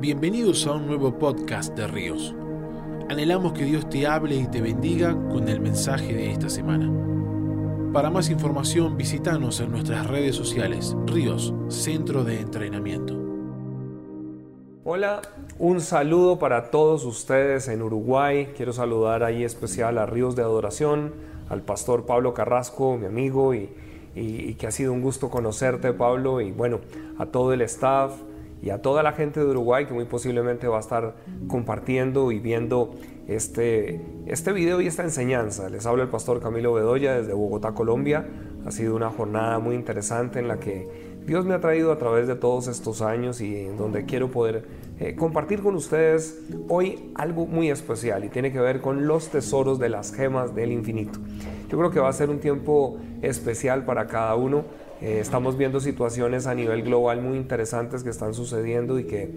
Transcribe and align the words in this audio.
Bienvenidos 0.00 0.64
a 0.68 0.74
un 0.74 0.86
nuevo 0.86 1.18
podcast 1.18 1.76
de 1.76 1.88
Ríos. 1.88 2.32
Anhelamos 3.08 3.52
que 3.52 3.64
Dios 3.64 3.90
te 3.90 4.06
hable 4.06 4.36
y 4.36 4.46
te 4.46 4.60
bendiga 4.60 5.12
con 5.28 5.48
el 5.48 5.58
mensaje 5.58 6.14
de 6.14 6.30
esta 6.30 6.48
semana. 6.48 6.88
Para 7.92 8.08
más 8.08 8.30
información 8.30 8.96
visítanos 8.96 9.58
en 9.58 9.72
nuestras 9.72 10.06
redes 10.06 10.36
sociales 10.36 10.94
Ríos, 11.06 11.52
Centro 11.66 12.22
de 12.22 12.38
Entrenamiento. 12.38 13.18
Hola, 14.84 15.20
un 15.58 15.80
saludo 15.80 16.38
para 16.38 16.70
todos 16.70 17.04
ustedes 17.04 17.66
en 17.66 17.82
Uruguay. 17.82 18.52
Quiero 18.56 18.72
saludar 18.72 19.24
ahí 19.24 19.42
especial 19.42 19.98
a 19.98 20.06
Ríos 20.06 20.36
de 20.36 20.42
Adoración, 20.42 21.12
al 21.48 21.62
pastor 21.62 22.06
Pablo 22.06 22.34
Carrasco, 22.34 22.96
mi 22.96 23.06
amigo, 23.06 23.52
y, 23.52 23.68
y 24.14 24.54
que 24.54 24.68
ha 24.68 24.70
sido 24.70 24.92
un 24.92 25.02
gusto 25.02 25.28
conocerte, 25.28 25.92
Pablo, 25.92 26.40
y 26.40 26.52
bueno, 26.52 26.78
a 27.18 27.26
todo 27.26 27.52
el 27.52 27.62
staff, 27.62 28.12
y 28.62 28.70
a 28.70 28.82
toda 28.82 29.02
la 29.02 29.12
gente 29.12 29.40
de 29.40 29.46
Uruguay 29.46 29.86
que 29.86 29.94
muy 29.94 30.04
posiblemente 30.04 30.66
va 30.66 30.78
a 30.78 30.80
estar 30.80 31.14
compartiendo 31.48 32.32
y 32.32 32.40
viendo 32.40 32.94
este, 33.28 34.00
este 34.26 34.52
video 34.52 34.80
y 34.80 34.86
esta 34.86 35.04
enseñanza. 35.04 35.68
Les 35.68 35.86
habla 35.86 36.02
el 36.02 36.08
pastor 36.08 36.40
Camilo 36.40 36.72
Bedoya 36.72 37.14
desde 37.14 37.34
Bogotá, 37.34 37.72
Colombia. 37.72 38.26
Ha 38.66 38.70
sido 38.70 38.96
una 38.96 39.10
jornada 39.10 39.58
muy 39.58 39.74
interesante 39.74 40.40
en 40.40 40.48
la 40.48 40.58
que 40.58 40.88
Dios 41.28 41.44
me 41.44 41.54
ha 41.54 41.60
traído 41.60 41.92
a 41.92 41.98
través 41.98 42.26
de 42.26 42.36
todos 42.36 42.68
estos 42.68 43.02
años 43.02 43.42
y 43.42 43.66
en 43.66 43.76
donde 43.76 44.06
quiero 44.06 44.30
poder 44.30 44.64
eh, 44.98 45.14
compartir 45.14 45.62
con 45.62 45.74
ustedes 45.74 46.40
hoy 46.68 47.12
algo 47.14 47.46
muy 47.46 47.70
especial 47.70 48.24
y 48.24 48.30
tiene 48.30 48.50
que 48.50 48.60
ver 48.60 48.80
con 48.80 49.06
los 49.06 49.28
tesoros 49.28 49.78
de 49.78 49.90
las 49.90 50.12
gemas 50.12 50.54
del 50.54 50.72
infinito. 50.72 51.18
Yo 51.68 51.76
creo 51.76 51.90
que 51.90 52.00
va 52.00 52.08
a 52.08 52.14
ser 52.14 52.30
un 52.30 52.40
tiempo 52.40 52.96
especial 53.20 53.84
para 53.84 54.06
cada 54.06 54.34
uno 54.36 54.64
eh, 55.00 55.18
estamos 55.20 55.56
viendo 55.56 55.80
situaciones 55.80 56.46
a 56.46 56.54
nivel 56.54 56.82
global 56.82 57.22
muy 57.22 57.36
interesantes 57.36 58.02
que 58.02 58.10
están 58.10 58.34
sucediendo 58.34 58.98
y 58.98 59.04
que, 59.04 59.30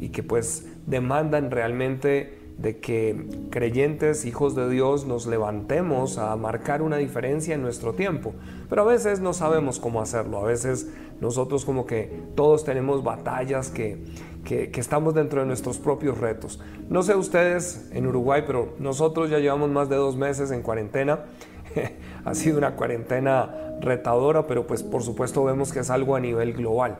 y 0.00 0.10
que 0.10 0.22
pues 0.22 0.66
demandan 0.86 1.50
realmente 1.50 2.38
de 2.58 2.78
que 2.78 3.26
creyentes, 3.50 4.24
hijos 4.24 4.56
de 4.56 4.68
Dios, 4.68 5.06
nos 5.06 5.26
levantemos 5.26 6.18
a 6.18 6.34
marcar 6.36 6.82
una 6.82 6.96
diferencia 6.96 7.54
en 7.54 7.62
nuestro 7.62 7.94
tiempo. 7.94 8.34
Pero 8.68 8.82
a 8.82 8.84
veces 8.84 9.20
no 9.20 9.32
sabemos 9.32 9.78
cómo 9.78 10.00
hacerlo, 10.00 10.38
a 10.38 10.44
veces 10.44 10.88
nosotros 11.20 11.64
como 11.64 11.86
que 11.86 12.20
todos 12.34 12.64
tenemos 12.64 13.04
batallas 13.04 13.70
que, 13.70 14.04
que, 14.44 14.70
que, 14.70 14.80
estamos 14.80 15.14
dentro 15.14 15.40
de 15.40 15.46
nuestros 15.46 15.78
propios 15.78 16.18
retos. 16.18 16.60
No 16.88 17.02
sé 17.02 17.14
ustedes 17.14 17.88
en 17.92 18.06
Uruguay, 18.06 18.42
pero 18.46 18.74
nosotros 18.80 19.30
ya 19.30 19.38
llevamos 19.38 19.70
más 19.70 19.88
de 19.88 19.96
dos 19.96 20.16
meses 20.16 20.50
en 20.50 20.62
cuarentena. 20.62 21.26
ha 22.24 22.34
sido 22.34 22.58
una 22.58 22.74
cuarentena 22.74 23.67
retadora, 23.80 24.46
pero 24.46 24.66
pues 24.66 24.82
por 24.82 25.02
supuesto 25.02 25.44
vemos 25.44 25.72
que 25.72 25.80
es 25.80 25.90
algo 25.90 26.16
a 26.16 26.20
nivel 26.20 26.52
global. 26.52 26.96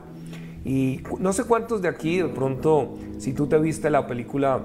Y 0.65 1.01
no 1.19 1.33
sé 1.33 1.45
cuántos 1.45 1.81
de 1.81 1.87
aquí, 1.87 2.17
de 2.17 2.27
pronto, 2.27 2.97
si 3.17 3.33
tú 3.33 3.47
te 3.47 3.57
viste 3.57 3.89
la 3.89 4.07
película 4.07 4.61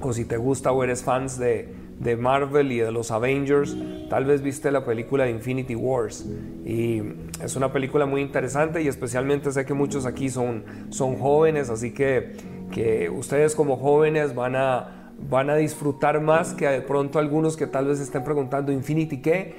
o 0.00 0.12
si 0.12 0.24
te 0.24 0.36
gusta 0.36 0.72
o 0.72 0.84
eres 0.84 1.02
fans 1.02 1.38
de, 1.38 1.68
de 1.98 2.16
Marvel 2.16 2.70
y 2.72 2.78
de 2.78 2.92
los 2.92 3.10
Avengers, 3.10 3.76
tal 4.08 4.24
vez 4.24 4.42
viste 4.42 4.70
la 4.70 4.84
película 4.84 5.24
de 5.24 5.30
Infinity 5.30 5.74
Wars. 5.74 6.26
Y 6.64 7.02
es 7.42 7.56
una 7.56 7.72
película 7.72 8.06
muy 8.06 8.20
interesante 8.20 8.82
y 8.82 8.88
especialmente 8.88 9.50
sé 9.52 9.64
que 9.64 9.74
muchos 9.74 10.06
aquí 10.06 10.28
son, 10.28 10.64
son 10.90 11.16
jóvenes, 11.16 11.70
así 11.70 11.92
que, 11.92 12.32
que 12.70 13.10
ustedes 13.10 13.54
como 13.54 13.76
jóvenes 13.76 14.34
van 14.34 14.56
a 14.56 15.05
van 15.18 15.50
a 15.50 15.56
disfrutar 15.56 16.20
más 16.20 16.52
que 16.52 16.66
de 16.68 16.80
pronto 16.80 17.18
algunos 17.18 17.56
que 17.56 17.66
tal 17.66 17.86
vez 17.86 18.00
estén 18.00 18.22
preguntando, 18.22 18.70
¿Infinity 18.70 19.20
qué? 19.20 19.54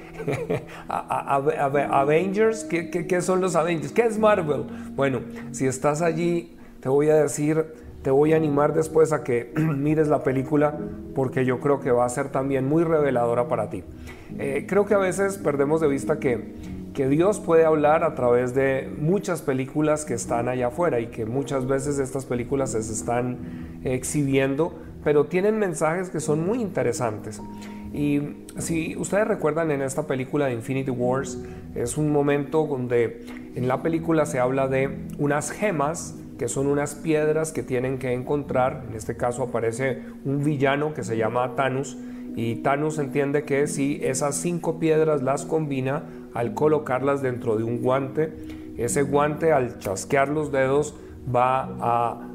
¿Avengers? 0.88 2.64
¿Qué, 2.64 2.90
¿Qué, 2.90 3.20
son 3.20 3.40
los 3.40 3.56
Avengers? 3.56 3.92
¿Qué 3.92 4.02
es 4.02 4.18
Marvel? 4.18 4.64
Bueno, 4.94 5.20
si 5.50 5.66
estás 5.66 6.00
allí, 6.00 6.56
te 6.80 6.88
voy 6.88 7.10
a 7.10 7.16
decir, 7.16 7.66
te 8.02 8.10
voy 8.10 8.32
a 8.32 8.36
animar 8.36 8.72
después 8.72 9.12
a 9.12 9.24
que 9.24 9.52
mires 9.56 10.08
la 10.08 10.22
película 10.22 10.78
porque 11.14 11.44
yo 11.44 11.60
creo 11.60 11.80
que 11.80 11.90
va 11.90 12.04
a 12.04 12.08
ser 12.08 12.30
también 12.30 12.66
muy 12.66 12.84
reveladora 12.84 13.48
para 13.48 13.68
ti. 13.68 13.82
Eh, 14.38 14.66
creo 14.68 14.86
que 14.86 14.94
a 14.94 14.98
veces 14.98 15.38
perdemos 15.38 15.80
de 15.80 15.88
vista 15.88 16.18
que, 16.18 16.54
que 16.94 17.08
Dios 17.08 17.40
puede 17.40 17.64
hablar 17.64 18.04
a 18.04 18.14
través 18.14 18.54
de 18.54 18.88
muchas 18.98 19.42
películas 19.42 20.04
que 20.04 20.14
están 20.14 20.48
allá 20.48 20.68
afuera 20.68 21.00
y 21.00 21.08
que 21.08 21.26
muchas 21.26 21.66
veces 21.66 21.98
estas 21.98 22.24
películas 22.24 22.72
se 22.72 22.78
están 22.78 23.80
exhibiendo 23.84 24.87
pero 25.04 25.26
tienen 25.26 25.58
mensajes 25.58 26.10
que 26.10 26.20
son 26.20 26.44
muy 26.46 26.60
interesantes. 26.60 27.40
Y 27.92 28.20
si 28.58 28.96
ustedes 28.96 29.26
recuerdan 29.26 29.70
en 29.70 29.82
esta 29.82 30.06
película 30.06 30.46
de 30.46 30.52
Infinity 30.52 30.90
Wars, 30.90 31.38
es 31.74 31.96
un 31.96 32.12
momento 32.12 32.66
donde 32.66 33.24
en 33.54 33.68
la 33.68 33.82
película 33.82 34.26
se 34.26 34.38
habla 34.38 34.68
de 34.68 35.06
unas 35.18 35.50
gemas, 35.50 36.14
que 36.38 36.48
son 36.48 36.66
unas 36.66 36.94
piedras 36.94 37.52
que 37.52 37.62
tienen 37.62 37.98
que 37.98 38.12
encontrar. 38.12 38.84
En 38.88 38.94
este 38.94 39.16
caso 39.16 39.42
aparece 39.42 40.02
un 40.24 40.44
villano 40.44 40.94
que 40.94 41.02
se 41.02 41.16
llama 41.16 41.54
Thanos. 41.56 41.96
Y 42.36 42.56
Thanos 42.56 42.98
entiende 42.98 43.42
que 43.42 43.66
si 43.66 43.98
esas 44.02 44.36
cinco 44.36 44.78
piedras 44.78 45.22
las 45.22 45.44
combina 45.44 46.04
al 46.34 46.54
colocarlas 46.54 47.22
dentro 47.22 47.56
de 47.56 47.64
un 47.64 47.82
guante, 47.82 48.32
ese 48.76 49.02
guante 49.02 49.52
al 49.52 49.78
chasquear 49.78 50.28
los 50.28 50.52
dedos 50.52 50.94
va 51.34 51.68
a 51.80 52.27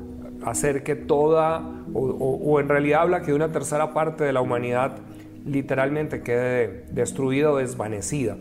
hacer 0.46 0.84
que 0.84 0.96
toda, 0.96 1.62
o, 1.94 2.60
en 2.60 2.70
realidad 2.70 3.02
habla 3.02 3.22
que 3.22 3.34
una 3.34 3.52
tercera 3.52 3.94
parte 3.94 4.24
de 4.24 4.34
la 4.34 4.42
humanidad 4.42 4.98
literalmente 5.46 6.22
quede 6.22 6.86
destruida 6.92 7.52
o 7.52 7.58
desvanecida. 7.58 8.38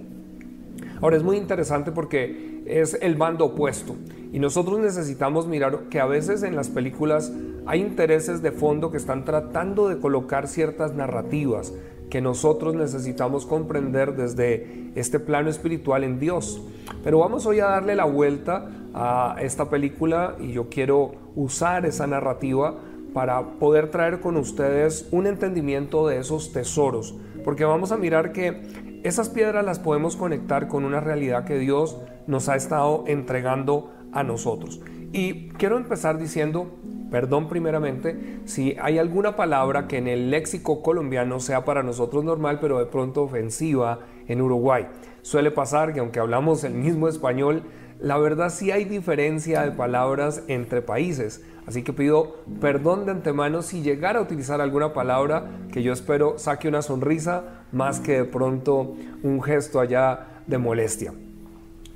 Ahora 1.01 1.17
es 1.17 1.23
muy 1.23 1.37
interesante 1.37 1.91
porque 1.91 2.63
es 2.67 2.97
el 3.01 3.17
bando 3.17 3.47
opuesto 3.47 3.97
y 4.33 4.39
nosotros 4.39 4.79
necesitamos 4.79 5.47
mirar 5.47 5.89
que 5.91 6.01
a 6.01 6.07
veces 6.07 6.43
en 6.43 6.55
las 6.55 6.69
películas 6.69 7.33
hay 7.67 7.81
intereses 7.81 8.41
de 8.41 8.53
fondo 8.53 8.91
que 8.91 8.97
están 8.97 9.25
tratando 9.25 9.89
de 9.89 9.99
colocar 9.99 10.49
ciertas 10.49 10.95
narrativas 10.95 11.73
que 12.12 12.21
nosotros 12.21 12.75
necesitamos 12.75 13.47
comprender 13.47 14.15
desde 14.15 14.93
este 14.97 15.19
plano 15.19 15.49
espiritual 15.49 16.05
en 16.05 16.21
Dios. 16.21 16.62
Pero 17.03 17.21
vamos 17.21 17.47
hoy 17.47 17.61
a 17.61 17.69
darle 17.69 17.97
la 17.97 18.05
vuelta 18.05 18.69
a 18.93 19.37
esta 19.41 19.71
película 19.71 20.37
y 20.39 20.53
yo 20.53 20.69
quiero 20.69 21.12
usar 21.37 21.87
esa 21.87 22.06
narrativa 22.06 22.75
para 23.15 23.53
poder 23.59 23.91
traer 23.91 24.21
con 24.21 24.37
ustedes 24.37 25.09
un 25.11 25.27
entendimiento 25.27 26.06
de 26.06 26.19
esos 26.19 26.53
tesoros, 26.53 27.15
porque 27.47 27.65
vamos 27.65 27.93
a 27.93 27.97
mirar 27.97 28.33
que 28.33 29.01
esas 29.05 29.31
piedras 29.31 29.65
las 29.65 29.78
podemos 29.78 30.15
conectar 30.15 30.69
con 30.69 30.84
una 30.84 31.01
realidad 31.01 31.47
que 31.47 31.56
Dios 31.56 31.97
nos 32.27 32.51
ha 32.51 32.56
estado 32.56 33.05
entregando 33.06 33.91
a 34.12 34.22
nosotros. 34.22 34.83
Y 35.15 35.49
quiero 35.53 35.78
empezar 35.78 36.19
diciendo, 36.19 36.78
perdón 37.12 37.49
primeramente, 37.49 38.41
si 38.47 38.75
hay 38.81 38.99
alguna 38.99 39.37
palabra 39.37 39.87
que 39.87 39.99
en 39.99 40.09
el 40.09 40.31
léxico 40.31 40.83
colombiano 40.83 41.39
sea 41.41 41.65
para 41.65 41.83
nosotros 41.83 42.25
normal, 42.25 42.59
pero 42.59 42.78
de 42.78 42.87
pronto 42.87 43.23
ofensiva 43.23 44.00
en 44.27 44.41
Uruguay. 44.41 44.89
Suele 45.21 45.51
pasar 45.51 45.93
que 45.93 46.01
aunque 46.01 46.21
hablamos 46.21 46.65
el 46.65 46.72
mismo 46.72 47.09
español, 47.09 47.65
la 48.01 48.17
verdad 48.17 48.49
sí 48.49 48.71
hay 48.71 48.87
diferencia 48.87 49.62
de 49.62 49.72
palabras 49.72 50.43
entre 50.49 50.81
países, 50.81 51.45
así 51.67 51.84
que 51.84 51.93
pido 51.93 52.37
perdón 52.61 53.05
de 53.05 53.12
antemano 53.12 53.61
si 53.61 53.83
llegara 53.83 54.19
a 54.19 54.22
utilizar 54.22 54.62
alguna 54.62 54.95
palabra 54.95 55.51
que 55.71 55.83
yo 55.83 55.93
espero 55.93 56.39
saque 56.39 56.67
una 56.67 56.83
sonrisa 56.83 57.62
más 57.72 58.01
que 58.01 58.12
de 58.12 58.25
pronto 58.25 58.97
un 59.22 59.43
gesto 59.43 59.81
allá 59.81 60.43
de 60.47 60.56
molestia. 60.56 61.12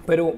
Pero 0.05 0.34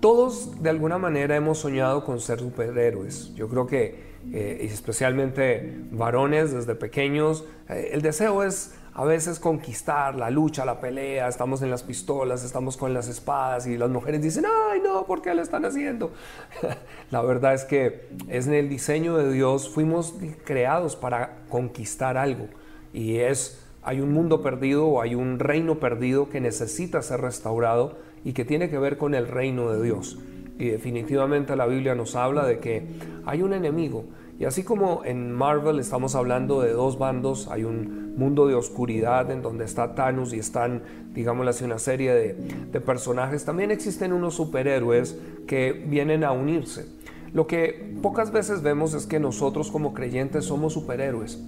todos 0.00 0.60
de 0.60 0.70
alguna 0.70 0.98
manera 0.98 1.36
hemos 1.36 1.58
soñado 1.58 2.04
con 2.04 2.18
ser 2.18 2.40
superhéroes. 2.40 3.32
Yo 3.34 3.48
creo 3.48 3.68
que 3.68 4.11
eh, 4.32 4.68
especialmente 4.70 5.78
varones 5.90 6.52
desde 6.52 6.74
pequeños, 6.74 7.44
eh, 7.68 7.90
el 7.92 8.02
deseo 8.02 8.42
es 8.42 8.74
a 8.94 9.04
veces 9.04 9.38
conquistar 9.38 10.14
la 10.14 10.30
lucha, 10.30 10.64
la 10.64 10.80
pelea, 10.80 11.28
estamos 11.28 11.62
en 11.62 11.70
las 11.70 11.82
pistolas, 11.82 12.44
estamos 12.44 12.76
con 12.76 12.92
las 12.92 13.08
espadas 13.08 13.66
y 13.66 13.78
las 13.78 13.88
mujeres 13.88 14.20
dicen, 14.20 14.44
ay 14.46 14.80
no, 14.84 15.06
¿por 15.06 15.22
qué 15.22 15.34
lo 15.34 15.42
están 15.42 15.64
haciendo? 15.64 16.12
la 17.10 17.22
verdad 17.22 17.54
es 17.54 17.64
que 17.64 18.08
es 18.28 18.46
en 18.46 18.54
el 18.54 18.68
diseño 18.68 19.16
de 19.16 19.32
Dios, 19.32 19.70
fuimos 19.70 20.14
creados 20.44 20.94
para 20.94 21.38
conquistar 21.48 22.16
algo 22.18 22.48
y 22.92 23.16
es, 23.16 23.64
hay 23.82 24.00
un 24.00 24.12
mundo 24.12 24.42
perdido 24.42 24.86
o 24.86 25.00
hay 25.00 25.14
un 25.14 25.38
reino 25.38 25.78
perdido 25.80 26.28
que 26.28 26.40
necesita 26.40 27.00
ser 27.00 27.22
restaurado 27.22 27.96
y 28.24 28.34
que 28.34 28.44
tiene 28.44 28.68
que 28.68 28.78
ver 28.78 28.98
con 28.98 29.14
el 29.14 29.26
reino 29.26 29.70
de 29.70 29.82
Dios. 29.82 30.18
Y 30.62 30.70
definitivamente 30.70 31.56
la 31.56 31.66
Biblia 31.66 31.94
nos 31.94 32.14
habla 32.14 32.46
de 32.46 32.58
que 32.58 32.86
hay 33.24 33.42
un 33.42 33.52
enemigo 33.52 34.04
y 34.38 34.44
así 34.44 34.64
como 34.64 35.02
en 35.04 35.30
Marvel 35.30 35.78
estamos 35.78 36.16
hablando 36.16 36.62
de 36.62 36.72
dos 36.72 36.98
bandos, 36.98 37.48
hay 37.48 37.64
un 37.64 38.14
mundo 38.16 38.48
de 38.48 38.54
oscuridad 38.54 39.30
en 39.30 39.40
donde 39.40 39.64
está 39.64 39.94
Thanos 39.94 40.32
y 40.32 40.38
están, 40.40 40.82
digámoslo 41.14 41.50
así, 41.50 41.64
una 41.64 41.78
serie 41.78 42.12
de, 42.12 42.34
de 42.72 42.80
personajes, 42.80 43.44
también 43.44 43.70
existen 43.70 44.12
unos 44.12 44.34
superhéroes 44.34 45.16
que 45.46 45.72
vienen 45.72 46.24
a 46.24 46.32
unirse. 46.32 46.86
Lo 47.32 47.46
que 47.46 47.94
pocas 48.02 48.32
veces 48.32 48.62
vemos 48.62 48.94
es 48.94 49.06
que 49.06 49.20
nosotros 49.20 49.70
como 49.70 49.94
creyentes 49.94 50.46
somos 50.46 50.72
superhéroes. 50.72 51.40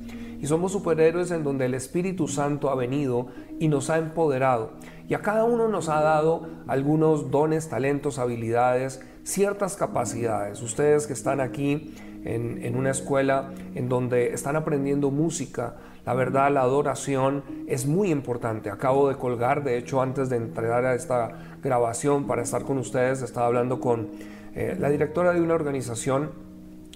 Y 0.44 0.46
somos 0.46 0.72
superhéroes 0.72 1.30
en 1.30 1.42
donde 1.42 1.64
el 1.64 1.72
Espíritu 1.72 2.28
Santo 2.28 2.68
ha 2.68 2.74
venido 2.74 3.28
y 3.60 3.68
nos 3.68 3.88
ha 3.88 3.96
empoderado. 3.96 4.72
Y 5.08 5.14
a 5.14 5.22
cada 5.22 5.44
uno 5.44 5.68
nos 5.68 5.88
ha 5.88 6.02
dado 6.02 6.46
algunos 6.66 7.30
dones, 7.30 7.70
talentos, 7.70 8.18
habilidades, 8.18 9.00
ciertas 9.22 9.74
capacidades. 9.76 10.60
Ustedes 10.60 11.06
que 11.06 11.14
están 11.14 11.40
aquí 11.40 11.94
en, 12.26 12.76
una 12.76 12.90
escuela 12.90 13.54
en 13.74 13.88
donde 13.88 14.34
están 14.34 14.56
aprendiendo 14.56 15.10
música. 15.10 15.76
La 16.04 16.12
verdad, 16.12 16.52
la 16.52 16.60
adoración 16.60 17.42
es 17.66 17.86
muy 17.86 18.10
importante. 18.10 18.68
Acabo 18.68 19.08
de 19.08 19.16
colgar, 19.16 19.64
de 19.64 19.78
hecho, 19.78 20.02
antes 20.02 20.28
de 20.28 20.36
entregar 20.36 20.84
a 20.84 20.94
esta 20.94 21.56
grabación 21.62 22.26
para 22.26 22.42
estar 22.42 22.64
con 22.64 22.76
ustedes, 22.76 23.22
estaba 23.22 23.46
hablando 23.46 23.80
con 23.80 24.08
eh, 24.54 24.76
la 24.78 24.90
directora 24.90 25.32
de 25.32 25.40
una 25.40 25.54
organización 25.54 26.32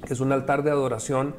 que 0.06 0.12
es 0.12 0.20
un 0.20 0.32
altar 0.32 0.62
de 0.62 0.70
adoración 0.70 1.34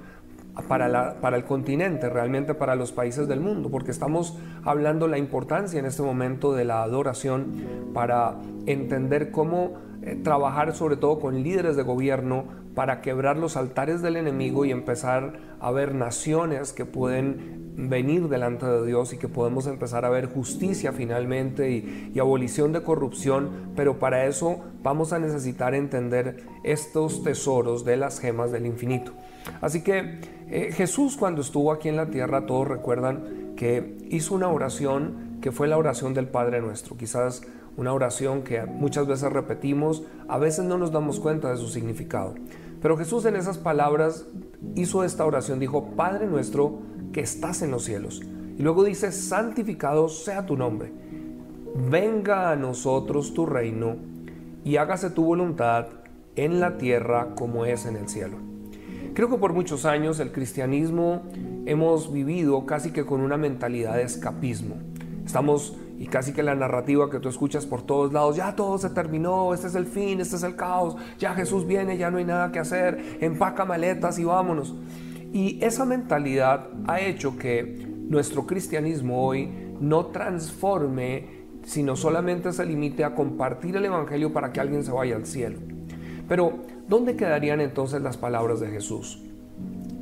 para, 0.68 1.20
para, 1.22 1.38
el 1.38 1.46
continente, 1.46 2.10
realmente 2.10 2.54
para 2.54 2.76
los 2.76 2.92
países 2.92 3.28
del 3.28 3.40
mundo, 3.40 3.70
porque 3.70 3.92
estamos 3.92 4.38
hablando 4.64 5.08
la 5.08 5.18
importancia 5.18 5.80
en 5.80 5.86
este 5.86 6.02
momento 6.02 6.54
de 6.54 6.66
la 6.66 6.84
adoración 6.84 7.48
para 7.94 8.36
entender 8.66 9.32
cómo 9.32 9.78
eh, 10.02 10.16
trabajar 10.24 10.74
sobre 10.76 10.96
todo 10.96 11.20
con 11.20 11.44
líderes 11.44 11.76
de 11.76 11.84
gobierno 11.84 12.46
para 12.74 13.02
quebrar 13.02 13.38
los 13.38 13.58
altares 13.58 14.02
del 14.02 14.16
enemigo 14.16 14.64
y 14.64 14.72
empezar 14.72 15.34
a 15.60 15.72
ver 15.72 15.94
naciones 15.94 16.72
que 16.72 16.86
pueden 16.86 17.70
venir 17.76 18.30
delante 18.30 18.66
de 18.66 18.86
Dios 18.86 19.12
y 19.14 19.18
que 19.18 19.28
podemos 19.28 19.68
empezar 19.68 20.06
a 20.06 20.10
ver 20.10 20.28
justicia 20.28 20.94
finalmente 20.94 21.72
y, 21.72 22.12
y, 22.14 22.20
abolición 22.20 22.72
de 22.72 22.82
corrupción, 22.82 23.50
pero 23.76 24.00
para 24.00 24.26
eso 24.26 24.62
vamos 24.82 25.12
a 25.12 25.20
necesitar 25.20 25.74
entender 25.74 26.46
estos 26.64 27.24
tesoros 27.24 27.84
de 27.84 27.98
las 27.98 28.20
gemas 28.20 28.52
del 28.52 28.66
infinito. 28.66 29.12
Así 29.62 29.84
que 29.84 30.20
eh, 30.52 30.72
Jesús 30.72 31.16
cuando 31.16 31.42
estuvo 31.42 31.72
aquí 31.72 31.90
en 31.90 31.96
la 31.96 32.10
tierra, 32.10 32.46
todos 32.46 32.68
recuerdan 32.68 33.54
que 33.56 33.98
hizo 34.10 34.34
una 34.34 34.50
oración 34.50 35.38
que 35.42 35.52
fue 35.52 35.68
la 35.68 35.78
oración 35.78 36.14
del 36.14 36.28
Padre 36.28 36.60
nuestro, 36.62 36.98
quizás 36.98 37.44
una 37.78 37.94
oración 37.94 38.42
que 38.42 38.66
muchas 38.66 39.08
veces 39.08 39.32
repetimos, 39.32 40.04
a 40.28 40.38
veces 40.38 40.66
no 40.66 40.78
nos 40.78 40.92
damos 40.92 41.20
cuenta 41.20 41.52
de 41.52 41.58
su 41.58 41.68
significado. 41.68 42.36
Pero 42.82 42.98
Jesús 42.98 43.26
en 43.26 43.36
esas 43.36 43.58
palabras 43.58 44.26
hizo 44.76 45.04
esta 45.04 45.26
oración, 45.26 45.60
dijo, 45.60 45.92
Padre 45.96 46.26
nuestro 46.26 46.80
que 47.14 47.22
estás 47.22 47.62
en 47.62 47.72
los 47.72 47.84
cielos. 47.84 48.22
Y 48.58 48.64
luego 48.64 48.84
dice, 48.84 49.12
santificado 49.12 50.10
sea 50.10 50.46
tu 50.46 50.58
nombre. 50.58 50.92
Venga 51.90 52.52
a 52.52 52.56
nosotros 52.56 53.34
tu 53.34 53.46
reino 53.46 53.98
y 54.64 54.78
hágase 54.78 55.10
tu 55.12 55.24
voluntad 55.24 55.88
en 56.36 56.60
la 56.60 56.78
tierra 56.78 57.36
como 57.36 57.66
es 57.66 57.86
en 57.86 57.96
el 57.96 58.10
cielo. 58.10 58.49
Creo 59.20 59.30
que 59.30 59.38
por 59.38 59.52
muchos 59.52 59.84
años 59.84 60.22
el 60.22 60.32
cristianismo 60.32 61.24
hemos 61.66 62.10
vivido 62.10 62.66
casi 62.66 62.92
que 62.92 63.06
con 63.06 63.20
una 63.20 63.36
mentalidad 63.36 63.96
de 63.96 64.04
escapismo. 64.04 64.78
Estamos 65.26 65.76
y 65.98 66.08
casi 66.08 66.32
que 66.32 66.42
la 66.42 66.56
narrativa 66.56 67.10
que 67.10 67.20
tú 67.20 67.28
escuchas 67.28 67.66
por 67.66 67.82
todos 67.82 68.14
lados, 68.14 68.38
ya 68.38 68.56
todo 68.56 68.78
se 68.78 68.92
terminó, 68.92 69.54
este 69.54 69.68
es 69.68 69.76
el 69.76 69.88
fin, 69.88 70.22
este 70.22 70.38
es 70.38 70.44
el 70.44 70.56
caos, 70.56 70.96
ya 71.18 71.34
Jesús 71.34 71.68
viene, 71.68 71.98
ya 71.98 72.10
no 72.10 72.20
hay 72.20 72.24
nada 72.24 72.54
que 72.54 72.60
hacer, 72.60 73.18
empaca 73.20 73.66
maletas 73.66 74.18
y 74.20 74.24
vámonos. 74.24 74.74
Y 75.34 75.62
esa 75.66 75.84
mentalidad 75.84 76.70
ha 76.88 77.02
hecho 77.02 77.38
que 77.38 77.90
nuestro 78.08 78.48
cristianismo 78.48 79.28
hoy 79.28 79.50
no 79.82 80.06
transforme, 80.06 81.26
sino 81.66 81.98
solamente 81.98 82.54
se 82.54 82.66
limite 82.66 83.04
a 83.04 83.16
compartir 83.16 83.76
el 83.76 83.84
Evangelio 83.84 84.32
para 84.32 84.54
que 84.54 84.62
alguien 84.62 84.86
se 84.86 84.94
vaya 84.94 85.18
al 85.18 85.26
cielo. 85.26 85.60
Pero, 86.30 86.79
¿dónde 86.90 87.16
quedarían 87.16 87.62
entonces 87.62 88.02
las 88.02 88.18
palabras 88.18 88.60
de 88.60 88.68
Jesús? 88.68 89.22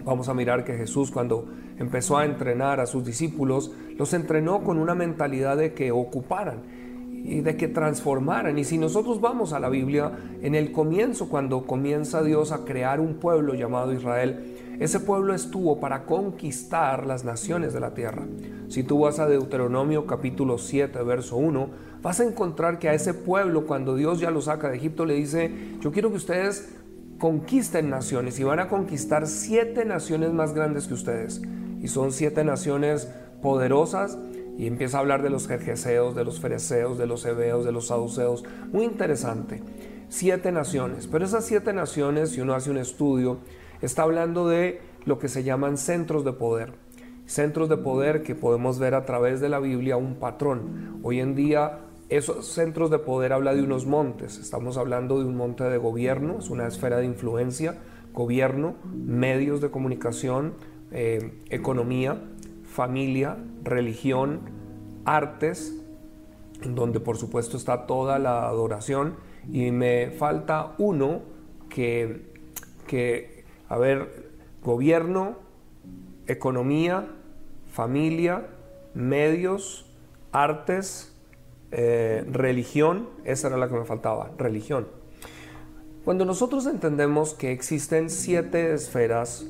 Vamos 0.04 0.30
a 0.30 0.34
mirar 0.34 0.64
que 0.64 0.74
Jesús 0.78 1.12
cuando 1.12 1.48
empezó 1.78 2.18
a 2.18 2.26
entrenar 2.26 2.80
a 2.80 2.86
sus 2.86 3.06
discípulos, 3.06 3.72
los 3.98 4.14
entrenó 4.14 4.64
con 4.64 4.78
una 4.80 4.96
mentalidad 4.96 5.58
de 5.58 5.74
que 5.74 5.92
ocuparan 5.92 6.62
y 7.12 7.42
de 7.42 7.58
que 7.58 7.68
transformaran. 7.68 8.58
Y 8.58 8.64
si 8.64 8.78
nosotros 8.78 9.22
vamos 9.22 9.54
a 9.54 9.60
la 9.60 9.70
Biblia, 9.70 10.12
en 10.42 10.56
el 10.56 10.72
comienzo, 10.72 11.30
cuando 11.30 11.68
comienza 11.68 12.24
Dios 12.24 12.52
a 12.52 12.64
crear 12.66 13.00
un 13.00 13.16
pueblo 13.16 13.54
llamado 13.54 13.94
Israel, 13.94 14.56
ese 14.80 15.00
pueblo 15.00 15.34
estuvo 15.34 15.80
para 15.80 16.06
conquistar 16.06 17.06
las 17.08 17.26
naciones 17.26 17.74
de 17.74 17.80
la 17.80 17.94
tierra. 17.94 18.26
Si 18.68 18.84
tú 18.84 19.00
vas 19.00 19.20
a 19.20 19.28
Deuteronomio 19.28 20.06
capítulo 20.06 20.58
7, 20.58 21.02
verso 21.04 21.38
1, 21.38 21.70
vas 22.04 22.20
a 22.20 22.26
encontrar 22.26 22.78
que 22.78 22.90
a 22.90 22.94
ese 22.94 23.14
pueblo, 23.14 23.66
cuando 23.66 23.96
Dios 23.96 24.20
ya 24.20 24.30
lo 24.30 24.42
saca 24.42 24.70
de 24.70 24.78
Egipto, 24.78 25.06
le 25.06 25.16
dice, 25.16 25.52
yo 25.82 25.92
quiero 25.92 26.10
que 26.12 26.18
ustedes 26.18 26.70
conquisten 27.18 27.90
naciones 27.90 28.40
y 28.40 28.44
van 28.44 28.60
a 28.60 28.68
conquistar 28.68 29.26
siete 29.26 29.86
naciones 29.86 30.32
más 30.32 30.54
grandes 30.54 30.88
que 30.88 30.94
ustedes. 30.94 31.42
Y 31.82 31.88
son 31.88 32.12
siete 32.12 32.44
naciones 32.44 33.10
poderosas 33.42 34.18
y 34.58 34.68
empieza 34.68 34.98
a 34.98 35.02
hablar 35.02 35.24
de 35.24 35.30
los 35.30 35.48
jerjeseos, 35.48 36.16
de 36.16 36.24
los 36.24 36.40
fereceos, 36.40 36.98
de 36.98 37.08
los 37.08 37.26
hebeos, 37.26 37.66
de 37.66 37.72
los 37.72 37.88
saduceos. 37.88 38.44
Muy 38.72 38.86
interesante. 38.86 39.62
Siete 40.10 40.52
naciones. 40.52 41.08
Pero 41.08 41.26
esas 41.26 41.46
siete 41.46 41.74
naciones, 41.74 42.30
si 42.30 42.42
uno 42.42 42.54
hace 42.54 42.72
un 42.72 42.78
estudio, 42.78 43.40
está 43.82 44.04
hablando 44.04 44.48
de 44.48 44.82
lo 45.06 45.20
que 45.20 45.28
se 45.28 45.44
llaman 45.44 45.78
centros 45.78 46.26
de 46.26 46.34
poder 46.34 46.74
centros 47.28 47.68
de 47.68 47.78
poder 47.78 48.24
que 48.24 48.34
podemos 48.34 48.80
ver 48.80 48.96
a 48.96 49.06
través 49.06 49.40
de 49.42 49.50
la 49.50 49.60
Biblia 49.60 49.98
un 49.98 50.16
patrón. 50.16 51.02
Hoy 51.04 51.20
en 51.20 51.36
día 51.36 51.80
esos 52.10 52.48
centros 52.48 52.90
de 52.90 53.00
poder 53.00 53.34
habla 53.34 53.54
de 53.54 53.62
unos 53.62 53.86
montes. 53.86 54.40
Estamos 54.40 54.78
hablando 54.78 55.20
de 55.20 55.26
un 55.26 55.36
monte 55.36 55.66
de 55.66 55.78
gobierno, 55.78 56.38
es 56.40 56.50
una 56.50 56.68
esfera 56.68 56.98
de 56.98 57.06
influencia, 57.06 57.78
gobierno, 58.14 58.76
medios 58.94 59.60
de 59.60 59.70
comunicación, 59.70 60.54
eh, 60.92 61.34
economía, 61.50 62.18
familia, 62.64 63.38
religión, 63.62 64.40
artes, 65.04 65.82
donde 66.64 67.02
por 67.02 67.18
supuesto 67.18 67.58
está 67.58 67.86
toda 67.86 68.20
la 68.20 68.48
adoración. 68.48 69.16
Y 69.52 69.72
me 69.72 70.12
falta 70.12 70.76
uno 70.78 71.22
que, 71.70 72.32
que 72.88 73.37
a 73.70 73.78
ver, 73.78 74.32
gobierno, 74.64 75.38
economía, 76.28 77.08
familia, 77.72 78.48
medios, 78.94 79.86
artes, 80.32 81.16
eh, 81.72 82.26
religión, 82.32 83.10
esa 83.24 83.48
era 83.48 83.58
la 83.58 83.68
que 83.68 83.76
me 83.76 83.86
faltaba, 83.86 84.32
religión. 84.38 84.88
Cuando 86.06 86.24
nosotros 86.24 86.66
entendemos 86.66 87.34
que 87.34 87.52
existen 87.52 88.10
siete 88.10 88.74
esferas, 88.74 89.46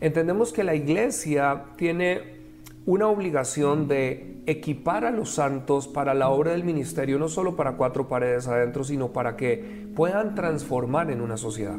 entendemos 0.00 0.52
que 0.52 0.62
la 0.62 0.74
iglesia 0.74 1.64
tiene 1.76 2.36
una 2.84 3.08
obligación 3.08 3.88
de 3.88 4.42
equipar 4.46 5.04
a 5.04 5.10
los 5.10 5.30
santos 5.30 5.88
para 5.88 6.14
la 6.14 6.28
obra 6.28 6.52
del 6.52 6.64
ministerio, 6.64 7.18
no 7.18 7.28
solo 7.28 7.56
para 7.56 7.76
cuatro 7.76 8.08
paredes 8.08 8.46
adentro, 8.46 8.84
sino 8.84 9.12
para 9.12 9.36
que 9.36 9.88
puedan 9.96 10.34
transformar 10.34 11.10
en 11.10 11.20
una 11.20 11.36
sociedad. 11.36 11.78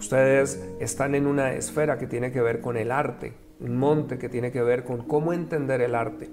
Ustedes 0.00 0.66
están 0.80 1.14
en 1.14 1.26
una 1.26 1.52
esfera 1.52 1.98
que 1.98 2.06
tiene 2.06 2.32
que 2.32 2.40
ver 2.40 2.62
con 2.62 2.78
el 2.78 2.90
arte, 2.90 3.34
un 3.60 3.76
monte 3.76 4.16
que 4.16 4.30
tiene 4.30 4.50
que 4.50 4.62
ver 4.62 4.82
con 4.82 5.06
cómo 5.06 5.34
entender 5.34 5.82
el 5.82 5.94
arte. 5.94 6.30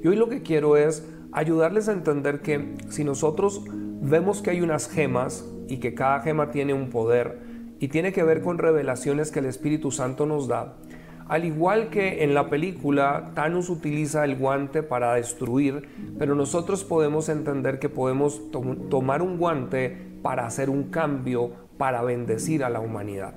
Y 0.00 0.06
hoy 0.06 0.14
lo 0.14 0.28
que 0.28 0.42
quiero 0.42 0.76
es 0.76 1.04
ayudarles 1.32 1.88
a 1.88 1.94
entender 1.94 2.42
que 2.42 2.76
si 2.90 3.02
nosotros 3.02 3.64
vemos 3.66 4.40
que 4.40 4.50
hay 4.50 4.60
unas 4.60 4.88
gemas 4.88 5.44
y 5.66 5.78
que 5.78 5.94
cada 5.94 6.20
gema 6.20 6.52
tiene 6.52 6.74
un 6.74 6.90
poder 6.90 7.40
y 7.80 7.88
tiene 7.88 8.12
que 8.12 8.22
ver 8.22 8.40
con 8.40 8.56
revelaciones 8.56 9.32
que 9.32 9.40
el 9.40 9.46
Espíritu 9.46 9.90
Santo 9.90 10.24
nos 10.24 10.46
da, 10.46 10.76
al 11.26 11.44
igual 11.44 11.90
que 11.90 12.22
en 12.22 12.34
la 12.34 12.48
película, 12.48 13.32
Thanos 13.34 13.68
utiliza 13.68 14.24
el 14.24 14.36
guante 14.36 14.84
para 14.84 15.14
destruir, 15.14 15.88
pero 16.20 16.36
nosotros 16.36 16.84
podemos 16.84 17.28
entender 17.28 17.80
que 17.80 17.88
podemos 17.88 18.40
tomar 18.52 19.22
un 19.22 19.38
guante 19.38 20.08
para 20.22 20.46
hacer 20.46 20.70
un 20.70 20.84
cambio, 20.84 21.67
para 21.78 22.02
bendecir 22.02 22.64
a 22.64 22.70
la 22.70 22.80
humanidad. 22.80 23.34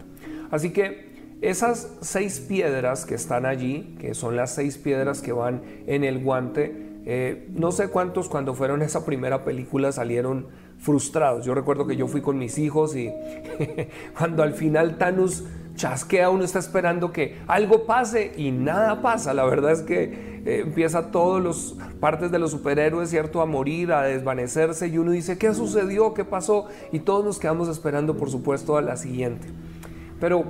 Así 0.50 0.72
que 0.72 1.12
esas 1.42 1.98
seis 2.02 2.40
piedras 2.40 3.06
que 3.06 3.16
están 3.16 3.46
allí, 3.46 3.96
que 4.00 4.14
son 4.14 4.36
las 4.36 4.54
seis 4.54 4.78
piedras 4.78 5.22
que 5.22 5.32
van 5.32 5.62
en 5.88 6.04
el 6.04 6.24
guante, 6.24 6.92
eh, 7.06 7.48
no 7.54 7.72
sé 7.72 7.88
cuántos 7.88 8.30
cuando 8.30 8.54
fueron 8.54 8.82
esa 8.84 9.06
primera 9.06 9.44
película 9.44 9.92
salieron 9.92 10.48
frustrados. 10.78 11.46
Yo 11.46 11.56
recuerdo 11.56 11.88
que 11.88 11.96
yo 11.96 12.08
fui 12.08 12.22
con 12.22 12.38
mis 12.38 12.58
hijos 12.58 12.96
y 12.96 13.12
cuando 14.18 14.44
al 14.44 14.54
final 14.54 14.98
Thanos 14.98 15.46
chasquea, 15.76 16.30
uno 16.30 16.44
está 16.44 16.60
esperando 16.60 17.12
que 17.12 17.40
algo 17.48 17.86
pase 17.86 18.34
y 18.38 18.52
nada 18.52 19.02
pasa. 19.02 19.34
La 19.34 19.46
verdad 19.46 19.72
es 19.72 19.82
que 19.82 20.42
eh, 20.46 20.62
empieza 20.66 21.12
todos 21.12 21.42
los 21.42 21.78
partes 22.00 22.32
de 22.32 22.40
los 22.40 22.52
superhéroes, 22.52 23.10
¿cierto?, 23.10 23.42
a 23.42 23.46
morir, 23.46 23.92
a 23.92 24.04
desvanecerse 24.04 24.88
y 24.88 24.98
uno 24.98 25.12
dice, 25.12 25.38
¿qué 25.38 25.54
sucedió? 25.54 26.14
¿Qué 26.14 26.26
pasó? 26.26 26.68
Y 26.92 27.00
todos 27.00 27.24
nos 27.24 27.40
quedamos 27.40 27.70
esperando, 27.70 28.18
por 28.18 28.30
supuesto, 28.30 28.78
a 28.78 28.82
la 28.82 28.98
siguiente. 28.98 29.48
Pero 30.20 30.46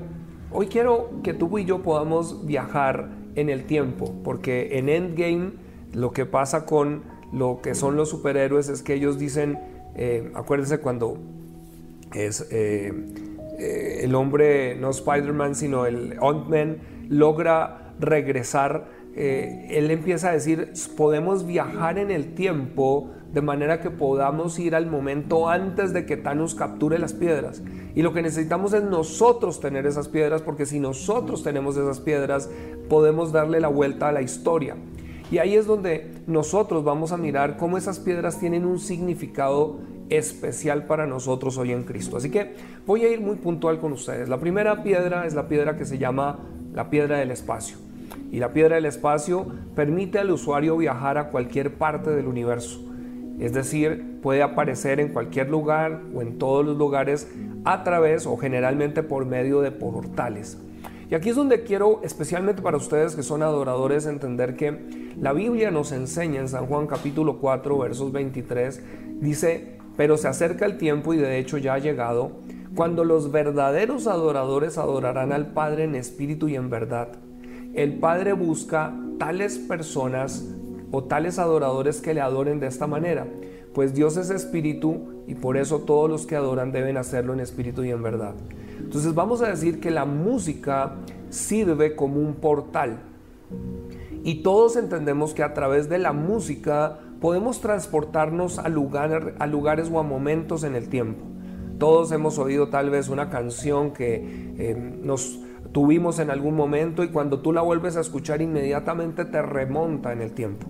Hoy 0.54 0.68
quiero 0.68 1.10
que 1.24 1.34
tú 1.34 1.58
y 1.58 1.64
yo 1.64 1.82
podamos 1.82 2.46
viajar 2.46 3.08
en 3.36 3.50
el 3.50 3.64
tiempo, 3.64 4.14
porque 4.22 4.78
en 4.78 4.90
Endgame 4.90 5.54
lo 5.94 6.12
que 6.12 6.26
pasa 6.26 6.66
con 6.66 7.04
lo 7.32 7.62
que 7.64 7.74
son 7.74 7.96
los 7.96 8.10
superhéroes 8.10 8.68
es 8.68 8.82
que 8.82 8.96
ellos 8.96 9.18
dicen, 9.18 9.58
eh, 9.96 10.30
acuérdense 10.36 10.80
cuando 10.80 11.18
es 12.14 12.46
eh, 12.52 12.92
eh, 13.60 14.02
el 14.04 14.16
hombre, 14.16 14.76
no 14.76 14.90
Spider-Man, 14.90 15.56
sino 15.56 15.86
el 15.86 16.18
Ant-Man, 16.22 16.78
logra 17.10 17.94
regresar 18.00 19.02
eh, 19.14 19.68
él 19.72 19.92
empieza 19.92 20.30
a 20.30 20.34
decir, 20.34 20.72
podemos 20.96 21.46
viajar 21.46 21.98
en 21.98 22.12
el 22.12 22.34
tiempo 22.34 23.10
de 23.34 23.42
manera 23.42 23.82
que 23.82 23.90
podamos 23.90 24.58
ir 24.60 24.74
al 24.74 24.88
momento 24.88 25.50
antes 25.50 25.94
de 25.94 26.06
que 26.06 26.18
Thanos 26.18 26.56
capture 26.56 26.98
las 26.98 27.14
piedras. 27.14 27.62
Y 27.94 28.04
lo 28.04 28.14
que 28.14 28.22
necesitamos 28.22 28.74
es 28.74 28.84
nosotros 28.84 29.60
tener 29.60 29.86
esas 29.86 30.08
piedras, 30.08 30.42
porque 30.42 30.66
si 30.66 30.80
nosotros 30.80 31.44
tenemos 31.44 31.76
esas 31.76 32.00
piedras, 32.00 32.50
podemos 32.90 33.32
darle 33.32 33.60
la 33.60 33.68
vuelta 33.68 34.08
a 34.08 34.12
la 34.12 34.22
historia. 34.22 34.78
Y 35.30 35.38
ahí 35.40 35.56
es 35.56 35.66
donde 35.66 36.12
nosotros 36.28 36.84
vamos 36.84 37.12
a 37.12 37.18
mirar 37.18 37.58
cómo 37.58 37.78
esas 37.78 38.00
piedras 38.00 38.40
tienen 38.40 38.66
un 38.66 38.80
significado 38.80 39.80
especial 40.12 40.86
para 40.86 41.08
nosotros 41.08 41.58
hoy 41.58 41.72
en 41.72 41.84
Cristo. 41.84 42.18
Así 42.18 42.30
que 42.30 42.54
voy 42.86 43.06
a 43.06 43.10
ir 43.10 43.22
muy 43.22 43.38
puntual 43.38 43.80
con 43.80 43.94
ustedes. 43.94 44.30
La 44.30 44.40
primera 44.40 44.84
piedra 44.84 45.26
es 45.26 45.34
la 45.34 45.48
piedra 45.48 45.78
que 45.78 45.86
se 45.86 45.98
llama 45.98 46.40
la 46.74 46.90
piedra 46.90 47.18
del 47.18 47.32
espacio. 47.32 47.78
Y 48.30 48.40
la 48.40 48.54
piedra 48.54 48.76
del 48.76 48.86
espacio 48.86 49.48
permite 49.76 50.20
al 50.20 50.30
usuario 50.32 50.78
viajar 50.78 51.18
a 51.18 51.30
cualquier 51.30 51.76
parte 51.76 52.10
del 52.12 52.28
universo. 52.28 52.82
Es 53.40 53.54
decir, 53.54 54.20
puede 54.22 54.44
aparecer 54.44 55.00
en 55.00 55.10
cualquier 55.10 55.50
lugar 55.50 56.02
o 56.14 56.22
en 56.22 56.38
todos 56.38 56.66
los 56.66 56.78
lugares 56.78 57.28
a 57.64 57.84
través 57.84 58.28
o 58.28 58.38
generalmente 58.38 59.04
por 59.04 59.26
medio 59.26 59.62
de 59.62 59.72
portales. 59.72 60.58
Y 61.10 61.16
aquí 61.16 61.30
es 61.30 61.36
donde 61.36 61.64
quiero, 61.64 62.00
especialmente 62.04 62.62
para 62.62 62.78
ustedes 62.78 63.16
que 63.16 63.24
son 63.24 63.44
adoradores, 63.44 64.06
entender 64.06 64.56
que 64.56 65.12
la 65.20 65.34
Biblia 65.34 65.70
nos 65.70 65.92
enseña 65.92 66.40
en 66.40 66.48
San 66.48 66.68
Juan 66.68 66.88
capítulo 66.88 67.38
4, 67.40 67.78
versos 67.78 68.14
23, 68.14 68.82
dice, 69.20 69.81
pero 69.98 70.18
se 70.18 70.28
acerca 70.28 70.66
el 70.66 70.78
tiempo 70.78 71.14
y 71.14 71.18
de 71.18 71.38
hecho 71.38 71.58
ya 71.58 71.76
ha 71.76 71.80
llegado, 71.80 72.32
cuando 72.76 73.04
los 73.04 73.32
verdaderos 73.32 74.08
adoradores 74.08 74.78
adorarán 74.78 75.34
al 75.34 75.48
Padre 75.48 75.84
en 75.84 75.96
espíritu 75.96 76.48
y 76.48 76.56
en 76.56 76.70
verdad. 76.70 77.10
El 77.74 78.00
Padre 78.00 78.34
busca 78.34 78.94
tales 79.20 79.58
personas 79.58 80.46
o 80.92 81.04
tales 81.04 81.40
adoradores 81.40 82.02
que 82.02 82.14
le 82.14 82.22
adoren 82.22 82.60
de 82.60 82.68
esta 82.68 82.88
manera, 82.88 83.28
pues 83.74 83.94
Dios 83.94 84.18
es 84.18 84.30
espíritu 84.30 85.24
y 85.28 85.36
por 85.36 85.58
eso 85.58 85.80
todos 85.80 86.10
los 86.10 86.26
que 86.26 86.36
adoran 86.36 86.72
deben 86.72 86.98
hacerlo 86.98 87.34
en 87.34 87.40
espíritu 87.40 87.84
y 87.84 87.92
en 87.92 88.04
verdad. 88.04 88.34
Entonces 88.80 89.14
vamos 89.14 89.42
a 89.42 89.48
decir 89.48 89.80
que 89.80 89.92
la 89.92 90.06
música 90.06 90.96
sirve 91.30 91.96
como 91.96 92.20
un 92.20 92.36
portal. 92.36 93.00
Y 94.24 94.44
todos 94.44 94.76
entendemos 94.76 95.34
que 95.34 95.44
a 95.44 95.54
través 95.54 95.90
de 95.90 95.98
la 95.98 96.14
música 96.14 97.00
podemos 97.22 97.62
transportarnos 97.62 98.58
a, 98.58 98.68
lugares 98.68 99.90
o 99.92 100.00
a 100.00 100.04
momentos 100.04 100.64
en 100.64 100.76
el 100.76 100.90
tiempo. 100.90 101.24
Todos 101.78 102.12
hemos 102.12 102.38
oído 102.40 102.70
tal 102.70 102.90
vez 102.90 103.10
una 103.10 103.30
canción 103.30 103.92
que 103.92 104.54
eh, 104.58 104.76
nos 104.76 105.40
tuvimos 105.72 106.20
en 106.20 106.32
algún 106.32 106.56
momento 106.56 107.04
y 107.04 107.10
cuando 107.10 107.40
tú 107.40 107.54
la 107.54 107.62
vuelves 107.62 107.96
a 107.96 108.02
escuchar 108.02 108.42
inmediatamente 108.42 109.24
te 109.24 109.42
remonta 109.42 110.12
en 110.12 110.22
el 110.22 110.34
tiempo. 110.34 110.68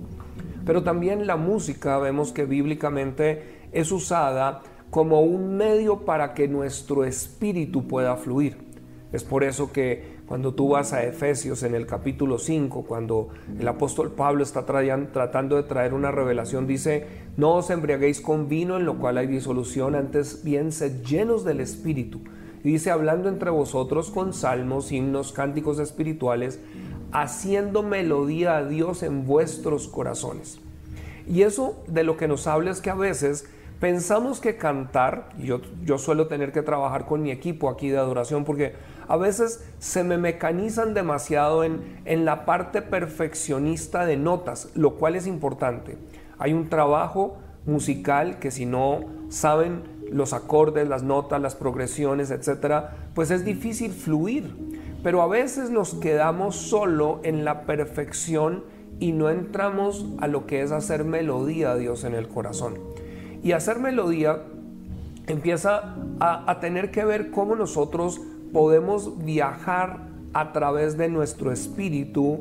Pero 0.65 0.83
también 0.83 1.25
la 1.25 1.37
música 1.37 1.97
vemos 1.97 2.33
que 2.33 2.45
bíblicamente 2.45 3.61
es 3.71 3.91
usada 3.91 4.61
como 4.89 5.21
un 5.21 5.55
medio 5.55 6.01
para 6.01 6.33
que 6.33 6.49
nuestro 6.49 7.05
espíritu 7.05 7.87
pueda 7.87 8.17
fluir. 8.17 8.57
Es 9.13 9.23
por 9.23 9.45
eso 9.45 9.71
que 9.71 10.10
cuando 10.31 10.53
tú 10.53 10.69
vas 10.69 10.93
a 10.93 11.03
Efesios 11.03 11.61
en 11.63 11.75
el 11.75 11.85
capítulo 11.85 12.39
5, 12.39 12.85
cuando 12.87 13.27
el 13.59 13.67
apóstol 13.67 14.13
Pablo 14.13 14.43
está 14.43 14.65
tratando 14.65 15.57
de 15.57 15.63
traer 15.63 15.93
una 15.93 16.09
revelación, 16.09 16.67
dice, 16.67 17.05
no 17.35 17.55
os 17.55 17.69
embriaguéis 17.69 18.21
con 18.21 18.47
vino 18.47 18.77
en 18.77 18.85
lo 18.85 18.97
cual 18.97 19.17
hay 19.17 19.27
disolución, 19.27 19.93
antes 19.93 20.45
bien 20.45 20.71
sed 20.71 21.03
llenos 21.03 21.43
del 21.43 21.59
Espíritu. 21.59 22.21
Y 22.63 22.71
dice, 22.71 22.91
hablando 22.91 23.27
entre 23.27 23.49
vosotros 23.49 24.09
con 24.09 24.31
salmos, 24.31 24.93
himnos, 24.93 25.33
cánticos 25.33 25.79
espirituales, 25.79 26.61
haciendo 27.11 27.83
melodía 27.83 28.55
a 28.55 28.65
Dios 28.65 29.03
en 29.03 29.25
vuestros 29.25 29.89
corazones. 29.89 30.61
Y 31.27 31.41
eso 31.41 31.83
de 31.87 32.05
lo 32.05 32.15
que 32.15 32.29
nos 32.29 32.47
habla 32.47 32.71
es 32.71 32.79
que 32.79 32.89
a 32.89 32.95
veces 32.95 33.49
Pensamos 33.81 34.39
que 34.39 34.57
cantar, 34.57 35.29
y 35.39 35.47
yo, 35.47 35.59
yo 35.83 35.97
suelo 35.97 36.27
tener 36.27 36.51
que 36.51 36.61
trabajar 36.61 37.07
con 37.07 37.23
mi 37.23 37.31
equipo 37.31 37.67
aquí 37.67 37.89
de 37.89 37.97
adoración 37.97 38.45
porque 38.45 38.73
a 39.07 39.17
veces 39.17 39.63
se 39.79 40.03
me 40.03 40.17
mecanizan 40.17 40.93
demasiado 40.93 41.63
en, 41.63 42.01
en 42.05 42.25
la 42.25 42.45
parte 42.45 42.81
perfeccionista 42.81 44.05
de 44.05 44.17
notas, 44.17 44.69
lo 44.75 44.95
cual 44.95 45.15
es 45.15 45.27
importante. 45.27 45.97
Hay 46.39 46.53
un 46.53 46.69
trabajo 46.69 47.37
musical 47.65 48.39
que 48.39 48.51
si 48.51 48.65
no 48.65 49.01
saben 49.29 49.83
los 50.11 50.33
acordes, 50.33 50.87
las 50.87 51.03
notas, 51.03 51.41
las 51.41 51.55
progresiones, 51.55 52.31
etcétera, 52.31 52.95
pues 53.15 53.31
es 53.31 53.45
difícil 53.45 53.91
fluir. 53.91 54.55
Pero 55.03 55.21
a 55.21 55.27
veces 55.27 55.69
nos 55.69 55.95
quedamos 55.95 56.55
solo 56.55 57.19
en 57.23 57.45
la 57.45 57.65
perfección 57.65 58.63
y 58.99 59.13
no 59.13 59.29
entramos 59.29 60.05
a 60.19 60.27
lo 60.27 60.45
que 60.45 60.61
es 60.61 60.71
hacer 60.71 61.03
melodía 61.05 61.71
a 61.71 61.75
Dios 61.75 62.03
en 62.03 62.13
el 62.13 62.27
corazón. 62.27 62.77
Y 63.41 63.53
hacer 63.53 63.79
melodía 63.79 64.43
empieza 65.27 65.95
a, 66.19 66.59
tener 66.59 66.91
que 66.91 67.03
ver 67.03 67.31
cómo 67.31 67.55
nosotros 67.55 68.21
podemos 68.51 69.23
viajar 69.23 70.07
a 70.33 70.53
través 70.53 70.97
de 70.97 71.09
nuestro 71.09 71.51
espíritu 71.51 72.39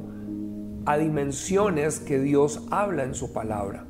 a 0.87 0.97
dimensiones 0.97 2.01
que 2.01 2.19
Dios 2.19 2.67
habla 2.71 3.05
en 3.05 3.15
su 3.15 3.33
palabra. 3.33 3.85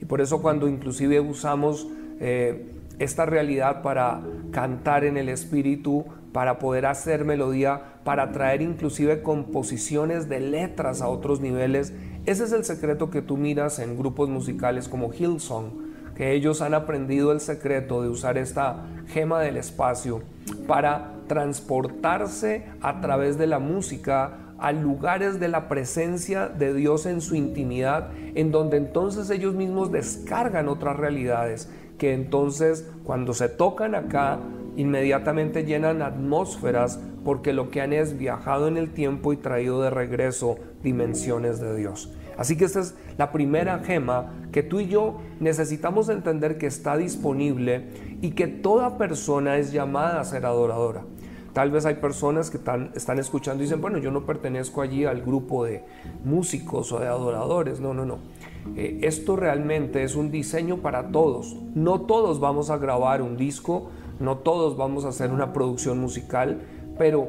Y 0.00 0.04
por 0.04 0.20
eso 0.20 0.40
cuando 0.40 0.68
inclusive 0.68 1.20
usamos 1.20 1.88
eh, 2.20 2.72
esta 2.98 3.26
realidad 3.26 3.82
para 3.82 4.20
cantar 4.50 5.04
en 5.04 5.16
el 5.16 5.28
espíritu, 5.28 6.04
para 6.32 6.58
poder 6.58 6.86
hacer 6.86 7.24
melodía, 7.24 8.00
para 8.04 8.32
traer 8.32 8.62
inclusive 8.62 9.22
composiciones 9.22 10.28
de 10.28 10.40
letras 10.40 11.00
a 11.00 11.08
otros 11.08 11.40
niveles, 11.40 11.92
ese 12.26 12.44
es 12.44 12.52
el 12.52 12.64
secreto 12.64 13.10
que 13.10 13.22
tú 13.22 13.36
miras 13.36 13.78
en 13.78 13.96
grupos 13.96 14.28
musicales 14.28 14.88
como 14.88 15.12
Hillsong 15.12 15.88
que 16.18 16.32
ellos 16.32 16.62
han 16.62 16.74
aprendido 16.74 17.30
el 17.30 17.38
secreto 17.38 18.02
de 18.02 18.08
usar 18.08 18.38
esta 18.38 18.84
gema 19.06 19.40
del 19.40 19.56
espacio 19.56 20.22
para 20.52 21.14
transportarse 21.26 22.64
a 22.80 23.00
través 23.00 23.38
de 23.38 23.46
la 23.46 23.58
música 23.58 24.38
a 24.58 24.72
lugares 24.72 25.38
de 25.38 25.48
la 25.48 25.68
presencia 25.68 26.48
de 26.48 26.74
Dios 26.74 27.06
en 27.06 27.20
su 27.20 27.36
intimidad, 27.36 28.10
en 28.34 28.50
donde 28.50 28.76
entonces 28.76 29.30
ellos 29.30 29.54
mismos 29.54 29.92
descargan 29.92 30.68
otras 30.68 30.96
realidades, 30.96 31.70
que 31.96 32.12
entonces 32.12 32.90
cuando 33.04 33.34
se 33.34 33.48
tocan 33.48 33.94
acá, 33.94 34.38
inmediatamente 34.78 35.64
llenan 35.64 36.00
atmósferas 36.00 36.98
porque 37.24 37.52
lo 37.52 37.70
que 37.70 37.82
han 37.82 37.92
es 37.92 38.16
viajado 38.16 38.68
en 38.68 38.76
el 38.76 38.94
tiempo 38.94 39.32
y 39.32 39.36
traído 39.36 39.82
de 39.82 39.90
regreso 39.90 40.56
dimensiones 40.82 41.60
de 41.60 41.76
Dios. 41.76 42.10
Así 42.38 42.56
que 42.56 42.64
esta 42.64 42.80
es 42.80 42.94
la 43.18 43.32
primera 43.32 43.80
gema 43.80 44.32
que 44.52 44.62
tú 44.62 44.78
y 44.78 44.86
yo 44.86 45.20
necesitamos 45.40 46.08
entender 46.08 46.56
que 46.56 46.66
está 46.66 46.96
disponible 46.96 47.88
y 48.22 48.30
que 48.30 48.46
toda 48.46 48.96
persona 48.96 49.58
es 49.58 49.72
llamada 49.72 50.20
a 50.20 50.24
ser 50.24 50.46
adoradora. 50.46 51.02
Tal 51.52 51.72
vez 51.72 51.84
hay 51.86 51.96
personas 51.96 52.50
que 52.50 52.58
están, 52.58 53.18
escuchando 53.18 53.62
y 53.62 53.66
dicen, 53.66 53.80
bueno, 53.80 53.98
yo 53.98 54.12
no 54.12 54.24
pertenezco 54.24 54.80
allí 54.80 55.04
al 55.04 55.22
grupo 55.22 55.64
de 55.64 55.82
músicos 56.24 56.92
o 56.92 57.00
de 57.00 57.08
adoradores. 57.08 57.80
No, 57.80 57.94
no, 57.94 58.04
no. 58.04 58.18
Eh, 58.76 59.00
esto 59.02 59.34
realmente 59.34 60.04
es 60.04 60.14
un 60.14 60.30
diseño 60.30 60.76
para 60.76 61.10
todos. 61.10 61.56
No 61.74 62.02
todos 62.02 62.38
vamos 62.38 62.70
a 62.70 62.76
grabar 62.76 63.22
un 63.22 63.36
disco, 63.36 63.90
no 64.20 64.38
todos 64.38 64.76
vamos 64.76 65.04
a 65.04 65.08
hacer 65.08 65.30
una 65.30 65.52
producción 65.52 65.98
musical, 65.98 66.60
pero 66.98 67.28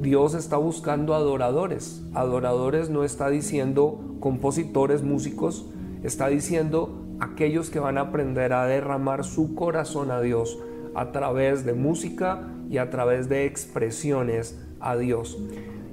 Dios 0.00 0.34
está 0.34 0.56
buscando 0.56 1.14
adoradores. 1.14 2.02
Adoradores 2.14 2.90
no 2.90 3.04
está 3.04 3.28
diciendo 3.28 4.16
compositores, 4.20 5.02
músicos, 5.02 5.66
está 6.02 6.28
diciendo 6.28 7.04
aquellos 7.20 7.70
que 7.70 7.80
van 7.80 7.98
a 7.98 8.02
aprender 8.02 8.52
a 8.52 8.66
derramar 8.66 9.24
su 9.24 9.54
corazón 9.54 10.10
a 10.10 10.20
Dios 10.20 10.58
a 10.94 11.10
través 11.12 11.64
de 11.64 11.74
música 11.74 12.48
y 12.70 12.78
a 12.78 12.90
través 12.90 13.28
de 13.28 13.44
expresiones 13.44 14.60
a 14.80 14.96
Dios. 14.96 15.38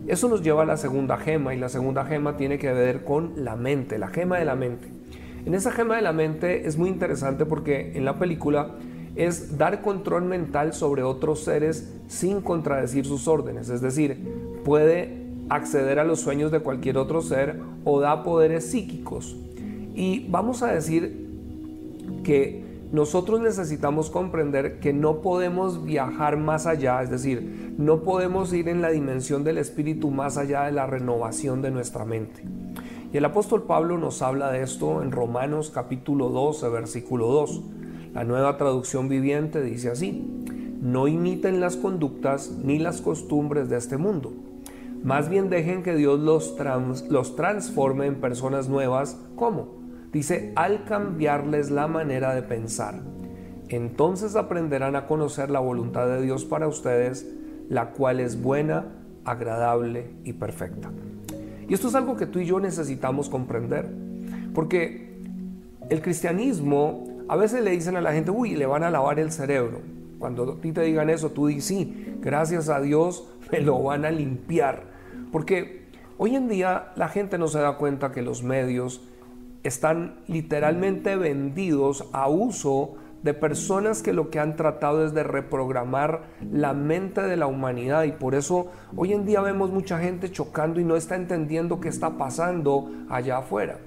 Eso 0.08 0.30
nos 0.30 0.44
lleva 0.44 0.64
a 0.64 0.66
la 0.66 0.78
segunda 0.78 1.18
gema 1.18 1.56
y 1.56 1.60
la 1.60 1.70
segunda 1.70 2.06
gema 2.06 2.38
tiene 2.38 2.60
que 2.60 2.72
ver 2.72 3.04
con 3.04 3.34
la 3.44 3.56
mente, 3.56 3.98
la 3.98 4.08
gema 4.08 4.38
de 4.38 4.46
la 4.46 4.56
mente. 4.56 4.88
En 5.46 5.56
esa 5.56 5.72
gema 5.72 5.96
de 5.96 6.02
la 6.02 6.14
mente 6.14 6.68
es 6.68 6.78
muy 6.78 6.90
interesante 6.90 7.46
porque 7.46 7.94
en 7.96 8.06
la 8.06 8.20
película 8.20 8.76
es 9.16 9.58
dar 9.58 9.82
control 9.82 10.26
mental 10.26 10.74
sobre 10.74 11.04
otros 11.04 11.44
seres 11.44 11.92
sin 12.08 12.42
contradecir 12.42 13.06
sus 13.06 13.28
órdenes, 13.28 13.70
es 13.70 13.82
decir, 13.82 14.62
puede 14.64 15.26
acceder 15.50 16.00
a 16.00 16.04
los 16.04 16.20
sueños 16.20 16.52
de 16.52 16.60
cualquier 16.60 16.98
otro 16.98 17.22
ser 17.22 17.60
o 17.84 18.00
da 18.00 18.24
poderes 18.24 18.66
psíquicos. 18.66 19.36
Y 19.94 20.28
vamos 20.30 20.64
a 20.64 20.74
decir 20.74 21.26
que 22.24 22.66
nosotros 22.92 23.42
necesitamos 23.42 24.10
comprender 24.10 24.80
que 24.80 24.94
no 24.94 25.22
podemos 25.22 25.84
viajar 25.84 26.38
más 26.38 26.66
allá, 26.66 27.02
es 27.02 27.10
decir, 27.10 27.74
no 27.78 28.04
podemos 28.04 28.54
ir 28.54 28.70
en 28.70 28.82
la 28.82 28.90
dimensión 28.90 29.44
del 29.44 29.58
espíritu 29.58 30.12
más 30.12 30.38
allá 30.38 30.64
de 30.64 30.72
la 30.72 30.86
renovación 30.88 31.62
de 31.62 31.72
nuestra 31.72 32.06
mente. 32.06 32.44
Y 33.12 33.18
el 33.18 33.26
apóstol 33.26 33.64
Pablo 33.64 33.98
nos 33.98 34.22
habla 34.22 34.52
de 34.52 34.62
esto 34.62 35.02
en 35.02 35.12
Romanos 35.12 35.72
capítulo 35.74 36.30
12, 36.30 36.70
versículo 36.70 37.28
2. 37.28 37.62
La 38.16 38.24
nueva 38.24 38.56
traducción 38.56 39.10
viviente 39.10 39.62
dice 39.62 39.92
así, 39.92 40.26
no 40.82 41.10
imiten 41.10 41.60
las 41.60 41.76
conductas 41.76 42.50
ni 42.64 42.80
las 42.80 43.02
costumbres 43.02 43.68
de 43.70 43.76
este 43.76 43.98
mundo 43.98 44.32
Más 45.04 45.28
bien 45.28 45.50
dejen 45.50 45.84
que 45.84 45.96
Dios 45.96 46.22
los, 46.22 46.56
los 47.10 47.36
transforme 47.36 48.06
en 48.06 48.16
personas 48.16 48.70
nuevas. 48.70 49.20
¿Cómo? 49.36 49.68
Dice, 50.14 50.54
al 50.56 50.86
cambiarles 50.86 51.72
la 51.72 51.88
manera 51.88 52.34
de 52.34 52.42
pensar. 52.42 53.02
Entonces 53.68 54.38
aprenderán 54.38 54.96
a 54.96 55.08
conocer 55.08 55.52
la 55.52 55.60
voluntad 55.60 56.08
de 56.08 56.22
Dios 56.22 56.46
para 56.46 56.70
ustedes, 56.70 57.30
la 57.68 57.92
cual 57.92 58.22
es 58.22 58.42
buena, 58.42 58.86
agradable 59.26 60.12
y 60.24 60.32
perfecta. 60.32 60.90
Y 61.68 61.74
esto 61.74 61.90
es 61.90 61.96
algo 61.96 62.16
que 62.16 62.28
tú 62.28 62.40
y 62.40 62.46
yo 62.46 62.62
necesitamos 62.62 63.28
comprender, 63.28 63.90
porque 64.54 65.20
el 65.90 66.02
cristianismo 66.02 67.15
a 67.28 67.36
veces 67.36 67.64
le 67.64 67.72
dicen 67.72 67.96
a 67.96 68.02
la 68.02 68.14
gente, 68.14 68.32
uy, 68.32 68.56
le 68.56 68.66
van 68.66 68.84
a 68.84 68.92
lavar 68.92 69.20
el 69.20 69.32
cerebro. 69.32 69.82
Cuando 70.20 70.54
a 70.54 70.62
ti 70.62 70.72
te 70.72 70.82
digan 70.82 71.10
eso, 71.10 71.32
tú 71.32 71.48
dices, 71.48 71.66
sí, 71.66 72.16
gracias 72.20 72.70
a 72.70 72.80
Dios 72.80 73.28
me 73.52 73.62
lo 73.62 73.82
van 73.82 74.06
a 74.06 74.12
limpiar. 74.12 74.84
Porque 75.32 75.86
hoy 76.18 76.36
en 76.36 76.48
día 76.48 76.92
la 76.96 77.10
gente 77.10 77.38
no 77.38 77.48
se 77.48 77.60
da 77.60 77.78
cuenta 77.78 78.12
que 78.12 78.22
los 78.22 78.44
medios 78.44 79.02
están 79.64 80.20
literalmente 80.28 81.16
vendidos 81.16 82.08
a 82.14 82.30
uso 82.30 82.96
de 83.24 83.34
personas 83.34 84.04
que 84.04 84.14
lo 84.14 84.30
que 84.30 84.40
han 84.40 84.56
tratado 84.56 85.04
es 85.04 85.16
de 85.16 85.24
reprogramar 85.24 86.26
la 86.52 86.74
mente 86.74 87.22
de 87.22 87.36
la 87.36 87.48
humanidad 87.48 88.04
y 88.04 88.12
por 88.12 88.36
eso 88.36 88.68
hoy 88.96 89.14
en 89.14 89.26
día 89.26 89.42
vemos 89.42 89.72
mucha 89.72 89.98
gente 89.98 90.32
chocando 90.32 90.80
y 90.80 90.84
no 90.84 90.96
está 90.96 91.16
entendiendo 91.16 91.80
qué 91.80 91.90
está 91.90 92.20
pasando 92.20 92.92
allá 93.10 93.40
afuera. 93.40 93.80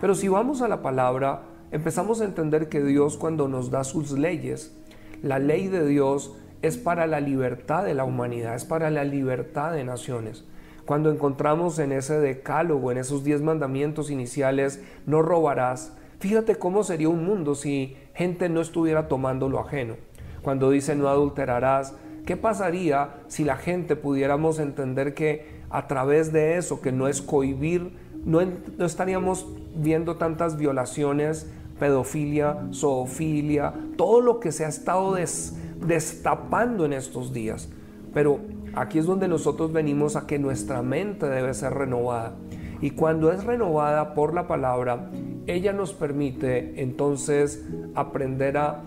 Pero 0.00 0.14
si 0.14 0.28
vamos 0.28 0.62
a 0.62 0.68
la 0.68 0.80
palabra, 0.80 1.42
empezamos 1.70 2.20
a 2.20 2.24
entender 2.24 2.68
que 2.68 2.82
Dios 2.82 3.16
cuando 3.16 3.48
nos 3.48 3.70
da 3.70 3.84
sus 3.84 4.12
leyes, 4.12 4.76
la 5.22 5.38
ley 5.38 5.68
de 5.68 5.86
Dios 5.86 6.36
es 6.62 6.76
para 6.76 7.06
la 7.06 7.20
libertad 7.20 7.84
de 7.84 7.94
la 7.94 8.04
humanidad, 8.04 8.54
es 8.54 8.64
para 8.64 8.90
la 8.90 9.04
libertad 9.04 9.72
de 9.72 9.84
naciones. 9.84 10.44
Cuando 10.84 11.10
encontramos 11.10 11.78
en 11.78 11.92
ese 11.92 12.18
decálogo, 12.18 12.92
en 12.92 12.98
esos 12.98 13.24
diez 13.24 13.42
mandamientos 13.42 14.10
iniciales, 14.10 14.80
no 15.04 15.20
robarás, 15.22 15.96
fíjate 16.20 16.56
cómo 16.56 16.84
sería 16.84 17.08
un 17.08 17.24
mundo 17.24 17.54
si 17.54 17.96
gente 18.14 18.48
no 18.48 18.60
estuviera 18.60 19.08
tomando 19.08 19.48
lo 19.48 19.58
ajeno. 19.58 19.96
Cuando 20.42 20.70
dice 20.70 20.94
no 20.94 21.08
adulterarás, 21.08 21.94
¿qué 22.24 22.36
pasaría 22.36 23.16
si 23.26 23.42
la 23.42 23.56
gente 23.56 23.96
pudiéramos 23.96 24.60
entender 24.60 25.12
que 25.14 25.56
a 25.70 25.88
través 25.88 26.32
de 26.32 26.56
eso, 26.56 26.80
que 26.80 26.92
no 26.92 27.08
es 27.08 27.20
cohibir, 27.20 27.90
no, 28.26 28.40
estaríamos 28.84 29.46
viendo 29.74 30.16
tantas 30.16 30.58
violaciones, 30.58 31.50
pedofilia, 31.78 32.68
zoofilia, 32.72 33.72
todo 33.96 34.20
lo 34.20 34.40
que 34.40 34.52
se 34.52 34.64
ha 34.64 34.68
estado 34.68 35.16
destapando 35.80 36.84
en 36.84 36.92
estos 36.92 37.32
días? 37.32 37.70
Pero 38.12 38.40
aquí 38.74 38.98
es 38.98 39.06
donde 39.06 39.28
nosotros 39.28 39.72
venimos 39.72 40.16
a 40.16 40.26
que 40.26 40.38
nuestra 40.38 40.82
mente 40.82 41.26
debe 41.26 41.54
ser 41.54 41.72
renovada. 41.72 42.34
Y 42.80 42.90
cuando 42.90 43.32
es 43.32 43.44
renovada 43.44 44.14
por 44.14 44.34
la 44.34 44.46
palabra, 44.46 45.10
ella 45.46 45.72
nos 45.72 45.92
permite 45.94 46.82
entonces 46.82 47.64
aprender 47.94 48.58
a 48.58 48.82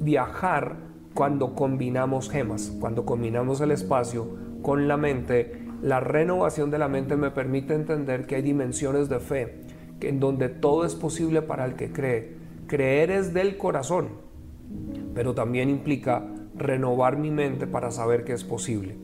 viajar 0.00 0.76
cuando 1.12 1.54
combinamos 1.54 2.30
gemas, 2.30 2.72
cuando 2.80 3.04
combinamos 3.04 3.60
el 3.60 3.72
espacio 3.72 4.28
con 4.62 4.88
la 4.88 4.96
mente. 4.96 5.65
La 5.86 6.00
renovación 6.00 6.72
de 6.72 6.80
la 6.80 6.88
mente 6.88 7.14
me 7.14 7.30
permite 7.30 7.72
entender 7.72 8.26
que 8.26 8.34
hay 8.34 8.42
dimensiones 8.42 9.08
de 9.08 9.20
fe, 9.20 9.60
en 10.00 10.18
donde 10.18 10.48
todo 10.48 10.84
es 10.84 10.96
posible 10.96 11.42
para 11.42 11.64
el 11.64 11.76
que 11.76 11.92
cree. 11.92 12.34
Creer 12.66 13.12
es 13.12 13.32
del 13.32 13.56
corazón, 13.56 14.08
pero 15.14 15.32
también 15.32 15.70
implica 15.70 16.24
renovar 16.56 17.18
mi 17.18 17.30
mente 17.30 17.68
para 17.68 17.92
saber 17.92 18.24
que 18.24 18.32
es 18.32 18.42
posible. 18.42 18.96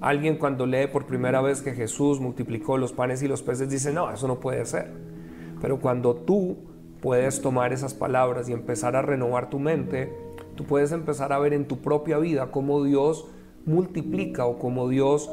Alguien 0.00 0.38
cuando 0.38 0.66
lee 0.66 0.88
por 0.88 1.06
primera 1.06 1.40
vez 1.40 1.62
que 1.62 1.72
Jesús 1.72 2.18
multiplicó 2.18 2.78
los 2.78 2.92
panes 2.92 3.22
y 3.22 3.28
los 3.28 3.44
peces 3.44 3.70
dice, 3.70 3.92
no, 3.92 4.10
eso 4.10 4.26
no 4.26 4.40
puede 4.40 4.66
ser. 4.66 4.90
Pero 5.60 5.78
cuando 5.78 6.16
tú 6.16 6.56
puedes 7.00 7.40
tomar 7.40 7.72
esas 7.72 7.94
palabras 7.94 8.48
y 8.48 8.52
empezar 8.52 8.96
a 8.96 9.02
renovar 9.02 9.50
tu 9.50 9.60
mente, 9.60 10.12
tú 10.56 10.64
puedes 10.64 10.90
empezar 10.90 11.32
a 11.32 11.38
ver 11.38 11.52
en 11.52 11.68
tu 11.68 11.78
propia 11.80 12.18
vida 12.18 12.50
cómo 12.50 12.82
Dios 12.82 13.28
multiplica 13.66 14.46
o 14.46 14.58
cómo 14.58 14.88
Dios, 14.88 15.30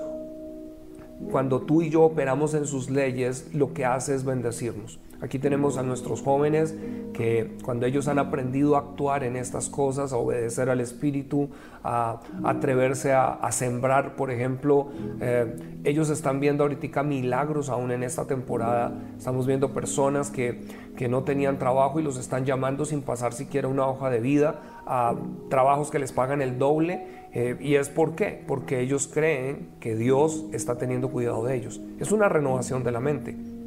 cuando 1.32 1.62
tú 1.62 1.82
y 1.82 1.89
yo 1.89 2.03
operamos 2.03 2.53
en 2.53 2.65
sus 2.65 2.89
leyes, 2.89 3.53
lo 3.53 3.73
que 3.73 3.86
hace 3.86 4.15
es 4.15 4.23
bendecirnos. 4.23 4.99
Aquí 5.21 5.38
tenemos 5.38 5.77
a 5.77 5.84
nuestros 5.84 6.21
jóvenes 6.21 6.75
que 7.13 7.58
cuando 7.63 7.86
ellos 7.86 8.08
han 8.08 8.19
aprendido 8.19 8.77
a 8.77 8.79
actuar 8.79 9.25
en 9.25 9.36
estas 9.36 9.67
cosas, 9.69 10.13
a 10.13 10.17
obedecer 10.17 10.69
al 10.69 10.79
Espíritu, 10.79 11.49
a, 11.84 12.21
atreverse 12.45 13.12
a, 13.12 13.51
sembrar, 13.51 14.15
por 14.15 14.32
ejemplo, 14.32 14.88
eh, 15.19 15.55
ellos 15.84 16.10
están 16.10 16.39
viendo 16.39 16.63
ahorita 16.63 17.03
milagros 17.03 17.67
aún 17.69 17.91
en 17.91 18.03
esta 18.03 18.27
temporada. 18.27 18.93
Estamos 19.17 19.45
viendo 19.45 19.73
personas 19.73 20.32
que, 20.32 20.62
que 20.95 21.10
no 21.10 21.23
tenían 21.23 21.60
trabajo 21.60 21.99
y 21.99 22.03
los 22.03 22.17
están 22.17 22.45
llamando 22.45 22.86
sin 22.86 23.01
pasar 23.01 23.34
siquiera 23.34 23.67
una 23.67 23.88
hoja 23.88 24.10
de 24.10 24.21
vida 24.21 24.62
a 24.86 25.15
trabajos 25.49 25.91
que 25.91 25.99
les 25.99 26.13
pagan 26.13 26.41
el 26.41 26.58
doble. 26.58 27.05
Eh, 27.34 27.58
¿Y 27.60 27.75
es 27.75 27.89
por 27.89 28.15
qué? 28.15 28.41
Porque 28.47 28.79
ellos 28.79 29.10
creen 29.13 29.71
que 29.82 29.95
Dios 29.97 30.45
está 30.53 30.77
teniendo 30.77 31.10
cuidado 31.10 31.43
de 31.43 31.55
ellos. 31.58 31.82
Es 31.99 32.13
una 32.13 32.29
renovación 32.29 32.86
de 32.86 32.91
la 32.93 33.01
mente 33.01 33.59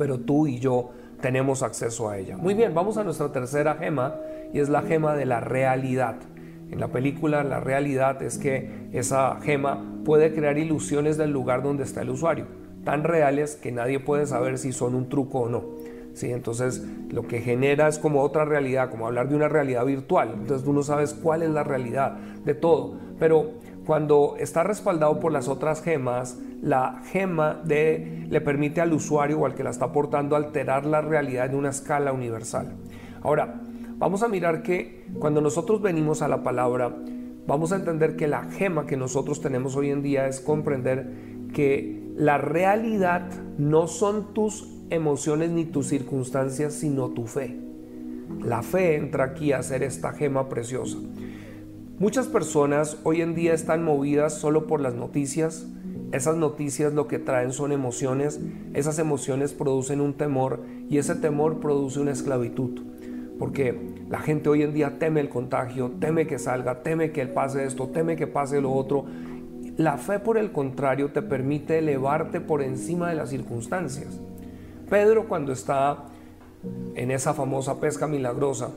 pero 0.00 0.18
tú 0.18 0.46
y 0.46 0.58
yo 0.58 0.92
tenemos 1.20 1.62
acceso 1.62 2.08
a 2.08 2.16
ella. 2.16 2.38
Muy 2.38 2.54
bien, 2.54 2.72
vamos 2.72 2.96
a 2.96 3.04
nuestra 3.04 3.30
tercera 3.32 3.74
gema 3.74 4.14
y 4.50 4.58
es 4.58 4.70
la 4.70 4.80
gema 4.80 5.14
de 5.14 5.26
la 5.26 5.40
realidad. 5.40 6.16
En 6.70 6.80
la 6.80 6.88
película 6.88 7.44
la 7.44 7.60
realidad 7.60 8.22
es 8.22 8.38
que 8.38 8.88
esa 8.94 9.38
gema 9.42 10.00
puede 10.06 10.32
crear 10.34 10.56
ilusiones 10.56 11.18
del 11.18 11.32
lugar 11.32 11.62
donde 11.62 11.84
está 11.84 12.00
el 12.00 12.08
usuario, 12.08 12.46
tan 12.82 13.04
reales 13.04 13.56
que 13.56 13.72
nadie 13.72 14.00
puede 14.00 14.24
saber 14.24 14.56
si 14.56 14.72
son 14.72 14.94
un 14.94 15.10
truco 15.10 15.40
o 15.40 15.48
no. 15.50 15.64
¿Sí? 16.14 16.32
Entonces 16.32 16.82
lo 17.10 17.28
que 17.28 17.42
genera 17.42 17.86
es 17.86 17.98
como 17.98 18.22
otra 18.22 18.46
realidad, 18.46 18.90
como 18.90 19.06
hablar 19.06 19.28
de 19.28 19.36
una 19.36 19.50
realidad 19.50 19.84
virtual. 19.84 20.30
Entonces 20.32 20.64
tú 20.64 20.72
no 20.72 20.82
sabes 20.82 21.12
cuál 21.12 21.42
es 21.42 21.50
la 21.50 21.62
realidad 21.62 22.16
de 22.46 22.54
todo. 22.54 22.94
Pero 23.18 23.50
cuando 23.90 24.36
está 24.38 24.62
respaldado 24.62 25.18
por 25.18 25.32
las 25.32 25.48
otras 25.48 25.82
gemas, 25.82 26.38
la 26.62 27.02
gema 27.06 27.60
de, 27.64 28.24
le 28.30 28.40
permite 28.40 28.80
al 28.80 28.92
usuario 28.92 29.40
o 29.40 29.46
al 29.46 29.56
que 29.56 29.64
la 29.64 29.70
está 29.70 29.86
aportando 29.86 30.36
alterar 30.36 30.86
la 30.86 31.00
realidad 31.00 31.46
en 31.46 31.56
una 31.56 31.70
escala 31.70 32.12
universal. 32.12 32.76
Ahora, 33.20 33.62
vamos 33.98 34.22
a 34.22 34.28
mirar 34.28 34.62
que 34.62 35.08
cuando 35.18 35.40
nosotros 35.40 35.82
venimos 35.82 36.22
a 36.22 36.28
la 36.28 36.44
palabra, 36.44 36.94
vamos 37.48 37.72
a 37.72 37.76
entender 37.78 38.14
que 38.14 38.28
la 38.28 38.44
gema 38.44 38.86
que 38.86 38.96
nosotros 38.96 39.40
tenemos 39.40 39.74
hoy 39.74 39.90
en 39.90 40.02
día 40.02 40.28
es 40.28 40.38
comprender 40.38 41.10
que 41.52 42.12
la 42.14 42.38
realidad 42.38 43.28
no 43.58 43.88
son 43.88 44.34
tus 44.34 44.72
emociones 44.90 45.50
ni 45.50 45.64
tus 45.64 45.88
circunstancias, 45.88 46.74
sino 46.74 47.08
tu 47.08 47.26
fe. 47.26 47.58
La 48.40 48.62
fe 48.62 48.94
entra 48.94 49.24
aquí 49.24 49.50
a 49.50 49.64
ser 49.64 49.82
esta 49.82 50.12
gema 50.12 50.48
preciosa. 50.48 50.96
Muchas 52.00 52.28
personas 52.28 52.96
hoy 53.04 53.20
en 53.20 53.34
día 53.34 53.52
están 53.52 53.84
movidas 53.84 54.32
solo 54.32 54.66
por 54.66 54.80
las 54.80 54.94
noticias, 54.94 55.66
esas 56.12 56.34
noticias 56.34 56.94
lo 56.94 57.06
que 57.06 57.18
traen 57.18 57.52
son 57.52 57.72
emociones, 57.72 58.40
esas 58.72 58.98
emociones 58.98 59.52
producen 59.52 60.00
un 60.00 60.14
temor 60.14 60.60
y 60.88 60.96
ese 60.96 61.14
temor 61.14 61.60
produce 61.60 62.00
una 62.00 62.12
esclavitud. 62.12 62.80
Porque 63.38 63.78
la 64.08 64.18
gente 64.20 64.48
hoy 64.48 64.62
en 64.62 64.72
día 64.72 64.98
teme 64.98 65.20
el 65.20 65.28
contagio, 65.28 65.92
teme 66.00 66.26
que 66.26 66.38
salga, 66.38 66.82
teme 66.82 67.12
que 67.12 67.26
pase 67.26 67.66
esto, 67.66 67.88
teme 67.88 68.16
que 68.16 68.26
pase 68.26 68.62
lo 68.62 68.72
otro. 68.72 69.04
La 69.76 69.98
fe, 69.98 70.20
por 70.20 70.38
el 70.38 70.52
contrario, 70.52 71.12
te 71.12 71.20
permite 71.20 71.80
elevarte 71.80 72.40
por 72.40 72.62
encima 72.62 73.10
de 73.10 73.16
las 73.16 73.28
circunstancias. 73.28 74.18
Pedro 74.88 75.28
cuando 75.28 75.52
está 75.52 76.06
en 76.94 77.10
esa 77.10 77.34
famosa 77.34 77.78
pesca 77.78 78.06
milagrosa, 78.06 78.70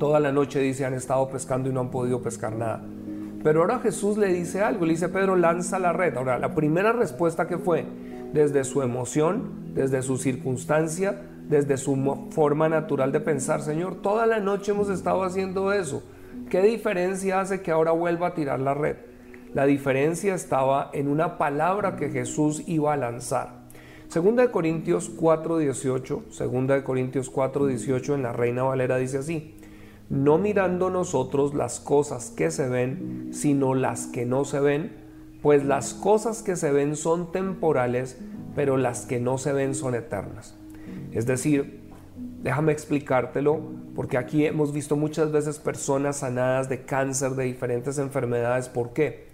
toda 0.00 0.18
la 0.18 0.32
noche 0.32 0.60
dice 0.60 0.86
han 0.86 0.94
estado 0.94 1.28
pescando 1.28 1.68
y 1.68 1.72
no 1.74 1.80
han 1.80 1.90
podido 1.90 2.22
pescar 2.22 2.56
nada. 2.56 2.82
Pero 3.44 3.60
ahora 3.60 3.80
Jesús 3.80 4.16
le 4.16 4.32
dice 4.32 4.62
algo, 4.62 4.86
le 4.86 4.92
dice 4.92 5.10
Pedro, 5.10 5.36
lanza 5.36 5.78
la 5.78 5.92
red. 5.92 6.16
Ahora, 6.16 6.38
la 6.38 6.54
primera 6.54 6.92
respuesta 6.92 7.46
que 7.46 7.58
fue, 7.58 7.84
desde 8.32 8.64
su 8.64 8.80
emoción, 8.80 9.74
desde 9.74 10.00
su 10.00 10.16
circunstancia, 10.16 11.20
desde 11.48 11.76
su 11.76 11.96
forma 12.30 12.70
natural 12.70 13.12
de 13.12 13.20
pensar, 13.20 13.60
Señor, 13.60 13.96
toda 13.96 14.24
la 14.24 14.40
noche 14.40 14.72
hemos 14.72 14.88
estado 14.88 15.22
haciendo 15.22 15.70
eso. 15.70 16.02
¿Qué 16.48 16.62
diferencia 16.62 17.40
hace 17.40 17.60
que 17.60 17.70
ahora 17.70 17.92
vuelva 17.92 18.28
a 18.28 18.34
tirar 18.34 18.58
la 18.58 18.72
red? 18.72 18.96
La 19.52 19.66
diferencia 19.66 20.34
estaba 20.34 20.90
en 20.94 21.08
una 21.08 21.36
palabra 21.36 21.96
que 21.96 22.08
Jesús 22.08 22.62
iba 22.66 22.94
a 22.94 22.96
lanzar. 22.96 23.60
Segunda 24.08 24.44
de 24.44 24.50
Corintios 24.50 25.10
4:18, 25.14 26.30
segunda 26.30 26.74
de 26.74 26.84
Corintios 26.84 27.30
4:18 27.30 28.14
en 28.14 28.22
la 28.22 28.32
Reina 28.32 28.62
Valera 28.62 28.96
dice 28.96 29.18
así: 29.18 29.56
no 30.10 30.38
mirando 30.38 30.90
nosotros 30.90 31.54
las 31.54 31.78
cosas 31.78 32.30
que 32.30 32.50
se 32.50 32.68
ven, 32.68 33.30
sino 33.32 33.74
las 33.74 34.06
que 34.06 34.26
no 34.26 34.44
se 34.44 34.58
ven, 34.58 34.92
pues 35.40 35.64
las 35.64 35.94
cosas 35.94 36.42
que 36.42 36.56
se 36.56 36.72
ven 36.72 36.96
son 36.96 37.32
temporales, 37.32 38.18
pero 38.54 38.76
las 38.76 39.06
que 39.06 39.20
no 39.20 39.38
se 39.38 39.52
ven 39.52 39.74
son 39.74 39.94
eternas. 39.94 40.56
Es 41.12 41.26
decir, 41.26 41.80
déjame 42.42 42.72
explicártelo, 42.72 43.60
porque 43.94 44.18
aquí 44.18 44.44
hemos 44.44 44.72
visto 44.72 44.96
muchas 44.96 45.30
veces 45.30 45.60
personas 45.60 46.18
sanadas 46.18 46.68
de 46.68 46.84
cáncer, 46.84 47.32
de 47.32 47.44
diferentes 47.44 47.98
enfermedades. 47.98 48.68
¿Por 48.68 48.92
qué? 48.92 49.28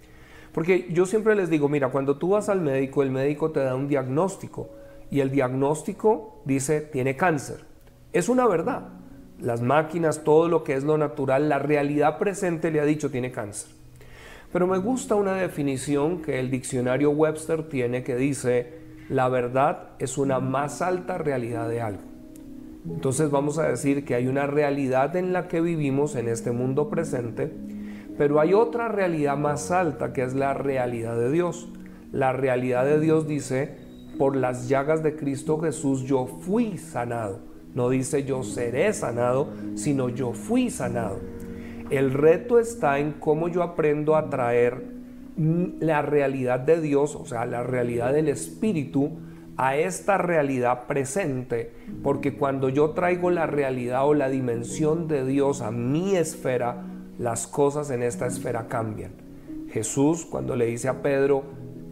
Porque 0.53 0.87
yo 0.91 1.07
siempre 1.07 1.35
les 1.35 1.49
digo, 1.49 1.69
mira, 1.69 1.89
cuando 1.89 2.17
tú 2.17 2.29
vas 2.29 2.49
al 2.49 2.61
médico, 2.61 3.01
el 3.01 3.11
médico 3.11 3.51
te 3.51 3.61
da 3.61 3.73
un 3.75 3.87
diagnóstico 3.87 4.69
y 5.09 5.21
el 5.21 5.31
diagnóstico 5.31 6.41
dice 6.45 6.81
tiene 6.81 7.15
cáncer. 7.15 7.65
Es 8.13 8.29
una 8.29 8.47
verdad. 8.47 8.96
Las 9.39 9.61
máquinas, 9.61 10.23
todo 10.23 10.47
lo 10.47 10.63
que 10.63 10.73
es 10.73 10.83
lo 10.83 10.97
natural, 10.97 11.49
la 11.49 11.59
realidad 11.59 12.17
presente 12.17 12.71
le 12.71 12.79
ha 12.79 12.85
dicho 12.85 13.11
tiene 13.11 13.31
cáncer. 13.31 13.69
Pero 14.51 14.65
me 14.65 14.77
gusta 14.77 15.15
una 15.15 15.33
definición 15.33 16.21
que 16.21 16.39
el 16.39 16.49
diccionario 16.49 17.11
Webster 17.11 17.69
tiene 17.69 18.03
que 18.03 18.15
dice, 18.15 18.73
la 19.09 19.29
verdad 19.29 19.89
es 19.99 20.17
una 20.17 20.39
más 20.39 20.81
alta 20.81 21.17
realidad 21.17 21.69
de 21.69 21.81
algo. 21.81 22.01
Entonces 22.89 23.29
vamos 23.29 23.57
a 23.59 23.67
decir 23.67 24.05
que 24.05 24.15
hay 24.15 24.27
una 24.27 24.47
realidad 24.47 25.15
en 25.15 25.33
la 25.33 25.47
que 25.47 25.61
vivimos 25.61 26.15
en 26.15 26.29
este 26.29 26.51
mundo 26.51 26.89
presente, 26.89 27.51
pero 28.17 28.39
hay 28.39 28.53
otra 28.53 28.87
realidad 28.87 29.37
más 29.37 29.71
alta 29.71 30.13
que 30.13 30.23
es 30.23 30.33
la 30.33 30.53
realidad 30.53 31.17
de 31.17 31.31
Dios. 31.31 31.67
La 32.11 32.31
realidad 32.31 32.85
de 32.85 32.99
Dios 32.99 33.27
dice, 33.27 33.77
por 34.17 34.35
las 34.35 34.69
llagas 34.69 35.03
de 35.03 35.15
Cristo 35.15 35.59
Jesús 35.59 36.03
yo 36.03 36.25
fui 36.25 36.77
sanado. 36.77 37.56
No 37.73 37.89
dice 37.89 38.23
yo 38.23 38.43
seré 38.43 38.91
sanado, 38.93 39.49
sino 39.75 40.09
yo 40.09 40.33
fui 40.33 40.69
sanado. 40.69 41.19
El 41.89 42.13
reto 42.13 42.59
está 42.59 42.99
en 42.99 43.13
cómo 43.13 43.47
yo 43.47 43.63
aprendo 43.63 44.15
a 44.15 44.29
traer 44.29 44.83
la 45.37 46.01
realidad 46.01 46.59
de 46.59 46.81
Dios, 46.81 47.15
o 47.15 47.25
sea, 47.25 47.45
la 47.45 47.63
realidad 47.63 48.13
del 48.13 48.27
Espíritu, 48.27 49.11
a 49.55 49.75
esta 49.75 50.17
realidad 50.17 50.85
presente, 50.87 51.71
porque 52.03 52.35
cuando 52.35 52.69
yo 52.69 52.91
traigo 52.91 53.31
la 53.31 53.47
realidad 53.47 54.07
o 54.07 54.13
la 54.13 54.29
dimensión 54.29 55.07
de 55.07 55.25
Dios 55.25 55.61
a 55.61 55.71
mi 55.71 56.15
esfera, 56.15 56.83
las 57.17 57.47
cosas 57.47 57.89
en 57.89 58.03
esta 58.03 58.27
esfera 58.27 58.67
cambian. 58.67 59.11
Jesús 59.69 60.25
cuando 60.25 60.55
le 60.55 60.67
dice 60.67 60.89
a 60.89 61.01
Pedro, 61.01 61.43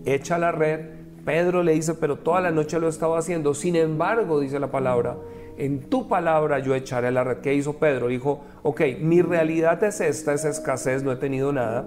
echa 0.05 0.38
la 0.38 0.51
red, 0.51 0.81
Pedro 1.25 1.63
le 1.63 1.73
dice, 1.73 1.95
pero 1.95 2.17
toda 2.17 2.39
la 2.39 2.51
noche 2.51 2.79
lo 2.79 2.88
estaba 2.88 3.17
haciendo, 3.17 3.55
sin 3.55 3.75
embargo, 3.75 4.39
dice 4.39 4.59
la 4.59 4.69
palabra, 4.69 5.17
en 5.57 5.89
tu 5.89 6.07
palabra 6.07 6.59
yo 6.59 6.75
echaré 6.75 7.11
la 7.11 7.23
red. 7.23 7.37
¿Qué 7.37 7.53
hizo 7.53 7.77
Pedro? 7.77 8.07
Dijo, 8.07 8.43
ok, 8.63 8.81
mi 8.99 9.21
realidad 9.21 9.83
es 9.83 10.01
esta, 10.01 10.33
es 10.33 10.45
escasez, 10.45 11.03
no 11.03 11.11
he 11.11 11.15
tenido 11.15 11.51
nada, 11.53 11.85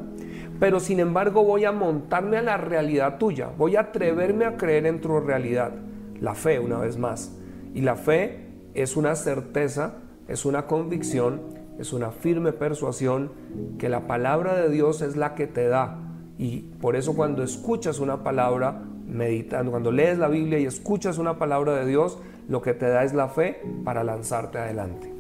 pero 0.59 0.81
sin 0.81 1.01
embargo 1.01 1.45
voy 1.45 1.65
a 1.65 1.73
montarme 1.73 2.37
a 2.39 2.43
la 2.43 2.57
realidad 2.57 3.19
tuya, 3.19 3.51
voy 3.57 3.77
a 3.77 3.81
atreverme 3.81 4.45
a 4.45 4.57
creer 4.57 4.87
en 4.87 5.01
tu 5.01 5.21
realidad, 5.21 5.73
la 6.21 6.35
fe 6.35 6.59
una 6.59 6.79
vez 6.79 6.97
más. 6.97 7.33
Y 7.75 7.83
la 7.83 7.97
fe 7.97 8.47
es 8.75 8.97
una 8.97 9.15
certeza, 9.15 9.95
es 10.27 10.45
una 10.45 10.67
convicción, 10.67 11.41
es 11.79 11.93
una 11.93 12.11
firme 12.11 12.53
persuasión 12.53 13.33
que 13.79 13.89
la 13.89 14.07
palabra 14.07 14.57
de 14.57 14.69
Dios 14.69 15.03
es 15.03 15.17
la 15.17 15.35
que 15.35 15.47
te 15.47 15.69
da. 15.69 15.99
Y 16.39 16.61
por 16.81 16.97
eso 16.97 17.15
cuando 17.15 17.43
escuchas 17.43 18.01
una 18.01 18.23
palabra, 18.25 18.83
meditando, 19.07 19.71
cuando 19.71 19.91
lees 19.91 20.19
la 20.19 20.29
Biblia 20.29 20.59
y 20.59 20.67
escuchas 20.67 21.19
una 21.19 21.39
palabra 21.39 21.75
de 21.77 21.87
Dios, 21.87 22.19
lo 22.49 22.63
que 22.63 22.75
te 22.75 22.89
da 22.89 23.05
es 23.05 23.15
la 23.15 23.29
fe 23.29 23.61
para 23.85 24.05
lanzarte 24.05 24.59
adelante. 24.59 25.13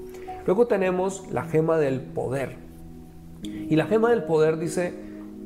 Luego 0.46 0.66
tenemos 0.66 1.30
la 1.30 1.44
gema 1.44 1.76
del 1.78 2.00
poder. 2.00 2.56
Y 3.42 3.76
la 3.76 3.86
gema 3.86 4.10
del 4.10 4.24
poder 4.24 4.58
dice, 4.58 4.94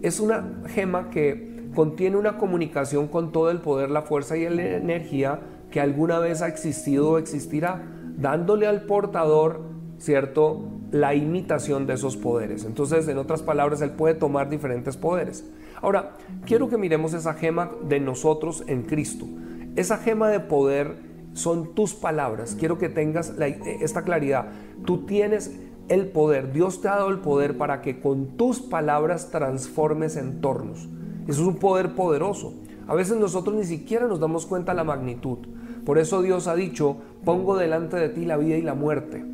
es 0.03 0.21
una 0.21 0.62
gema 0.68 1.11
que 1.11 1.71
contiene 1.75 2.16
una 2.16 2.38
comunicación 2.38 3.09
con 3.09 3.33
todo 3.33 3.51
el 3.51 3.59
poder, 3.59 3.90
la 3.90 4.03
fuerza 4.03 4.37
y 4.37 4.49
la 4.49 4.77
energía 4.77 5.40
que 5.71 5.81
alguna 5.81 6.18
vez 6.18 6.42
ha 6.42 6.49
existido 6.49 7.11
o 7.11 7.18
existirá, 7.18 7.83
dándole 8.16 8.66
al 8.66 8.83
portador, 8.83 9.62
¿cierto?, 9.99 10.68
la 10.92 11.14
imitación 11.14 11.87
de 11.87 11.95
esos 11.95 12.18
poderes. 12.18 12.66
Entonces, 12.66 13.09
en 13.09 13.16
otras 13.16 13.42
palabras, 13.42 13.81
él 13.81 13.92
puede 13.92 14.14
tomar 14.14 14.51
diferentes 14.51 14.99
poderes. 14.99 15.42
Ahora, 15.81 16.12
quiero 16.45 16.68
que 16.68 16.77
miremos 16.77 17.14
esa 17.14 17.33
gema 17.33 17.71
de 17.88 17.99
nosotros 17.99 18.62
en 18.66 18.83
Cristo. 18.83 19.27
Esa 19.75 19.97
gema 19.97 20.29
de 20.29 20.40
poder 20.40 21.12
son 21.33 21.75
tus 21.75 21.95
palabras. 21.95 22.57
Quiero 22.59 22.79
que 22.79 22.88
tengas 22.88 23.35
esta 23.81 24.03
claridad. 24.03 24.47
Tú 24.85 25.07
tienes 25.07 25.53
el 25.88 26.07
poder, 26.07 26.53
Dios 26.53 26.81
te 26.81 26.88
ha 26.88 26.97
dado 26.97 27.11
el 27.11 27.18
poder 27.18 27.59
para 27.59 27.83
que 27.83 28.01
con 28.01 28.37
tus 28.37 28.61
palabras 28.61 29.31
transformes 29.31 30.16
entornos. 30.16 30.88
Eso 31.27 31.42
es 31.42 31.49
un 31.49 31.57
poder 31.57 31.95
poderoso. 31.95 32.55
A 32.87 32.95
veces 32.95 33.16
nosotros 33.16 33.55
ni 33.57 33.64
siquiera 33.64 34.07
nos 34.07 34.21
damos 34.21 34.47
cuenta 34.47 34.73
de 34.73 34.77
la 34.77 34.85
magnitud. 34.85 35.38
Por 35.85 35.99
eso 35.99 36.23
Dios 36.23 36.47
ha 36.47 36.55
dicho, 36.55 36.97
pongo 37.25 37.57
delante 37.57 37.97
de 37.97 38.09
ti 38.09 38.25
la 38.25 38.37
vida 38.37 38.57
y 38.57 38.62
la 38.62 38.75
muerte. 38.75 39.25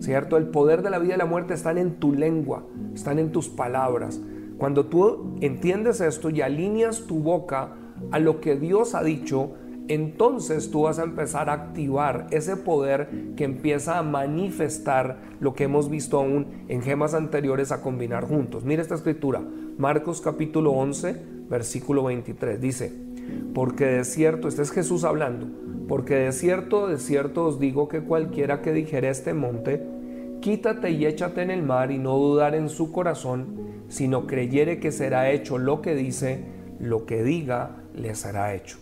¿Cierto? 0.00 0.36
El 0.36 0.48
poder 0.48 0.82
de 0.82 0.90
la 0.90 0.98
vida 0.98 1.14
y 1.14 1.18
la 1.18 1.26
muerte 1.26 1.54
están 1.54 1.78
en 1.78 1.94
tu 2.00 2.12
lengua, 2.12 2.64
están 2.94 3.18
en 3.18 3.30
tus 3.30 3.48
palabras. 3.48 4.20
Cuando 4.58 4.86
tú 4.86 5.36
entiendes 5.40 6.00
esto 6.00 6.30
y 6.30 6.40
alineas 6.40 7.06
tu 7.06 7.20
boca 7.20 7.76
a 8.10 8.18
lo 8.18 8.40
que 8.40 8.56
Dios 8.56 8.94
ha 8.94 9.02
dicho, 9.02 9.52
entonces 9.88 10.70
tú 10.70 10.82
vas 10.82 10.98
a 10.98 11.04
empezar 11.04 11.50
a 11.50 11.54
activar 11.54 12.26
ese 12.30 12.56
poder 12.56 13.08
que 13.36 13.44
empieza 13.44 13.98
a 13.98 14.02
manifestar 14.02 15.18
lo 15.40 15.54
que 15.54 15.64
hemos 15.64 15.90
visto 15.90 16.18
aún 16.18 16.46
en 16.68 16.82
gemas 16.82 17.14
anteriores 17.14 17.70
a 17.70 17.82
combinar 17.82 18.24
juntos. 18.24 18.64
Mira 18.64 18.82
esta 18.82 18.94
escritura, 18.94 19.42
Marcos 19.76 20.20
capítulo 20.20 20.72
11, 20.72 21.16
versículo 21.50 22.04
23, 22.04 22.60
dice, 22.60 22.92
porque 23.54 23.86
de 23.86 24.04
cierto, 24.04 24.48
este 24.48 24.62
es 24.62 24.70
Jesús 24.70 25.04
hablando, 25.04 25.48
porque 25.86 26.14
de 26.14 26.32
cierto, 26.32 26.88
de 26.88 26.98
cierto 26.98 27.44
os 27.44 27.60
digo 27.60 27.88
que 27.88 28.02
cualquiera 28.02 28.62
que 28.62 28.72
dijere 28.72 29.10
este 29.10 29.34
monte, 29.34 29.82
quítate 30.40 30.90
y 30.90 31.06
échate 31.06 31.42
en 31.42 31.50
el 31.50 31.62
mar 31.62 31.90
y 31.90 31.98
no 31.98 32.16
dudar 32.16 32.54
en 32.54 32.68
su 32.68 32.90
corazón, 32.90 33.84
sino 33.88 34.26
creyere 34.26 34.80
que 34.80 34.92
será 34.92 35.30
hecho 35.30 35.58
lo 35.58 35.82
que 35.82 35.94
dice, 35.94 36.44
lo 36.80 37.06
que 37.06 37.22
diga, 37.22 37.82
le 37.94 38.14
será 38.14 38.54
hecho. 38.54 38.78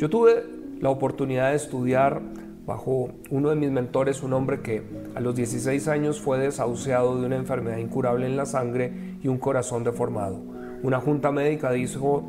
Yo 0.00 0.08
tuve 0.08 0.46
la 0.80 0.88
oportunidad 0.88 1.50
de 1.50 1.56
estudiar 1.56 2.22
bajo 2.64 3.10
uno 3.28 3.50
de 3.50 3.56
mis 3.56 3.70
mentores, 3.70 4.22
un 4.22 4.32
hombre 4.32 4.62
que 4.62 4.82
a 5.14 5.20
los 5.20 5.36
16 5.36 5.88
años 5.88 6.22
fue 6.22 6.38
desahuciado 6.38 7.20
de 7.20 7.26
una 7.26 7.36
enfermedad 7.36 7.76
incurable 7.76 8.24
en 8.24 8.34
la 8.34 8.46
sangre 8.46 9.18
y 9.22 9.28
un 9.28 9.36
corazón 9.36 9.84
deformado. 9.84 10.40
Una 10.82 11.00
junta 11.00 11.32
médica 11.32 11.70
dijo, 11.72 12.24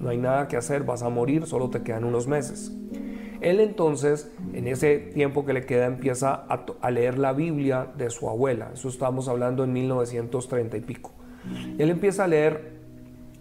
no 0.00 0.08
hay 0.08 0.18
nada 0.18 0.48
que 0.48 0.56
hacer, 0.56 0.82
vas 0.82 1.04
a 1.04 1.10
morir, 1.10 1.46
solo 1.46 1.70
te 1.70 1.82
quedan 1.82 2.02
unos 2.02 2.26
meses. 2.26 2.72
Él 3.40 3.60
entonces, 3.60 4.28
en 4.52 4.66
ese 4.66 4.98
tiempo 4.98 5.46
que 5.46 5.52
le 5.52 5.64
queda, 5.64 5.86
empieza 5.86 6.34
a, 6.34 6.90
leer 6.90 7.20
la 7.20 7.32
Biblia 7.32 7.86
de 7.96 8.10
su 8.10 8.28
abuela. 8.28 8.72
Eso 8.74 8.88
estamos 8.88 9.28
hablando 9.28 9.62
en 9.62 9.72
1930 9.72 10.76
y 10.76 10.80
pico. 10.80 11.12
Él 11.78 11.88
empieza 11.88 12.24
a 12.24 12.26
leer 12.26 12.72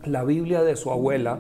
la 0.06 0.24
Biblia 0.24 0.62
de 0.62 0.76
su 0.76 0.92
abuela 0.92 1.40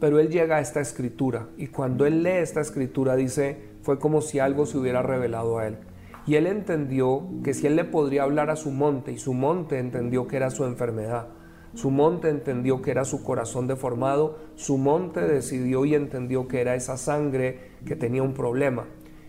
pero 0.00 0.20
él 0.20 0.28
llega 0.28 0.56
a 0.56 0.60
esta 0.60 0.80
escritura 0.80 1.48
y 1.56 1.68
cuando 1.68 2.06
él 2.06 2.22
lee 2.22 2.30
esta 2.30 2.60
escritura 2.60 3.16
dice, 3.16 3.58
fue 3.82 3.98
como 3.98 4.20
si 4.20 4.38
algo 4.38 4.66
se 4.66 4.78
hubiera 4.78 5.02
revelado 5.02 5.58
a 5.58 5.66
él. 5.66 5.78
Y 6.26 6.36
él 6.36 6.46
entendió 6.46 7.22
que 7.42 7.54
si 7.54 7.66
él 7.66 7.76
le 7.76 7.84
podría 7.84 8.24
hablar 8.24 8.50
a 8.50 8.56
su 8.56 8.70
monte 8.70 9.12
y 9.12 9.18
su 9.18 9.32
monte 9.32 9.78
entendió 9.78 10.26
que 10.26 10.36
era 10.36 10.50
su 10.50 10.64
enfermedad, 10.64 11.28
su 11.74 11.90
monte 11.90 12.28
entendió 12.28 12.82
que 12.82 12.90
era 12.90 13.04
su 13.04 13.22
corazón 13.22 13.66
deformado, 13.66 14.38
su 14.54 14.78
monte 14.78 15.20
decidió 15.20 15.84
y 15.84 15.94
entendió 15.94 16.48
que 16.48 16.60
era 16.60 16.74
esa 16.74 16.96
sangre 16.96 17.72
que 17.86 17.96
tenía 17.96 18.22
un 18.22 18.34
problema. 18.34 18.86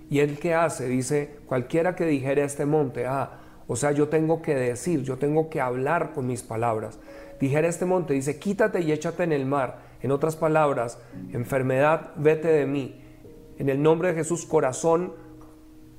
¿Y 0.09 0.19
él 0.19 0.39
qué 0.39 0.55
hace? 0.55 0.87
Dice, 0.87 1.37
cualquiera 1.45 1.95
que 1.95 2.05
dijera 2.05 2.41
a 2.41 2.45
este 2.45 2.65
monte, 2.65 3.05
ah, 3.05 3.39
o 3.67 3.75
sea, 3.75 3.91
yo 3.91 4.09
tengo 4.09 4.41
que 4.41 4.55
decir, 4.55 5.03
yo 5.03 5.17
tengo 5.17 5.49
que 5.49 5.61
hablar 5.61 6.11
con 6.11 6.25
mis 6.27 6.41
palabras. 6.41 6.99
Dijera 7.39 7.67
este 7.67 7.85
monte, 7.85 8.13
dice, 8.13 8.39
quítate 8.39 8.81
y 8.81 8.91
échate 8.91 9.23
en 9.23 9.31
el 9.31 9.45
mar. 9.45 9.88
En 10.01 10.11
otras 10.11 10.35
palabras, 10.35 10.99
enfermedad, 11.31 12.11
vete 12.15 12.47
de 12.47 12.65
mí. 12.65 13.01
En 13.57 13.69
el 13.69 13.81
nombre 13.81 14.09
de 14.09 14.15
Jesús, 14.15 14.45
corazón, 14.45 15.13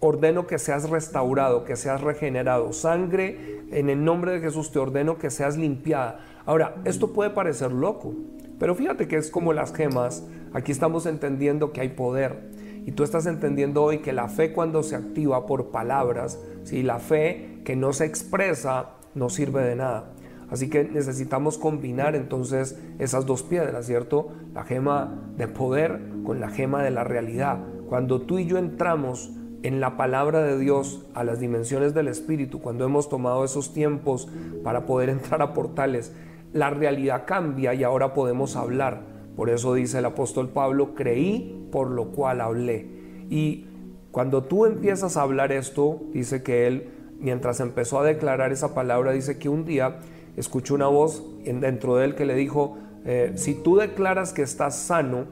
ordeno 0.00 0.46
que 0.46 0.58
seas 0.58 0.88
restaurado, 0.88 1.64
que 1.64 1.76
seas 1.76 2.00
regenerado. 2.00 2.72
Sangre, 2.72 3.60
en 3.70 3.90
el 3.90 4.02
nombre 4.02 4.32
de 4.32 4.40
Jesús 4.40 4.72
te 4.72 4.78
ordeno 4.78 5.18
que 5.18 5.30
seas 5.30 5.56
limpiada. 5.56 6.20
Ahora, 6.46 6.76
esto 6.84 7.12
puede 7.12 7.30
parecer 7.30 7.70
loco, 7.70 8.14
pero 8.58 8.74
fíjate 8.74 9.06
que 9.06 9.16
es 9.16 9.30
como 9.30 9.52
las 9.52 9.74
gemas. 9.74 10.24
Aquí 10.52 10.72
estamos 10.72 11.06
entendiendo 11.06 11.72
que 11.72 11.82
hay 11.82 11.90
poder. 11.90 12.50
Y 12.86 12.92
tú 12.92 13.04
estás 13.04 13.26
entendiendo 13.26 13.82
hoy 13.82 13.98
que 13.98 14.14
la 14.14 14.28
fe 14.28 14.52
cuando 14.52 14.82
se 14.82 14.96
activa 14.96 15.46
por 15.46 15.70
palabras, 15.70 16.38
si 16.64 16.82
la 16.82 16.98
fe 16.98 17.60
que 17.64 17.76
no 17.76 17.92
se 17.92 18.06
expresa 18.06 18.92
no 19.14 19.28
sirve 19.28 19.62
de 19.62 19.76
nada. 19.76 20.12
Así 20.50 20.68
que 20.68 20.84
necesitamos 20.84 21.58
combinar 21.58 22.16
entonces 22.16 22.78
esas 22.98 23.26
dos 23.26 23.42
piedras, 23.42 23.86
¿cierto? 23.86 24.28
La 24.52 24.64
gema 24.64 25.32
de 25.36 25.46
poder 25.46 26.00
con 26.24 26.40
la 26.40 26.50
gema 26.50 26.82
de 26.82 26.90
la 26.90 27.04
realidad. 27.04 27.60
Cuando 27.88 28.20
tú 28.22 28.38
y 28.38 28.46
yo 28.46 28.58
entramos 28.58 29.30
en 29.62 29.80
la 29.80 29.96
palabra 29.96 30.42
de 30.42 30.58
Dios 30.58 31.06
a 31.14 31.22
las 31.22 31.38
dimensiones 31.38 31.94
del 31.94 32.08
Espíritu, 32.08 32.60
cuando 32.60 32.84
hemos 32.84 33.08
tomado 33.08 33.44
esos 33.44 33.72
tiempos 33.72 34.28
para 34.64 34.86
poder 34.86 35.08
entrar 35.10 35.40
a 35.42 35.54
portales, 35.54 36.12
la 36.52 36.70
realidad 36.70 37.24
cambia 37.26 37.74
y 37.74 37.84
ahora 37.84 38.12
podemos 38.12 38.56
hablar. 38.56 39.02
Por 39.36 39.50
eso 39.50 39.74
dice 39.74 39.98
el 39.98 40.04
apóstol 40.04 40.48
Pablo, 40.48 40.94
creí 40.94 41.68
por 41.70 41.90
lo 41.90 42.10
cual 42.10 42.40
hablé. 42.40 42.88
Y 43.30 43.66
cuando 44.10 44.42
tú 44.42 44.66
empiezas 44.66 45.16
a 45.16 45.22
hablar 45.22 45.52
esto, 45.52 46.00
dice 46.12 46.42
que 46.42 46.66
él, 46.66 46.90
mientras 47.20 47.60
empezó 47.60 48.00
a 48.00 48.04
declarar 48.04 48.50
esa 48.50 48.74
palabra, 48.74 49.12
dice 49.12 49.38
que 49.38 49.48
un 49.48 49.64
día 49.64 49.98
escuchó 50.40 50.74
una 50.74 50.86
voz 50.86 51.22
dentro 51.44 51.96
de 51.96 52.04
él 52.06 52.14
que 52.14 52.26
le 52.26 52.34
dijo, 52.34 52.78
eh, 53.04 53.32
si 53.36 53.54
tú 53.54 53.76
declaras 53.76 54.32
que 54.32 54.42
estás 54.42 54.76
sano, 54.76 55.26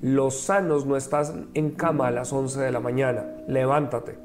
los 0.00 0.40
sanos 0.40 0.84
no 0.84 0.96
están 0.96 1.48
en 1.54 1.70
cama 1.70 2.08
a 2.08 2.10
las 2.10 2.32
11 2.32 2.60
de 2.60 2.72
la 2.72 2.80
mañana, 2.80 3.24
levántate. 3.46 4.18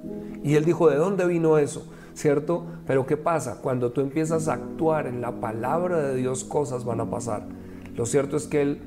Y 0.43 0.55
él 0.55 0.65
dijo, 0.65 0.89
¿de 0.89 0.97
dónde 0.97 1.27
vino 1.27 1.59
eso? 1.59 1.87
¿Cierto? 2.15 2.65
Pero 2.87 3.05
¿qué 3.05 3.15
pasa? 3.15 3.59
Cuando 3.61 3.91
tú 3.91 4.01
empiezas 4.01 4.47
a 4.47 4.53
actuar 4.53 5.05
en 5.05 5.21
la 5.21 5.39
palabra 5.39 5.99
de 6.01 6.15
Dios, 6.15 6.43
cosas 6.43 6.83
van 6.83 6.99
a 6.99 7.09
pasar. 7.11 7.43
Lo 7.95 8.07
cierto 8.07 8.37
es 8.37 8.47
que 8.47 8.61
él 8.61 8.81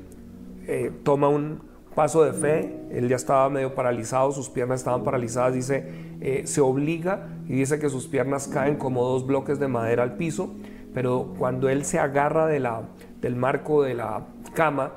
eh, 0.67 0.91
toma 1.03 1.29
un 1.29 1.61
paso 1.95 2.23
de 2.23 2.33
fe, 2.33 2.87
él 2.91 3.07
ya 3.07 3.15
estaba 3.15 3.49
medio 3.49 3.73
paralizado, 3.75 4.31
sus 4.31 4.49
piernas 4.49 4.81
estaban 4.81 5.03
paralizadas, 5.03 5.53
dice, 5.53 5.85
eh, 6.21 6.43
se 6.45 6.61
obliga 6.61 7.27
y 7.47 7.53
dice 7.53 7.79
que 7.79 7.89
sus 7.89 8.07
piernas 8.07 8.47
caen 8.47 8.75
como 8.75 9.03
dos 9.03 9.25
bloques 9.25 9.59
de 9.59 9.67
madera 9.67 10.03
al 10.03 10.15
piso, 10.15 10.53
pero 10.93 11.33
cuando 11.37 11.69
él 11.69 11.85
se 11.85 11.99
agarra 11.99 12.47
de 12.47 12.59
la, 12.59 12.81
del 13.21 13.35
marco 13.35 13.83
de 13.83 13.93
la 13.93 14.25
cama, 14.53 14.91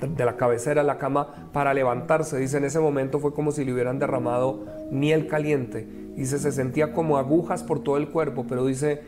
de 0.00 0.24
la 0.24 0.36
cabecera 0.36 0.82
de 0.82 0.86
la 0.86 0.98
cama 0.98 1.48
para 1.52 1.74
levantarse. 1.74 2.38
Dice, 2.38 2.58
en 2.58 2.64
ese 2.64 2.80
momento 2.80 3.20
fue 3.20 3.32
como 3.32 3.52
si 3.52 3.64
le 3.64 3.72
hubieran 3.72 3.98
derramado 3.98 4.64
miel 4.90 5.26
caliente. 5.26 5.86
Dice, 6.16 6.38
se 6.38 6.52
sentía 6.52 6.92
como 6.92 7.16
agujas 7.16 7.62
por 7.62 7.82
todo 7.82 7.96
el 7.96 8.08
cuerpo, 8.08 8.44
pero 8.48 8.66
dice, 8.66 9.02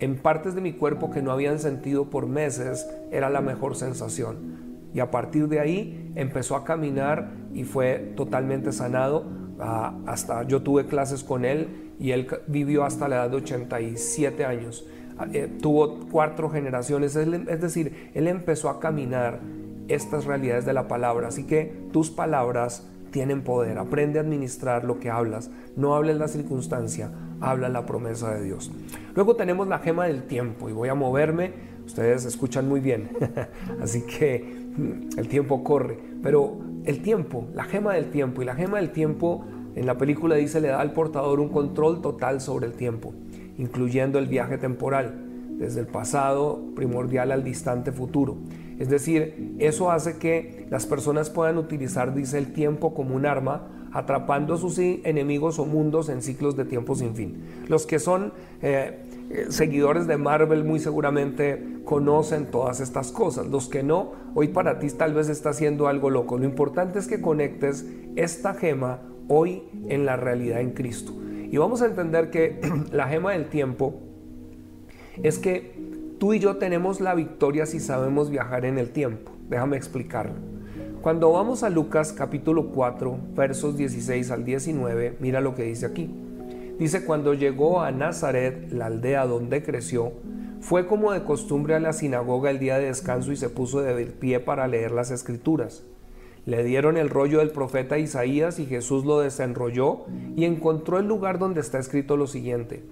en 0.00 0.16
partes 0.16 0.54
de 0.54 0.60
mi 0.60 0.72
cuerpo 0.72 1.10
que 1.10 1.22
no 1.22 1.30
habían 1.30 1.58
sentido 1.58 2.10
por 2.10 2.26
meses, 2.26 2.88
era 3.10 3.30
la 3.30 3.40
mejor 3.40 3.76
sensación. 3.76 4.72
Y 4.94 5.00
a 5.00 5.10
partir 5.10 5.48
de 5.48 5.60
ahí 5.60 6.12
empezó 6.16 6.56
a 6.56 6.64
caminar 6.64 7.30
y 7.54 7.64
fue 7.64 8.12
totalmente 8.16 8.72
sanado. 8.72 9.24
Ah, 9.58 9.94
hasta 10.06 10.42
yo 10.42 10.62
tuve 10.62 10.86
clases 10.86 11.22
con 11.22 11.44
él 11.44 11.92
y 11.98 12.10
él 12.10 12.26
vivió 12.48 12.84
hasta 12.84 13.08
la 13.08 13.16
edad 13.16 13.30
de 13.30 13.36
87 13.36 14.44
años. 14.44 14.84
Ah, 15.18 15.26
eh, 15.32 15.50
tuvo 15.60 16.00
cuatro 16.10 16.50
generaciones, 16.50 17.14
es 17.16 17.60
decir, 17.60 18.10
él 18.14 18.28
empezó 18.28 18.68
a 18.68 18.80
caminar 18.80 19.40
estas 19.88 20.24
realidades 20.24 20.64
de 20.64 20.72
la 20.72 20.88
palabra. 20.88 21.28
Así 21.28 21.44
que 21.44 21.74
tus 21.92 22.10
palabras 22.10 22.88
tienen 23.10 23.42
poder. 23.42 23.78
Aprende 23.78 24.18
a 24.18 24.22
administrar 24.22 24.84
lo 24.84 24.98
que 24.98 25.10
hablas. 25.10 25.50
No 25.76 25.94
hables 25.94 26.16
la 26.16 26.28
circunstancia, 26.28 27.10
habla 27.40 27.68
la 27.68 27.86
promesa 27.86 28.34
de 28.34 28.42
Dios. 28.42 28.72
Luego 29.14 29.36
tenemos 29.36 29.68
la 29.68 29.78
gema 29.78 30.06
del 30.06 30.24
tiempo 30.24 30.68
y 30.68 30.72
voy 30.72 30.88
a 30.88 30.94
moverme. 30.94 31.52
Ustedes 31.84 32.24
escuchan 32.24 32.68
muy 32.68 32.80
bien. 32.80 33.10
Así 33.82 34.02
que 34.02 34.44
mm, 34.76 35.18
el 35.18 35.28
tiempo 35.28 35.62
corre. 35.62 35.98
Pero 36.22 36.58
el 36.84 37.02
tiempo, 37.02 37.46
la 37.54 37.64
gema 37.64 37.94
del 37.94 38.10
tiempo 38.10 38.42
y 38.42 38.44
la 38.44 38.54
gema 38.54 38.78
del 38.78 38.90
tiempo 38.90 39.44
en 39.74 39.86
la 39.86 39.96
película 39.96 40.34
dice 40.36 40.60
le 40.60 40.68
da 40.68 40.80
al 40.80 40.92
portador 40.92 41.40
un 41.40 41.48
control 41.48 42.02
total 42.02 42.40
sobre 42.40 42.66
el 42.66 42.74
tiempo, 42.74 43.14
incluyendo 43.58 44.18
el 44.18 44.26
viaje 44.26 44.58
temporal, 44.58 45.14
desde 45.58 45.80
el 45.80 45.86
pasado 45.86 46.60
primordial 46.74 47.30
al 47.32 47.44
distante 47.44 47.92
futuro. 47.92 48.38
Es 48.78 48.88
decir, 48.88 49.54
eso 49.58 49.90
hace 49.90 50.18
que 50.18 50.66
las 50.70 50.86
personas 50.86 51.30
puedan 51.30 51.58
utilizar, 51.58 52.14
dice, 52.14 52.38
el 52.38 52.52
tiempo 52.52 52.94
como 52.94 53.14
un 53.14 53.26
arma, 53.26 53.68
atrapando 53.92 54.54
a 54.54 54.58
sus 54.58 54.78
enemigos 54.78 55.58
o 55.58 55.66
mundos 55.66 56.08
en 56.08 56.22
ciclos 56.22 56.56
de 56.56 56.64
tiempo 56.64 56.94
sin 56.94 57.14
fin. 57.14 57.42
Los 57.68 57.86
que 57.86 57.98
son 57.98 58.32
eh, 58.62 59.04
eh, 59.30 59.46
seguidores 59.50 60.06
de 60.06 60.16
Marvel 60.16 60.64
muy 60.64 60.80
seguramente 60.80 61.80
conocen 61.84 62.46
todas 62.46 62.80
estas 62.80 63.12
cosas. 63.12 63.46
Los 63.46 63.68
que 63.68 63.82
no, 63.82 64.12
hoy 64.34 64.48
para 64.48 64.78
ti 64.78 64.88
tal 64.88 65.14
vez 65.14 65.28
está 65.28 65.50
haciendo 65.50 65.88
algo 65.88 66.10
loco. 66.10 66.38
Lo 66.38 66.44
importante 66.44 66.98
es 66.98 67.06
que 67.06 67.20
conectes 67.20 67.86
esta 68.16 68.54
gema 68.54 69.00
hoy 69.28 69.62
en 69.88 70.06
la 70.06 70.16
realidad 70.16 70.60
en 70.60 70.70
Cristo. 70.70 71.12
Y 71.52 71.58
vamos 71.58 71.82
a 71.82 71.86
entender 71.86 72.30
que 72.30 72.60
la 72.90 73.06
gema 73.06 73.30
del 73.30 73.48
tiempo 73.48 74.00
es 75.22 75.38
que 75.38 75.72
Tú 76.22 76.34
y 76.34 76.38
yo 76.38 76.56
tenemos 76.56 77.00
la 77.00 77.16
victoria 77.16 77.66
si 77.66 77.80
sabemos 77.80 78.30
viajar 78.30 78.64
en 78.64 78.78
el 78.78 78.90
tiempo. 78.90 79.32
Déjame 79.50 79.76
explicarlo. 79.76 80.34
Cuando 81.00 81.32
vamos 81.32 81.64
a 81.64 81.68
Lucas 81.68 82.12
capítulo 82.12 82.68
4, 82.68 83.18
versos 83.34 83.76
16 83.76 84.30
al 84.30 84.44
19, 84.44 85.16
mira 85.18 85.40
lo 85.40 85.56
que 85.56 85.64
dice 85.64 85.84
aquí. 85.84 86.14
Dice, 86.78 87.04
cuando 87.04 87.34
llegó 87.34 87.80
a 87.80 87.90
Nazaret, 87.90 88.70
la 88.70 88.86
aldea 88.86 89.26
donde 89.26 89.64
creció, 89.64 90.12
fue 90.60 90.86
como 90.86 91.10
de 91.10 91.24
costumbre 91.24 91.74
a 91.74 91.80
la 91.80 91.92
sinagoga 91.92 92.50
el 92.50 92.60
día 92.60 92.78
de 92.78 92.86
descanso 92.86 93.32
y 93.32 93.36
se 93.36 93.48
puso 93.48 93.80
de 93.80 94.06
pie 94.06 94.38
para 94.38 94.68
leer 94.68 94.92
las 94.92 95.10
escrituras. 95.10 95.82
Le 96.44 96.64
dieron 96.64 96.96
el 96.96 97.08
rollo 97.08 97.38
del 97.38 97.50
profeta 97.50 97.98
Isaías 97.98 98.58
y 98.58 98.66
Jesús 98.66 99.04
lo 99.04 99.20
desenrolló 99.20 100.06
y 100.34 100.44
encontró 100.44 100.98
el 100.98 101.06
lugar 101.06 101.38
donde 101.38 101.60
está 101.60 101.78
escrito 101.78 102.16
lo 102.16 102.26
siguiente. 102.26 102.82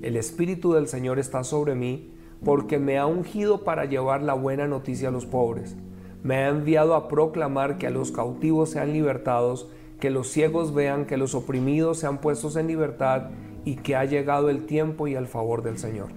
El 0.00 0.16
Espíritu 0.16 0.72
del 0.72 0.88
Señor 0.88 1.18
está 1.18 1.44
sobre 1.44 1.74
mí 1.74 2.10
porque 2.42 2.78
me 2.78 2.96
ha 2.96 3.06
ungido 3.06 3.64
para 3.64 3.84
llevar 3.84 4.22
la 4.22 4.32
buena 4.32 4.66
noticia 4.66 5.08
a 5.08 5.12
los 5.12 5.26
pobres. 5.26 5.76
Me 6.22 6.36
ha 6.36 6.48
enviado 6.48 6.94
a 6.94 7.08
proclamar 7.08 7.76
que 7.76 7.86
a 7.86 7.90
los 7.90 8.12
cautivos 8.12 8.70
sean 8.70 8.94
libertados, 8.94 9.68
que 10.00 10.10
los 10.10 10.28
ciegos 10.28 10.74
vean, 10.74 11.04
que 11.04 11.18
los 11.18 11.34
oprimidos 11.34 11.98
sean 11.98 12.18
puestos 12.18 12.56
en 12.56 12.66
libertad 12.66 13.30
y 13.66 13.76
que 13.76 13.94
ha 13.94 14.04
llegado 14.06 14.48
el 14.48 14.64
tiempo 14.64 15.06
y 15.06 15.14
el 15.14 15.26
favor 15.26 15.62
del 15.62 15.78
Señor. 15.78 16.08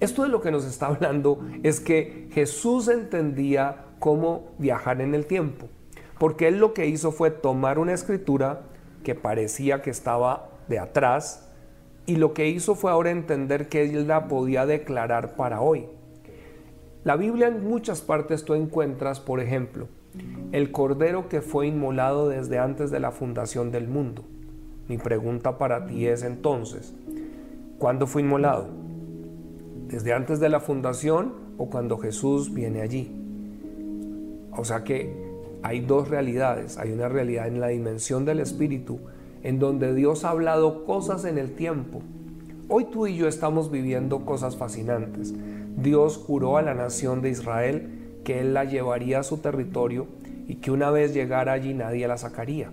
Esto 0.00 0.22
de 0.22 0.30
lo 0.30 0.40
que 0.40 0.50
nos 0.50 0.64
está 0.64 0.86
hablando 0.86 1.40
es 1.62 1.78
que 1.80 2.28
Jesús 2.32 2.88
entendía 2.88 3.84
cómo 3.98 4.52
viajar 4.58 5.02
en 5.02 5.14
el 5.14 5.26
tiempo, 5.26 5.68
porque 6.20 6.48
él 6.48 6.58
lo 6.58 6.74
que 6.74 6.86
hizo 6.86 7.12
fue 7.12 7.30
tomar 7.30 7.78
una 7.78 7.94
escritura 7.94 8.60
que 9.02 9.14
parecía 9.14 9.80
que 9.80 9.88
estaba 9.88 10.50
de 10.68 10.78
atrás, 10.78 11.48
y 12.04 12.16
lo 12.16 12.34
que 12.34 12.46
hizo 12.46 12.74
fue 12.74 12.90
ahora 12.90 13.10
entender 13.10 13.70
que 13.70 13.84
él 13.84 14.06
la 14.06 14.28
podía 14.28 14.66
declarar 14.66 15.34
para 15.34 15.62
hoy. 15.62 15.86
La 17.04 17.16
Biblia 17.16 17.48
en 17.48 17.66
muchas 17.66 18.02
partes 18.02 18.44
tú 18.44 18.52
encuentras, 18.52 19.18
por 19.18 19.40
ejemplo, 19.40 19.88
el 20.52 20.70
cordero 20.72 21.30
que 21.30 21.40
fue 21.40 21.68
inmolado 21.68 22.28
desde 22.28 22.58
antes 22.58 22.90
de 22.90 23.00
la 23.00 23.12
fundación 23.12 23.70
del 23.70 23.88
mundo. 23.88 24.22
Mi 24.88 24.98
pregunta 24.98 25.56
para 25.56 25.86
ti 25.86 26.06
es 26.06 26.22
entonces, 26.22 26.92
¿cuándo 27.78 28.06
fue 28.06 28.20
inmolado? 28.20 28.68
¿Desde 29.88 30.12
antes 30.12 30.38
de 30.38 30.50
la 30.50 30.60
fundación 30.60 31.32
o 31.56 31.70
cuando 31.70 31.96
Jesús 31.96 32.52
viene 32.52 32.82
allí? 32.82 33.10
O 34.54 34.66
sea 34.66 34.84
que 34.84 35.29
hay 35.62 35.80
dos 35.80 36.08
realidades. 36.08 36.78
Hay 36.78 36.92
una 36.92 37.08
realidad 37.08 37.48
en 37.48 37.60
la 37.60 37.68
dimensión 37.68 38.24
del 38.24 38.40
Espíritu 38.40 39.00
en 39.42 39.58
donde 39.58 39.94
Dios 39.94 40.24
ha 40.24 40.30
hablado 40.30 40.84
cosas 40.84 41.24
en 41.24 41.38
el 41.38 41.52
tiempo. 41.52 42.02
Hoy 42.68 42.86
tú 42.86 43.06
y 43.06 43.16
yo 43.16 43.26
estamos 43.26 43.70
viviendo 43.70 44.24
cosas 44.24 44.56
fascinantes. 44.56 45.34
Dios 45.76 46.16
juró 46.18 46.56
a 46.56 46.62
la 46.62 46.74
nación 46.74 47.22
de 47.22 47.30
Israel 47.30 47.88
que 48.24 48.40
Él 48.40 48.54
la 48.54 48.64
llevaría 48.64 49.20
a 49.20 49.22
su 49.22 49.38
territorio 49.38 50.06
y 50.46 50.56
que 50.56 50.70
una 50.70 50.90
vez 50.90 51.14
llegara 51.14 51.52
allí 51.52 51.74
nadie 51.74 52.06
la 52.06 52.18
sacaría. 52.18 52.70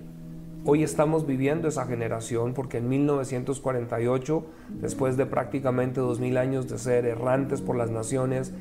Hoy 0.66 0.84
estamos 0.84 1.26
viviendo 1.26 1.70
esa 1.70 1.86
generación 1.86 2.54
porque 2.54 2.80
en 2.80 2.90
1948, 2.90 4.44
después 4.82 5.16
de 5.16 5.26
prácticamente 5.26 6.02
2000 6.02 6.38
años 6.38 6.68
de 6.68 6.78
ser 6.78 7.06
errantes 7.06 7.62
por 7.62 7.78
las 7.78 7.90
naciones, 7.90 8.54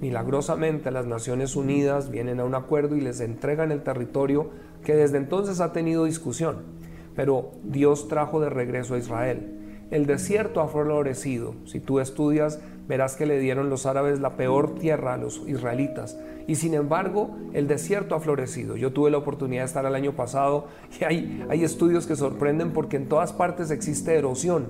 milagrosamente 0.00 0.90
las 0.90 1.06
Naciones 1.06 1.56
Unidas 1.56 2.10
vienen 2.10 2.40
a 2.40 2.44
un 2.44 2.54
acuerdo 2.54 2.96
y 2.96 3.00
les 3.00 3.20
entregan 3.20 3.72
el 3.72 3.82
territorio 3.82 4.50
que 4.84 4.94
desde 4.94 5.16
entonces 5.18 5.60
ha 5.60 5.72
tenido 5.72 6.04
discusión 6.04 6.76
pero 7.16 7.52
Dios 7.64 8.06
trajo 8.08 8.40
de 8.40 8.50
regreso 8.50 8.94
a 8.94 8.98
Israel. 8.98 9.86
El 9.90 10.06
desierto 10.06 10.60
ha 10.60 10.68
florecido. 10.68 11.54
Si 11.64 11.80
tú 11.80 11.98
estudias, 11.98 12.60
verás 12.86 13.16
que 13.16 13.26
le 13.26 13.40
dieron 13.40 13.70
los 13.70 13.86
árabes 13.86 14.20
la 14.20 14.36
peor 14.36 14.74
tierra 14.74 15.14
a 15.14 15.16
los 15.16 15.42
israelitas. 15.48 16.18
Y 16.46 16.56
sin 16.56 16.74
embargo, 16.74 17.36
el 17.54 17.66
desierto 17.66 18.14
ha 18.14 18.20
florecido. 18.20 18.76
Yo 18.76 18.92
tuve 18.92 19.10
la 19.10 19.18
oportunidad 19.18 19.62
de 19.62 19.66
estar 19.66 19.86
el 19.86 19.94
año 19.94 20.12
pasado 20.12 20.66
y 21.00 21.04
hay, 21.04 21.46
hay 21.48 21.64
estudios 21.64 22.06
que 22.06 22.16
sorprenden 22.16 22.72
porque 22.72 22.96
en 22.96 23.08
todas 23.08 23.32
partes 23.32 23.70
existe 23.70 24.14
erosión. 24.14 24.66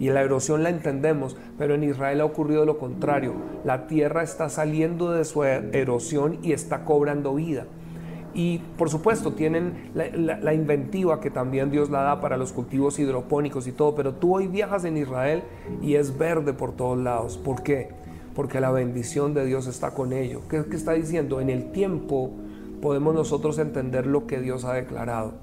Y 0.00 0.08
la 0.08 0.22
erosión 0.22 0.62
la 0.62 0.70
entendemos, 0.70 1.36
pero 1.58 1.74
en 1.74 1.84
Israel 1.84 2.22
ha 2.22 2.24
ocurrido 2.24 2.64
lo 2.64 2.78
contrario. 2.78 3.34
La 3.64 3.86
tierra 3.86 4.22
está 4.22 4.48
saliendo 4.48 5.12
de 5.12 5.26
su 5.26 5.44
erosión 5.44 6.38
y 6.42 6.52
está 6.52 6.84
cobrando 6.84 7.34
vida. 7.34 7.66
Y 8.32 8.58
por 8.78 8.88
supuesto 8.88 9.32
tienen 9.34 9.90
la, 9.94 10.54
inventiva 10.54 11.20
que 11.20 11.30
también 11.30 11.70
Dios 11.70 11.90
la 11.90 12.02
da 12.02 12.20
para 12.20 12.38
los 12.38 12.52
cultivos 12.52 12.98
hidropónicos 12.98 13.66
y 13.66 13.72
todo, 13.72 13.94
pero 13.94 14.14
tú 14.14 14.36
hoy 14.36 14.46
viajas 14.46 14.84
en 14.84 14.96
Israel 14.96 15.42
y 15.82 15.96
es 15.96 16.16
verde 16.16 16.54
por 16.54 16.72
todos 16.72 16.96
lados. 16.98 17.36
¿Por 17.36 17.62
qué? 17.62 17.90
Porque 18.34 18.60
la 18.60 18.70
bendición 18.70 19.34
de 19.34 19.44
Dios 19.44 19.66
está 19.66 19.90
con 19.90 20.14
ello. 20.14 20.40
¿Qué, 20.48 20.64
qué 20.64 20.76
está 20.76 20.92
diciendo? 20.92 21.42
En 21.42 21.50
el 21.50 21.72
tiempo 21.72 22.30
podemos 22.80 23.14
nosotros 23.14 23.58
entender 23.58 24.06
lo 24.06 24.26
que 24.26 24.40
Dios 24.40 24.64
ha 24.64 24.72
declarado. 24.72 25.34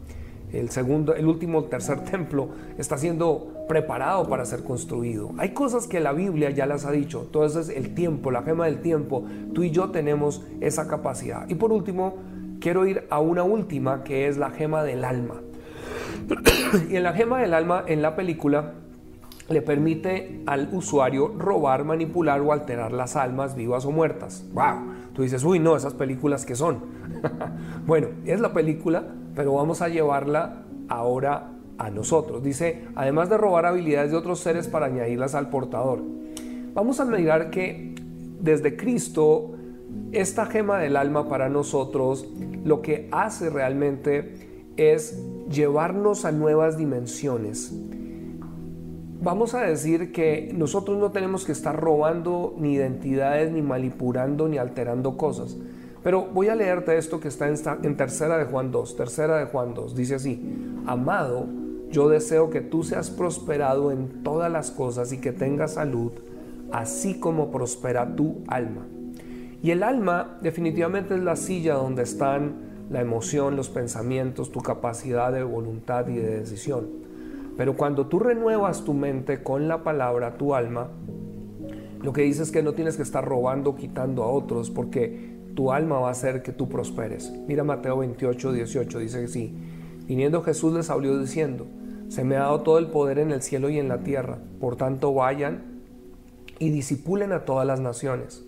El 0.54 0.70
segundo, 0.70 1.14
el 1.14 1.28
último, 1.28 1.66
tercer 1.66 2.04
templo 2.12 2.50
está 2.78 2.98
siendo 2.98 3.54
preparado 3.68 4.28
para 4.30 4.46
ser 4.46 4.64
construido. 4.64 5.32
Hay 5.38 5.50
cosas 5.50 5.88
que 5.88 6.00
la 6.00 6.14
Biblia 6.14 6.50
ya 6.52 6.66
las 6.66 6.86
ha 6.86 6.92
dicho. 6.92 7.24
Entonces 7.26 7.70
el 7.70 7.94
tiempo, 7.94 8.32
la 8.32 8.44
gema 8.44 8.66
del 8.66 8.82
tiempo, 8.82 9.26
tú 9.54 9.64
y 9.64 9.72
yo 9.72 9.90
tenemos 9.90 10.44
esa 10.62 10.88
capacidad. 10.88 11.48
Y 11.50 11.56
por 11.56 11.72
último, 11.72 12.16
quiero 12.60 12.86
ir 12.86 13.06
a 13.10 13.20
una 13.20 13.44
última 13.44 14.04
que 14.04 14.28
es 14.28 14.38
la 14.38 14.52
gema 14.52 14.84
del 14.84 15.04
alma. 15.04 15.42
y 16.90 16.96
en 16.96 17.04
la 17.04 17.14
gema 17.14 17.40
del 17.42 17.54
alma, 17.54 17.84
en 17.88 18.02
la 18.02 18.16
película, 18.16 18.74
le 19.50 19.62
permite 19.62 20.42
al 20.46 20.70
usuario 20.74 21.34
robar, 21.38 21.86
manipular 21.86 22.42
o 22.42 22.52
alterar 22.52 22.92
las 22.92 23.16
almas 23.16 23.56
vivas 23.56 23.86
o 23.86 23.92
muertas. 23.92 24.46
¡Wow! 24.54 24.94
Tú 25.14 25.22
dices, 25.22 25.44
uy, 25.44 25.60
no, 25.60 25.76
esas 25.76 25.94
películas 25.94 26.46
que 26.46 26.56
son. 26.56 26.80
bueno, 27.86 28.08
es 28.26 28.40
la 28.40 28.54
película, 28.54 29.06
pero 29.38 29.54
vamos 29.54 29.84
a 29.84 29.88
llevarla 29.88 30.64
ahora 30.90 31.52
a 31.78 31.92
nosotros. 31.92 32.42
Dice, 32.42 32.86
además 32.96 33.30
de 33.30 33.38
robar 33.38 33.68
habilidades 33.68 34.10
de 34.10 34.18
otros 34.18 34.40
seres 34.40 34.68
para 34.68 34.88
añadirlas 34.88 35.36
al 35.36 35.52
portador. 35.52 36.02
Vamos 36.74 37.00
a 37.00 37.06
mirar 37.06 37.52
que 37.52 37.94
desde 38.42 38.76
Cristo, 38.76 39.52
esta 40.12 40.48
gema 40.48 40.80
del 40.80 40.98
alma 40.98 41.30
para 41.30 41.50
nosotros, 41.50 42.28
lo 42.66 42.82
que 42.82 43.08
hace 43.12 43.52
realmente 43.52 44.74
es 44.76 45.24
llevarnos 45.52 46.26
a 46.26 46.32
nuevas 46.32 46.76
dimensiones. 46.76 47.72
Vamos 49.22 49.54
a 49.54 49.62
decir 49.62 50.12
que 50.12 50.52
nosotros 50.56 50.98
no 50.98 51.12
tenemos 51.12 51.46
que 51.46 51.52
estar 51.52 51.80
robando 51.80 52.56
ni 52.58 52.74
identidades, 52.74 53.52
ni 53.52 53.62
manipulando, 53.62 54.48
ni 54.48 54.58
alterando 54.58 55.16
cosas. 55.16 55.58
Pero 56.08 56.26
voy 56.26 56.48
a 56.48 56.56
leerte 56.56 56.98
esto 56.98 57.20
que 57.20 57.28
está 57.28 57.50
en, 57.50 57.98
tercera 57.98 58.38
de 58.38 58.46
Juan 58.46 58.72
2. 58.72 58.96
Tercera 58.96 59.40
de 59.40 59.48
Juan 59.48 59.74
2. 59.74 59.94
Dice 59.94 60.16
así, 60.16 60.42
amado, 60.86 61.48
yo 61.92 62.08
deseo 62.08 62.50
que 62.50 62.62
tú 62.62 62.86
seas 62.86 63.10
prosperado 63.10 63.92
en 63.92 64.24
todas 64.24 64.50
las 64.50 64.72
cosas 64.72 65.12
y 65.12 65.18
que 65.18 65.34
tengas 65.34 65.74
salud, 65.74 66.14
así 66.72 67.20
como 67.20 67.52
prospera 67.52 68.16
tu 68.16 68.38
alma. 68.48 68.88
Y 69.62 69.72
el 69.72 69.84
alma 69.84 70.38
definitivamente 70.42 71.14
es 71.14 71.22
la 71.22 71.36
silla 71.36 71.74
donde 71.74 72.04
están 72.04 72.54
la 72.90 73.02
emoción, 73.02 73.58
los 73.58 73.68
pensamientos, 73.68 74.50
tu 74.50 74.62
capacidad 74.62 75.34
de 75.34 75.44
voluntad 75.44 76.08
y 76.08 76.16
de 76.16 76.40
decisión. 76.40 76.88
Pero 77.58 77.76
cuando 77.76 78.08
tú 78.08 78.20
renuevas 78.20 78.86
tu 78.86 78.94
mente 78.94 79.44
con 79.44 79.68
la 79.68 79.84
palabra, 79.84 80.38
tu 80.38 80.56
alma, 80.56 80.88
lo 82.02 82.14
que 82.14 82.22
dice 82.22 82.44
es 82.44 82.52
que 82.54 82.64
no 82.64 82.72
tienes 82.72 82.96
que 82.96 83.04
estar 83.04 83.26
robando, 83.26 83.76
quitando 83.76 84.24
a 84.24 84.28
otros, 84.28 84.70
porque 84.70 85.36
tu 85.58 85.74
alma 85.74 86.00
va 86.00 86.08
a 86.08 86.12
hacer 86.12 86.42
que 86.42 86.54
tú 86.54 86.70
prosperes. 86.70 87.34
Mira 87.46 87.66
Mateo 87.66 87.98
28, 87.98 88.54
18, 88.54 89.00
dice 89.00 89.22
que 89.22 89.28
sí. 89.28 89.54
Viniendo 90.08 90.42
Jesús 90.42 90.72
les 90.72 90.90
habló 90.90 91.20
diciendo, 91.20 91.68
se 92.08 92.24
me 92.24 92.38
ha 92.38 92.44
dado 92.44 92.62
todo 92.62 92.78
el 92.78 92.88
poder 92.88 93.20
en 93.20 93.32
el 93.32 93.42
cielo 93.42 93.70
y 93.70 93.78
en 93.78 93.90
la 93.90 93.98
tierra, 94.00 94.38
por 94.62 94.78
tanto 94.78 95.14
vayan 95.14 95.82
y 96.60 96.70
disipulen 96.70 97.34
a 97.34 97.44
todas 97.44 97.68
las 97.68 97.82
naciones 97.82 98.48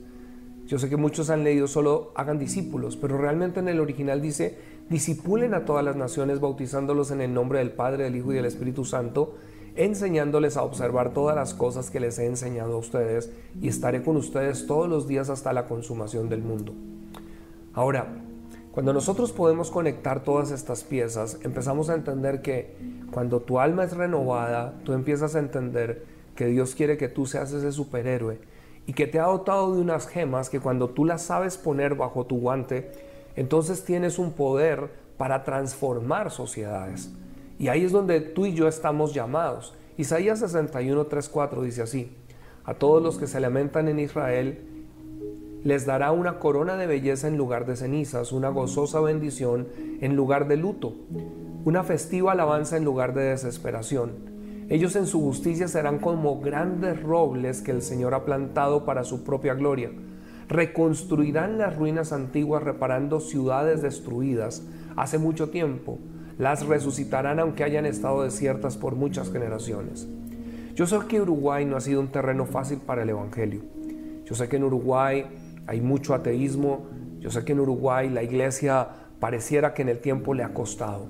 yo 0.69 0.78
sé 0.78 0.88
que 0.88 0.98
muchos 0.98 1.32
han 1.32 1.43
leído 1.43 1.65
solo 1.65 2.12
hagan 2.13 2.38
discípulos, 2.38 2.95
pero 2.95 3.17
realmente 3.17 3.60
en 3.60 3.69
el 3.69 3.80
original 3.80 4.22
dice, 4.22 4.56
disipulen 4.88 5.56
a 5.56 5.65
todas 5.65 5.84
las 5.84 5.95
naciones 5.95 6.39
bautizándolos 6.39 7.10
en 7.10 7.22
el 7.22 7.34
nombre 7.34 7.58
del 7.58 7.72
Padre, 7.72 8.04
del 8.04 8.15
Hijo 8.15 8.32
y 8.32 8.36
del 8.36 8.45
Espíritu 8.45 8.86
Santo, 8.86 9.34
enseñándoles 9.76 10.58
a 10.58 10.63
observar 10.63 11.12
todas 11.12 11.36
las 11.36 11.56
cosas 11.56 11.89
que 11.89 12.00
les 12.00 12.19
he 12.19 12.28
enseñado 12.28 12.76
a 12.76 12.78
ustedes 12.78 13.32
y 13.60 13.67
estaré 13.67 14.04
con 14.04 14.15
ustedes 14.15 14.67
todos 14.67 14.88
los 14.88 15.08
días 15.08 15.32
hasta 15.32 15.54
la 15.54 15.65
consumación 15.65 16.30
del 16.30 16.43
mundo. 16.43 16.76
Ahora, 17.80 18.08
cuando 18.74 18.92
nosotros 18.92 19.32
podemos 19.32 19.72
conectar 19.72 20.22
todas 20.22 20.52
estas 20.52 20.84
piezas, 20.84 21.39
empezamos 21.44 21.89
a 21.89 21.96
entender 21.96 22.42
que 22.42 22.76
cuando 23.10 23.39
tu 23.39 23.58
alma 23.58 23.86
es 23.86 23.96
renovada, 23.96 24.74
tú 24.84 24.92
empiezas 24.92 25.34
a 25.34 25.39
entender 25.39 26.04
que 26.36 26.48
Dios 26.48 26.76
quiere 26.76 26.98
que 26.98 27.08
tú 27.08 27.26
seas 27.26 27.54
ese 27.54 27.72
superhéroe 27.72 28.42
y 28.86 28.92
que 28.92 29.08
te 29.08 29.22
ha 29.22 29.28
dotado 29.28 29.74
de 29.74 29.80
unas 29.80 30.08
gemas 30.08 30.50
que 30.50 30.60
cuando 30.60 30.89
tú 30.89 31.06
las 31.06 31.22
sabes 31.22 31.56
poner 31.56 31.96
bajo 31.96 32.26
tu 32.26 32.42
guante, 32.42 32.92
entonces 33.38 33.86
tienes 33.86 34.20
un 34.20 34.34
poder 34.34 34.89
para 35.18 35.46
transformar 35.46 36.32
sociedades. 36.32 37.13
Y 37.60 37.70
ahí 37.70 37.86
es 37.86 37.94
donde 37.94 38.20
tú 38.20 38.46
y 38.46 38.56
yo 38.56 38.68
estamos 38.68 39.13
llamados. 39.13 39.74
Isaías 39.96 40.39
61, 40.39 41.06
3, 41.06 41.30
4 41.30 41.62
dice 41.62 41.84
así, 41.84 42.13
a 42.65 42.74
todos 42.74 43.02
los 43.02 43.18
que 43.18 43.28
se 43.28 43.39
lamentan 43.39 43.88
en 43.88 44.00
Israel, 44.00 44.68
les 45.63 45.86
dará 45.86 46.12
una 46.12 46.39
corona 46.39 46.76
de 46.76 46.88
belleza 46.88 47.28
en 47.28 47.38
lugar 47.38 47.65
de 47.65 47.76
cenizas, 47.76 48.32
una 48.32 48.50
gozosa 48.50 49.00
bendición 49.00 49.67
en 50.02 50.15
lugar 50.15 50.48
de 50.48 50.58
luto, 50.58 50.93
una 51.65 51.84
festiva 51.84 52.32
alabanza 52.32 52.78
en 52.78 52.86
lugar 52.86 53.13
de 53.13 53.24
desesperación 53.24 54.39
ellos 54.69 54.95
en 54.95 55.08
su 55.08 55.19
justicia 55.19 55.67
serán 55.67 55.98
como 55.98 56.39
grandes 56.39 57.02
robles 57.02 57.63
que 57.63 57.72
el 57.72 57.82
Señor 57.82 58.13
ha 58.13 58.24
plantado 58.24 58.86
para 58.86 59.04
su 59.04 59.24
propia 59.24 59.56
gloria. 59.56 59.89
Reconstruirán 60.48 61.58
las 61.58 61.76
ruinas 61.76 62.13
antiguas 62.13 62.62
reparando 62.62 63.19
ciudades 63.19 63.82
destruidas 63.82 64.62
hace 64.95 65.17
mucho 65.17 65.50
tiempo. 65.50 65.98
Las 66.38 66.67
resucitarán 66.67 67.39
aunque 67.39 67.63
hayan 67.63 67.88
estado 67.88 68.22
desiertas 68.22 68.78
por 68.78 68.95
muchas 68.95 69.32
generaciones. 69.32 70.08
Yo 70.76 70.86
sé 70.86 71.00
que 71.08 71.19
Uruguay 71.19 71.65
no 71.65 71.76
ha 71.76 71.82
sido 71.82 72.00
un 72.00 72.12
terreno 72.12 72.45
fácil 72.45 72.78
para 72.78 73.02
el 73.02 73.10
Evangelio. 73.10 73.62
Yo 74.26 74.36
sé 74.36 74.48
que 74.48 74.58
en 74.58 74.65
Uruguay 74.65 75.26
hay 75.69 75.82
mucho 75.82 76.15
ateísmo. 76.15 76.88
Yo 77.19 77.29
sé 77.29 77.45
que 77.45 77.51
en 77.51 77.60
Uruguay 77.60 78.10
la 78.10 78.23
iglesia 78.23 78.88
pareciera 79.19 79.75
que 79.75 79.84
en 79.84 79.89
el 79.89 79.99
tiempo 79.99 80.34
le 80.34 80.43
ha 80.43 80.51
costado. 80.51 81.05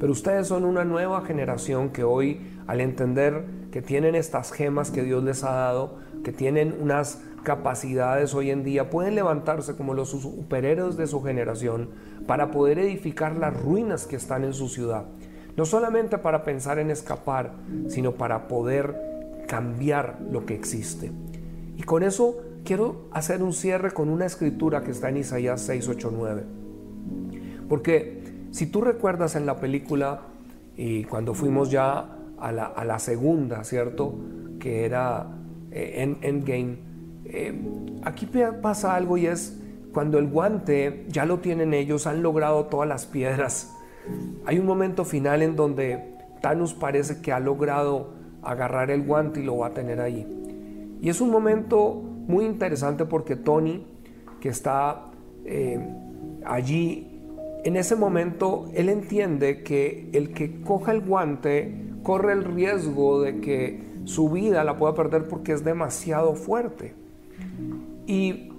Pero 0.00 0.12
ustedes 0.12 0.46
son 0.46 0.64
una 0.64 0.82
nueva 0.82 1.20
generación 1.26 1.90
que 1.90 2.04
hoy 2.04 2.40
al 2.66 2.80
entender 2.80 3.44
que 3.70 3.82
tienen 3.82 4.14
estas 4.14 4.50
gemas 4.50 4.90
que 4.90 5.02
Dios 5.02 5.22
les 5.24 5.44
ha 5.44 5.50
dado, 5.50 5.96
que 6.24 6.32
tienen 6.32 6.74
unas 6.80 7.20
capacidades 7.42 8.32
hoy 8.32 8.50
en 8.50 8.64
día, 8.64 8.88
pueden 8.88 9.14
levantarse 9.14 9.76
como 9.76 9.92
los 9.92 10.08
superhéroes 10.08 10.96
de 10.96 11.06
su 11.06 11.22
generación 11.22 11.90
para 12.26 12.50
poder 12.50 12.78
edificar 12.78 13.36
las 13.36 13.60
ruinas 13.60 14.06
que 14.06 14.16
están 14.16 14.42
en 14.42 14.54
su 14.54 14.70
ciudad. 14.70 15.04
No 15.54 15.66
solamente 15.66 16.16
para 16.16 16.44
pensar 16.44 16.78
en 16.78 16.90
escapar, 16.90 17.52
sino 17.88 18.12
para 18.12 18.48
poder 18.48 18.96
cambiar 19.46 20.18
lo 20.30 20.46
que 20.46 20.54
existe. 20.54 21.12
Y 21.76 21.82
con 21.82 22.02
eso 22.02 22.47
quiero 22.64 23.08
hacer 23.12 23.42
un 23.42 23.52
cierre 23.52 23.92
con 23.92 24.08
una 24.08 24.26
escritura 24.26 24.82
que 24.82 24.90
está 24.90 25.08
en 25.08 25.18
Isaías 25.18 25.60
6, 25.62 25.88
8, 25.88 26.12
9. 26.14 26.42
Porque 27.68 28.22
si 28.50 28.66
tú 28.66 28.80
recuerdas 28.80 29.36
en 29.36 29.46
la 29.46 29.56
película, 29.56 30.22
y 30.76 31.04
cuando 31.04 31.34
fuimos 31.34 31.70
ya 31.70 32.16
a 32.38 32.52
la, 32.52 32.98
segunda, 32.98 33.64
¿cierto? 33.64 34.14
Que 34.60 34.84
era 34.84 35.26
eh, 35.72 36.16
Endgame. 36.22 36.78
Eh, 37.24 37.52
aquí 38.04 38.28
pasa 38.62 38.94
algo 38.94 39.16
y 39.16 39.26
es 39.26 39.60
cuando 39.92 40.18
el 40.18 40.28
guante 40.28 41.04
ya 41.08 41.26
lo 41.26 41.38
tienen 41.38 41.74
ellos, 41.74 42.06
han 42.06 42.22
logrado 42.22 42.66
todas 42.66 42.88
las 42.88 43.06
piedras. 43.06 43.74
Hay 44.46 44.58
un 44.58 44.66
momento 44.66 45.04
final 45.04 45.42
en 45.42 45.56
donde 45.56 46.14
Thanos 46.40 46.74
parece 46.74 47.20
que 47.20 47.32
ha 47.32 47.40
logrado 47.40 48.12
agarrar 48.42 48.90
el 48.90 49.02
guante 49.02 49.40
y 49.40 49.44
lo 49.44 49.58
va 49.58 49.68
a 49.68 49.74
tener 49.74 50.00
ahí. 50.00 50.26
Y 51.00 51.08
es 51.08 51.20
un 51.20 51.30
momento 51.30 52.02
muy 52.28 52.44
interesante 52.44 53.04
porque 53.06 53.34
Tony, 53.34 53.84
que 54.40 54.50
está 54.50 55.10
eh, 55.44 55.80
allí, 56.44 57.20
en 57.64 57.76
ese 57.76 57.96
momento 57.96 58.70
él 58.74 58.88
entiende 58.88 59.62
que 59.62 60.10
el 60.12 60.32
que 60.32 60.60
coja 60.60 60.92
el 60.92 61.00
guante 61.00 61.74
corre 62.02 62.32
el 62.32 62.44
riesgo 62.44 63.20
de 63.20 63.40
que 63.40 63.82
su 64.04 64.30
vida 64.30 64.62
la 64.62 64.76
pueda 64.76 64.94
perder 64.94 65.26
porque 65.26 65.52
es 65.52 65.64
demasiado 65.64 66.34
fuerte. 66.34 66.94
Y 68.06 68.52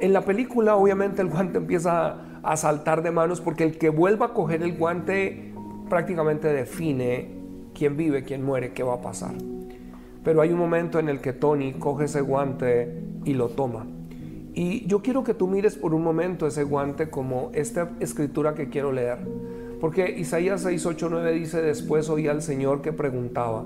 en 0.00 0.12
la 0.12 0.22
película 0.22 0.76
obviamente 0.76 1.22
el 1.22 1.28
guante 1.28 1.58
empieza 1.58 2.40
a 2.42 2.56
saltar 2.56 3.02
de 3.02 3.10
manos 3.10 3.40
porque 3.40 3.64
el 3.64 3.78
que 3.78 3.88
vuelva 3.88 4.26
a 4.26 4.34
coger 4.34 4.62
el 4.62 4.76
guante 4.76 5.52
prácticamente 5.88 6.48
define 6.48 7.28
quién 7.74 7.96
vive, 7.96 8.24
quién 8.24 8.44
muere, 8.44 8.72
qué 8.72 8.82
va 8.82 8.94
a 8.94 9.00
pasar. 9.00 9.34
Pero 10.24 10.40
hay 10.40 10.50
un 10.50 10.58
momento 10.58 10.98
en 10.98 11.08
el 11.08 11.20
que 11.20 11.32
Tony 11.32 11.74
coge 11.74 12.06
ese 12.06 12.22
guante 12.22 13.02
y 13.24 13.34
lo 13.34 13.50
toma. 13.50 13.86
Y 14.54 14.86
yo 14.86 15.02
quiero 15.02 15.22
que 15.24 15.34
tú 15.34 15.48
mires 15.48 15.76
por 15.76 15.94
un 15.94 16.02
momento 16.02 16.46
ese 16.46 16.64
guante 16.64 17.10
como 17.10 17.50
esta 17.52 17.90
escritura 18.00 18.54
que 18.54 18.68
quiero 18.68 18.92
leer. 18.92 19.18
Porque 19.80 20.14
Isaías 20.16 20.62
6, 20.62 20.86
8, 20.86 21.08
9 21.10 21.32
dice, 21.32 21.60
después 21.60 22.08
oí 22.08 22.28
al 22.28 22.40
Señor 22.40 22.80
que 22.80 22.92
preguntaba, 22.92 23.64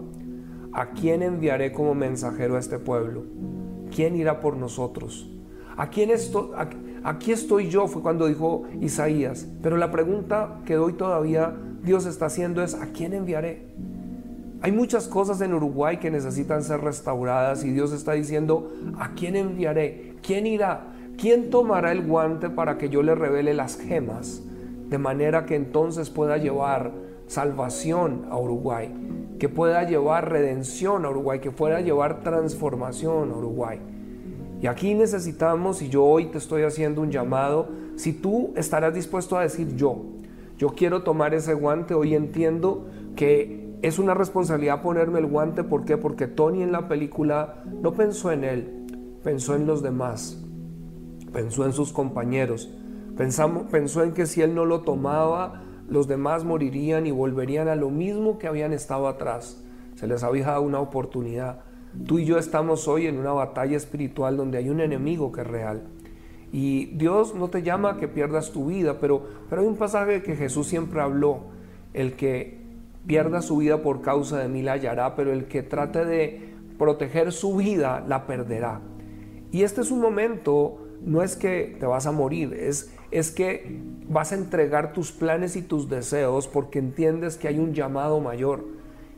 ¿a 0.73 0.91
quién 0.91 1.23
enviaré 1.23 1.73
como 1.73 1.95
mensajero 1.95 2.57
a 2.57 2.59
este 2.59 2.79
pueblo? 2.79 3.25
¿Quién 3.95 4.17
irá 4.17 4.41
por 4.41 4.57
nosotros? 4.57 5.31
¿A 5.77 5.91
quién 5.91 6.11
estoy? 6.11 6.51
Aquí 7.05 7.31
estoy 7.31 7.69
yo, 7.69 7.87
fue 7.87 8.03
cuando 8.03 8.27
dijo 8.27 8.65
Isaías. 8.81 9.47
Pero 9.63 9.77
la 9.77 9.91
pregunta 9.91 10.61
que 10.65 10.77
hoy 10.79 10.95
todavía 10.95 11.55
Dios 11.83 12.07
está 12.07 12.27
haciendo 12.27 12.63
es, 12.63 12.75
¿a 12.75 12.87
quién 12.87 13.13
enviaré? 13.13 13.69
Hay 14.61 14.73
muchas 14.73 15.09
cosas 15.09 15.41
en 15.41 15.55
Uruguay 15.55 15.99
que 15.99 16.11
necesitan 16.11 16.63
ser 16.63 16.81
restauradas 16.81 17.65
y 17.65 17.71
Dios 17.71 17.93
está 17.93 18.13
diciendo, 18.13 18.73
¿a 18.99 19.15
quién 19.15 19.37
enviaré? 19.37 20.17
¿Quién 20.23 20.47
irá? 20.47 20.93
¿Quién 21.17 21.51
tomará 21.51 21.93
el 21.93 22.07
guante 22.07 22.51
para 22.51 22.79
que 22.79 22.89
yo 22.89 23.03
le 23.03 23.15
revele 23.15 23.55
las 23.55 23.77
gemas? 23.77 24.43
de 24.89 24.99
manera 24.99 25.45
que 25.45 25.55
entonces 25.55 26.11
pueda 26.11 26.39
llevar 26.39 26.93
salvación 27.27 28.27
a 28.31 28.39
Uruguay, 28.39 28.91
que 29.39 29.49
pueda 29.49 29.83
llevar 29.85 30.31
redención 30.31 31.05
a 31.05 31.11
Uruguay, 31.11 31.41
que 31.41 31.51
pueda 31.51 31.81
llevar 31.81 32.23
transformación 32.23 33.31
a 33.31 33.37
Uruguay. 33.37 33.81
Y 34.63 34.67
aquí 34.67 34.95
necesitamos, 34.95 35.83
y 35.83 35.89
yo 35.89 36.05
hoy 36.05 36.27
te 36.27 36.39
estoy 36.39 36.63
haciendo 36.63 37.03
un 37.03 37.11
llamado, 37.11 37.69
si 37.97 38.13
tú 38.13 38.53
estarás 38.57 38.95
dispuesto 38.95 39.37
a 39.37 39.43
decir 39.43 39.77
yo, 39.77 40.05
yo 40.57 40.71
quiero 40.71 41.03
tomar 41.03 41.35
ese 41.35 41.55
guante, 41.55 41.95
hoy 41.95 42.15
entiendo 42.15 42.87
que 43.15 43.68
es 43.83 43.99
una 43.99 44.15
responsabilidad 44.15 44.83
ponerme 44.83 45.21
el 45.21 45.27
guante, 45.27 45.63
¿por 45.63 45.85
qué? 45.85 45.97
Porque 45.97 46.27
Tony 46.27 46.63
en 46.63 46.73
la 46.73 46.89
película 46.89 47.63
no 47.81 47.93
pensó 47.93 48.33
en 48.33 48.45
él, 48.45 48.87
pensó 49.23 49.55
en 49.55 49.67
los 49.67 49.83
demás. 49.83 50.45
pensó 51.33 51.67
en 51.67 51.75
sus 51.75 51.93
compañeros, 51.93 52.71
pensó 53.17 54.03
en 54.03 54.13
que 54.13 54.27
si 54.27 54.41
él 54.41 54.55
no 54.55 54.65
lo 54.65 54.81
tomaba, 54.81 55.63
los 55.89 56.09
demás 56.09 56.45
morirían 56.45 57.07
y 57.07 57.11
volverían 57.11 57.69
a 57.69 57.77
lo 57.77 57.91
mismo 57.91 58.39
que 58.39 58.47
habían 58.47 58.73
estado 58.73 59.09
atrás. 59.09 59.63
Se 59.95 60.07
les 60.07 60.23
había 60.23 60.47
dado 60.47 60.63
una 60.63 60.81
oportunidad. 60.81 61.61
Tú 62.07 62.19
y 62.19 62.25
yo 62.25 62.39
estamos 62.39 62.89
hoy 62.89 63.07
en 63.07 63.19
una 63.19 63.33
batalla 63.33 63.77
espiritual 63.77 64.37
donde 64.37 64.59
hay 64.59 64.71
un 64.71 64.81
enemigo 64.81 65.33
que 65.33 65.43
es 65.43 65.47
real. 65.47 65.83
Y 66.53 66.87
Dios 66.97 67.35
no 67.35 67.49
te 67.49 67.63
llama 67.63 67.91
a 67.91 67.97
que 67.99 68.09
pierdas 68.09 68.53
tu 68.53 68.67
vida, 68.67 68.99
pero, 69.01 69.23
pero 69.51 69.63
hay 69.63 69.69
un 69.69 69.77
pasaje 69.77 70.23
que 70.23 70.37
Jesús 70.37 70.67
siempre 70.67 71.01
habló, 71.01 71.41
el 71.93 72.17
que 72.17 72.68
pierda 73.09 73.43
su 73.43 73.57
vida 73.57 73.83
por 73.83 74.03
causa 74.03 74.39
de 74.39 74.49
mí 74.49 74.63
la 74.63 74.73
hallará, 74.73 75.17
pero 75.17 75.33
el 75.33 75.47
que 75.47 75.65
trate 75.65 76.05
de 76.05 76.55
proteger 76.79 77.33
su 77.33 77.57
vida 77.57 78.05
la 78.07 78.29
perderá. 78.29 78.81
Y 79.51 79.63
este 79.63 79.81
es 79.81 79.91
un 79.91 80.01
momento, 80.01 80.87
no 81.03 81.23
es 81.23 81.35
que 81.35 81.77
te 81.81 81.87
vas 81.87 82.07
a 82.07 82.13
morir, 82.13 82.53
es, 82.53 82.93
es 83.11 83.33
que 83.33 83.81
vas 84.09 84.31
a 84.31 84.37
entregar 84.37 84.93
tus 84.93 85.11
planes 85.11 85.57
y 85.57 85.63
tus 85.63 85.89
deseos 85.89 86.47
porque 86.47 86.79
entiendes 86.79 87.37
que 87.37 87.49
hay 87.49 87.59
un 87.59 87.73
llamado 87.73 88.21
mayor. 88.21 88.65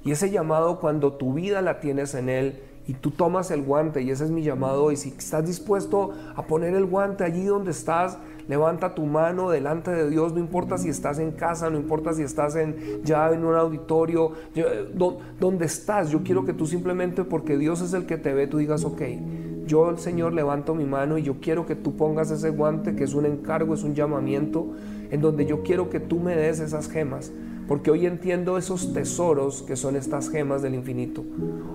Y 0.05 0.13
ese 0.13 0.31
llamado 0.31 0.81
cuando 0.81 1.15
tu 1.15 1.35
vida 1.35 1.61
la 1.61 1.81
tienes 1.81 2.15
en 2.15 2.29
Él, 2.29 2.61
y 2.87 2.95
tú 2.95 3.11
tomas 3.13 3.53
el 3.53 3.63
guante 3.63 4.03
y 4.03 4.11
ese 4.11 4.25
es 4.25 4.31
mi 4.31 4.43
llamado 4.43 4.91
y 4.91 4.97
si 4.97 5.11
estás 5.11 5.47
dispuesto 5.47 6.13
a 6.35 6.47
poner 6.47 6.75
el 6.75 6.87
guante 6.87 7.23
allí 7.23 7.45
donde 7.45 7.71
estás, 7.71 8.19
levanta 8.51 8.97
tu 8.97 9.07
mano 9.07 9.49
delante 9.49 9.93
de 9.93 10.11
Dios, 10.11 10.33
no 10.33 10.41
importa 10.41 10.77
si 10.77 10.89
estás 10.89 11.21
en 11.21 11.31
casa, 11.31 11.71
no 11.71 11.79
importa 11.79 12.13
si 12.13 12.23
estás 12.23 12.57
en 12.57 12.75
ya 13.05 13.31
en 13.31 13.45
un 13.45 13.55
auditorio, 13.55 14.33
donde 15.39 15.67
estás, 15.67 16.11
yo 16.11 16.25
quiero 16.25 16.45
que 16.45 16.53
tú 16.53 16.67
simplemente 16.67 17.23
porque 17.23 17.57
Dios 17.57 17.81
es 17.81 17.93
el 17.93 18.07
que 18.07 18.19
te 18.19 18.35
ve, 18.35 18.49
tú 18.49 18.59
digas, 18.59 18.85
ok, 18.85 19.03
yo 19.67 19.89
el 19.89 19.99
Señor 19.99 20.33
levanto 20.33 20.75
mi 20.75 20.85
mano 20.85 21.17
y 21.17 21.23
yo 21.23 21.37
quiero 21.41 21.65
que 21.65 21.77
tú 21.77 21.97
pongas 21.97 22.33
ese 22.33 22.51
guante 22.51 22.97
que 22.97 23.05
es 23.05 23.15
un 23.15 23.25
encargo, 23.25 23.73
es 23.73 23.85
un 23.85 23.95
llamamiento, 23.95 24.67
en 25.13 25.21
donde 25.21 25.47
yo 25.47 25.63
quiero 25.63 25.89
que 25.89 26.01
tú 26.01 26.19
me 26.19 26.35
des 26.35 26.59
esas 26.59 26.89
gemas 26.89 27.31
porque 27.69 27.93
hoy 27.93 28.05
entiendo 28.05 28.59
esos 28.59 28.93
tesoros 28.93 29.63
que 29.63 29.77
son 29.77 29.95
estas 29.95 30.29
gemas 30.29 30.61
del 30.61 30.75
infinito. 30.75 31.23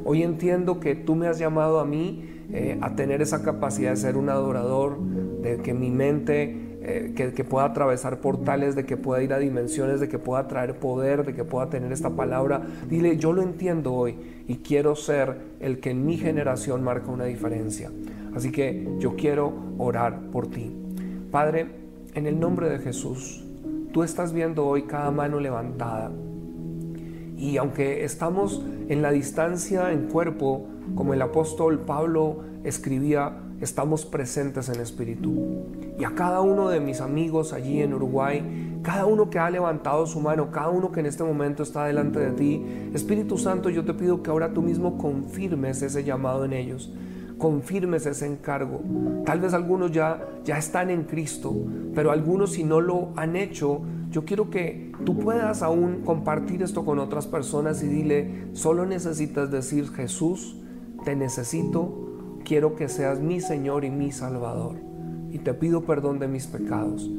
Hoy 0.04 0.24
entiendo 0.24 0.82
que 0.82 0.94
tú 0.94 1.16
me 1.16 1.28
has 1.28 1.40
llamado 1.40 1.80
a 1.80 1.86
mí 1.86 2.36
eh, 2.52 2.78
a 2.82 2.98
tener 2.98 3.22
esa 3.22 3.44
capacidad 3.44 3.92
de 3.92 3.96
ser 3.96 4.18
un 4.18 4.28
adorador, 4.28 5.00
de 5.42 5.58
que 5.58 5.74
mi 5.74 5.92
mente, 5.92 6.65
eh, 6.86 7.14
que, 7.16 7.34
que, 7.34 7.44
pueda 7.44 7.66
atravesar 7.66 8.20
portales, 8.20 8.76
de 8.76 8.86
que 8.86 8.98
pueda 8.98 9.24
ir 9.24 9.34
a 9.34 9.40
dimensiones, 9.40 10.00
de 10.00 10.08
que 10.08 10.20
pueda 10.20 10.48
traer 10.48 10.80
poder, 10.80 11.26
de 11.26 11.34
que 11.34 11.44
pueda 11.44 11.70
tener 11.70 11.92
esta 11.92 12.12
palabra. 12.12 12.62
Dile, 12.90 13.18
yo 13.18 13.34
lo 13.34 13.42
entiendo 13.42 13.94
hoy 13.94 14.16
y 14.48 14.58
quiero 14.58 14.96
ser 14.96 15.36
el 15.60 15.80
que 15.80 15.92
en 15.92 16.06
mi 16.06 16.18
generación 16.18 16.84
marca 16.84 17.12
una 17.12 17.26
diferencia. 17.26 17.92
Así 18.36 18.52
que 18.52 18.88
yo 19.00 19.16
quiero 19.16 19.54
orar 19.78 20.20
por 20.32 20.48
ti. 20.48 20.72
Padre, 21.32 21.68
en 22.14 22.28
el 22.28 22.40
nombre 22.40 22.70
de 22.70 22.80
Jesús, 22.80 23.46
Tú 23.96 24.04
estás 24.04 24.34
viendo 24.34 24.68
hoy 24.68 24.82
cada 24.82 25.10
mano 25.10 25.40
levantada. 25.40 26.12
Y 27.38 27.56
aunque 27.56 28.04
estamos 28.04 28.62
en 28.90 29.02
la 29.02 29.12
distancia 29.12 29.94
en 29.94 30.08
cuerpo, 30.08 30.68
como 30.96 31.14
el 31.14 31.22
apóstol 31.22 31.80
Pablo 31.80 32.44
escribía, 32.66 33.38
estamos 33.66 34.06
presentes 34.06 34.70
en 34.70 34.80
espíritu. 34.80 35.66
Y 36.00 36.04
a 36.04 36.16
cada 36.16 36.42
uno 36.42 36.70
de 36.70 36.80
mis 36.80 37.02
amigos 37.02 37.52
allí 37.52 37.82
en 37.82 37.94
Uruguay, 37.94 38.80
cada 38.84 39.06
uno 39.06 39.30
que 39.30 39.40
ha 39.40 39.50
levantado 39.50 40.06
su 40.06 40.22
mano, 40.22 40.52
cada 40.52 40.70
uno 40.70 40.92
que 40.92 41.02
en 41.02 41.08
este 41.08 41.24
momento 41.24 41.64
está 41.64 41.86
delante 41.86 42.20
de 42.20 42.32
ti, 42.32 42.64
Espíritu 42.94 43.38
Santo, 43.38 43.70
yo 43.70 43.84
te 43.84 43.94
pido 43.94 44.24
que 44.24 44.30
ahora 44.30 44.54
tú 44.54 44.62
mismo 44.62 44.98
confirmes 44.98 45.82
ese 45.82 46.04
llamado 46.04 46.46
en 46.46 46.54
ellos 46.54 46.92
confirmes 47.38 48.06
ese 48.06 48.28
encargo. 48.28 48.80
Tal 49.26 49.42
vez 49.42 49.54
algunos 49.54 49.92
ya, 49.92 50.26
ya 50.46 50.58
están 50.58 50.90
en 50.90 51.04
Cristo, 51.04 51.54
pero 51.94 52.12
algunos 52.12 52.54
si 52.54 52.64
no 52.64 52.80
lo 52.80 53.10
han 53.18 53.36
hecho, 53.36 53.82
yo 54.10 54.24
quiero 54.24 54.50
que 54.50 54.94
tú 55.04 55.20
puedas 55.20 55.62
aún 55.62 56.02
compartir 56.06 56.64
esto 56.64 56.86
con 56.86 57.00
otras 57.00 57.28
personas 57.28 57.84
y 57.84 57.88
dile, 57.88 58.48
solo 58.54 58.86
necesitas 58.86 59.52
decir, 59.52 59.90
Jesús, 59.90 60.56
te 61.04 61.16
necesito, 61.16 62.05
quiero 62.46 62.76
que 62.76 62.88
seas 62.88 63.20
mi 63.20 63.42
Señor 63.42 63.84
y 63.84 63.90
mi 63.90 64.12
Salvador. 64.12 64.76
Y 65.32 65.40
te 65.40 65.54
pido 65.54 65.82
perdón 65.82 66.20
de 66.20 66.30
mis 66.30 66.48
pecados. 66.48 67.10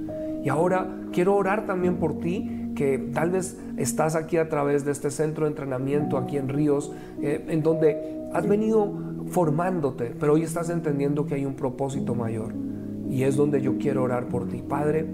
Y 0.43 0.49
ahora 0.49 0.87
quiero 1.13 1.37
orar 1.37 1.67
también 1.67 1.97
por 1.97 2.19
ti, 2.19 2.73
que 2.75 2.99
tal 3.13 3.31
vez 3.31 3.59
estás 3.77 4.15
aquí 4.15 4.37
a 4.37 4.49
través 4.49 4.85
de 4.85 4.93
este 4.93 5.11
centro 5.11 5.45
de 5.45 5.51
entrenamiento 5.51 6.17
aquí 6.17 6.37
en 6.37 6.49
Ríos, 6.49 6.93
eh, 7.21 7.45
en 7.49 7.63
donde 7.63 8.29
has 8.33 8.47
venido 8.47 8.93
formándote, 9.29 10.15
pero 10.19 10.35
hoy 10.35 10.43
estás 10.43 10.71
entendiendo 10.71 11.27
que 11.27 11.35
hay 11.35 11.45
un 11.45 11.55
propósito 11.55 12.15
mayor. 12.15 12.53
Y 13.11 13.25
es 13.25 13.37
donde 13.37 13.61
yo 13.61 13.79
quiero 13.79 14.03
orar 14.03 14.29
por 14.29 14.49
ti. 14.49 14.63
Padre, 14.67 15.07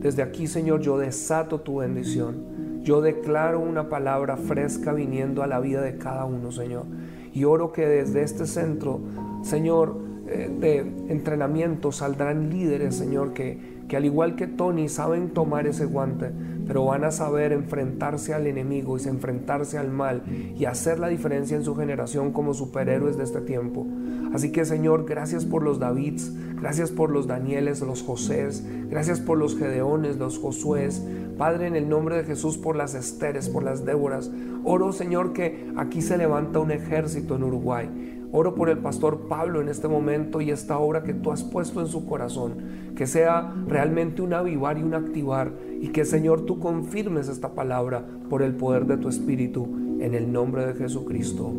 desde 0.00 0.22
aquí, 0.22 0.46
Señor, 0.46 0.80
yo 0.80 0.98
desato 0.98 1.60
tu 1.60 1.78
bendición. 1.78 2.82
Yo 2.82 3.02
declaro 3.02 3.60
una 3.60 3.88
palabra 3.88 4.36
fresca 4.36 4.92
viniendo 4.92 5.42
a 5.42 5.46
la 5.46 5.60
vida 5.60 5.82
de 5.82 5.98
cada 5.98 6.24
uno, 6.24 6.50
Señor. 6.50 6.84
Y 7.32 7.44
oro 7.44 7.72
que 7.72 7.86
desde 7.86 8.22
este 8.22 8.46
centro, 8.46 9.00
Señor, 9.42 10.10
eh, 10.32 10.48
de 10.60 10.78
entrenamiento 11.08 11.90
saldrán 11.90 12.50
líderes, 12.50 12.94
Señor, 12.94 13.32
que, 13.32 13.80
que 13.88 13.96
al 13.96 14.04
igual 14.04 14.36
que 14.36 14.46
Tony 14.46 14.88
saben 14.88 15.30
tomar 15.30 15.66
ese 15.66 15.86
guante, 15.86 16.30
pero 16.68 16.84
van 16.84 17.02
a 17.02 17.10
saber 17.10 17.50
enfrentarse 17.50 18.32
al 18.32 18.46
enemigo 18.46 18.96
y 18.96 19.08
enfrentarse 19.08 19.76
al 19.76 19.90
mal 19.90 20.22
y 20.56 20.66
hacer 20.66 21.00
la 21.00 21.08
diferencia 21.08 21.56
en 21.56 21.64
su 21.64 21.74
generación 21.74 22.32
como 22.32 22.54
superhéroes 22.54 23.16
de 23.16 23.24
este 23.24 23.40
tiempo. 23.40 23.88
Así 24.32 24.52
que 24.52 24.64
Señor, 24.64 25.04
gracias 25.04 25.44
por 25.44 25.64
los 25.64 25.80
Davids, 25.80 26.32
gracias 26.60 26.92
por 26.92 27.10
los 27.10 27.26
Danieles, 27.26 27.80
los 27.80 28.04
Josés, 28.04 28.64
gracias 28.88 29.18
por 29.18 29.36
los 29.36 29.58
Gedeones, 29.58 30.16
los 30.18 30.38
Josués. 30.38 31.02
Padre, 31.36 31.66
en 31.66 31.74
el 31.74 31.88
nombre 31.88 32.16
de 32.16 32.24
Jesús, 32.24 32.56
por 32.56 32.76
las 32.76 32.94
Esteres, 32.94 33.48
por 33.48 33.64
las 33.64 33.84
Déboras. 33.84 34.30
Oro, 34.62 34.92
Señor, 34.92 35.32
que 35.32 35.72
aquí 35.76 36.02
se 36.02 36.18
levanta 36.18 36.60
un 36.60 36.70
ejército 36.70 37.34
en 37.34 37.42
Uruguay 37.42 38.19
Oro 38.32 38.54
por 38.54 38.70
el 38.70 38.78
pastor 38.78 39.26
Pablo 39.28 39.60
en 39.60 39.68
este 39.68 39.88
momento 39.88 40.40
y 40.40 40.50
esta 40.50 40.78
obra 40.78 41.02
que 41.02 41.14
tú 41.14 41.32
has 41.32 41.42
puesto 41.42 41.80
en 41.80 41.88
su 41.88 42.06
corazón, 42.06 42.58
que 42.94 43.08
sea 43.08 43.52
realmente 43.66 44.22
un 44.22 44.32
avivar 44.34 44.78
y 44.78 44.82
un 44.82 44.94
activar 44.94 45.52
y 45.80 45.88
que 45.88 46.04
Señor 46.04 46.42
tú 46.42 46.60
confirmes 46.60 47.28
esta 47.28 47.54
palabra 47.54 48.04
por 48.28 48.42
el 48.42 48.54
poder 48.54 48.86
de 48.86 48.98
tu 48.98 49.08
Espíritu 49.08 49.64
en 50.00 50.14
el 50.14 50.32
nombre 50.32 50.64
de 50.64 50.74
Jesucristo. 50.74 51.52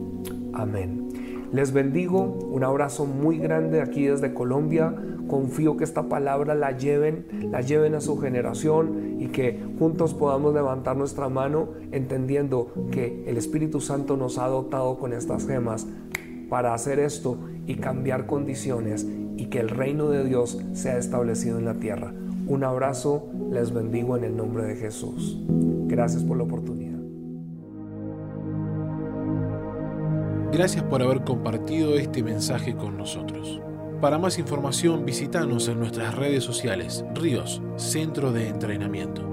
Amén. 0.54 1.10
Les 1.52 1.74
bendigo, 1.74 2.22
un 2.22 2.64
abrazo 2.64 3.06
muy 3.06 3.38
grande 3.38 3.82
aquí 3.82 4.06
desde 4.06 4.34
Colombia. 4.34 4.96
Confío 5.28 5.76
que 5.76 5.84
esta 5.84 6.08
palabra 6.08 6.56
la 6.56 6.78
lleven, 6.78 7.26
la 7.52 7.60
lleven 7.60 7.96
a 7.96 8.00
su 8.00 8.18
generación 8.18 9.18
y 9.20 9.28
que 9.28 9.62
juntos 9.78 10.14
podamos 10.14 10.54
levantar 10.54 10.96
nuestra 10.96 11.28
mano 11.28 11.70
entendiendo 11.92 12.72
que 12.92 13.26
el 13.28 13.36
Espíritu 13.36 13.82
Santo 13.82 14.16
nos 14.16 14.38
ha 14.38 14.48
dotado 14.48 14.98
con 14.98 15.12
estas 15.12 15.46
gemas 15.46 15.88
para 16.52 16.74
hacer 16.74 17.00
esto 17.00 17.40
y 17.66 17.76
cambiar 17.76 18.26
condiciones 18.26 19.08
y 19.38 19.46
que 19.46 19.62
el 19.62 19.70
reino 19.70 20.10
de 20.10 20.26
Dios 20.26 20.60
sea 20.74 20.98
establecido 20.98 21.58
en 21.58 21.64
la 21.64 21.76
tierra. 21.76 22.14
Un 22.46 22.66
abrazo, 22.66 23.30
les 23.50 23.74
bendigo 23.74 24.18
en 24.18 24.26
el 24.26 24.36
nombre 24.36 24.66
de 24.66 24.76
Jesús. 24.76 25.40
Gracias 25.88 26.26
por 26.26 26.36
la 26.36 26.44
oportunidad. 26.44 27.00
Gracias 30.52 30.84
por 30.84 31.02
haber 31.02 31.24
compartido 31.24 31.96
este 31.96 32.22
mensaje 32.22 32.76
con 32.76 32.98
nosotros. 32.98 33.62
Para 34.02 34.18
más 34.18 34.38
información 34.38 35.06
visítanos 35.06 35.70
en 35.70 35.80
nuestras 35.80 36.14
redes 36.16 36.44
sociales, 36.44 37.06
Ríos, 37.16 37.62
Centro 37.78 38.34
de 38.34 38.50
Entrenamiento. 38.50 39.26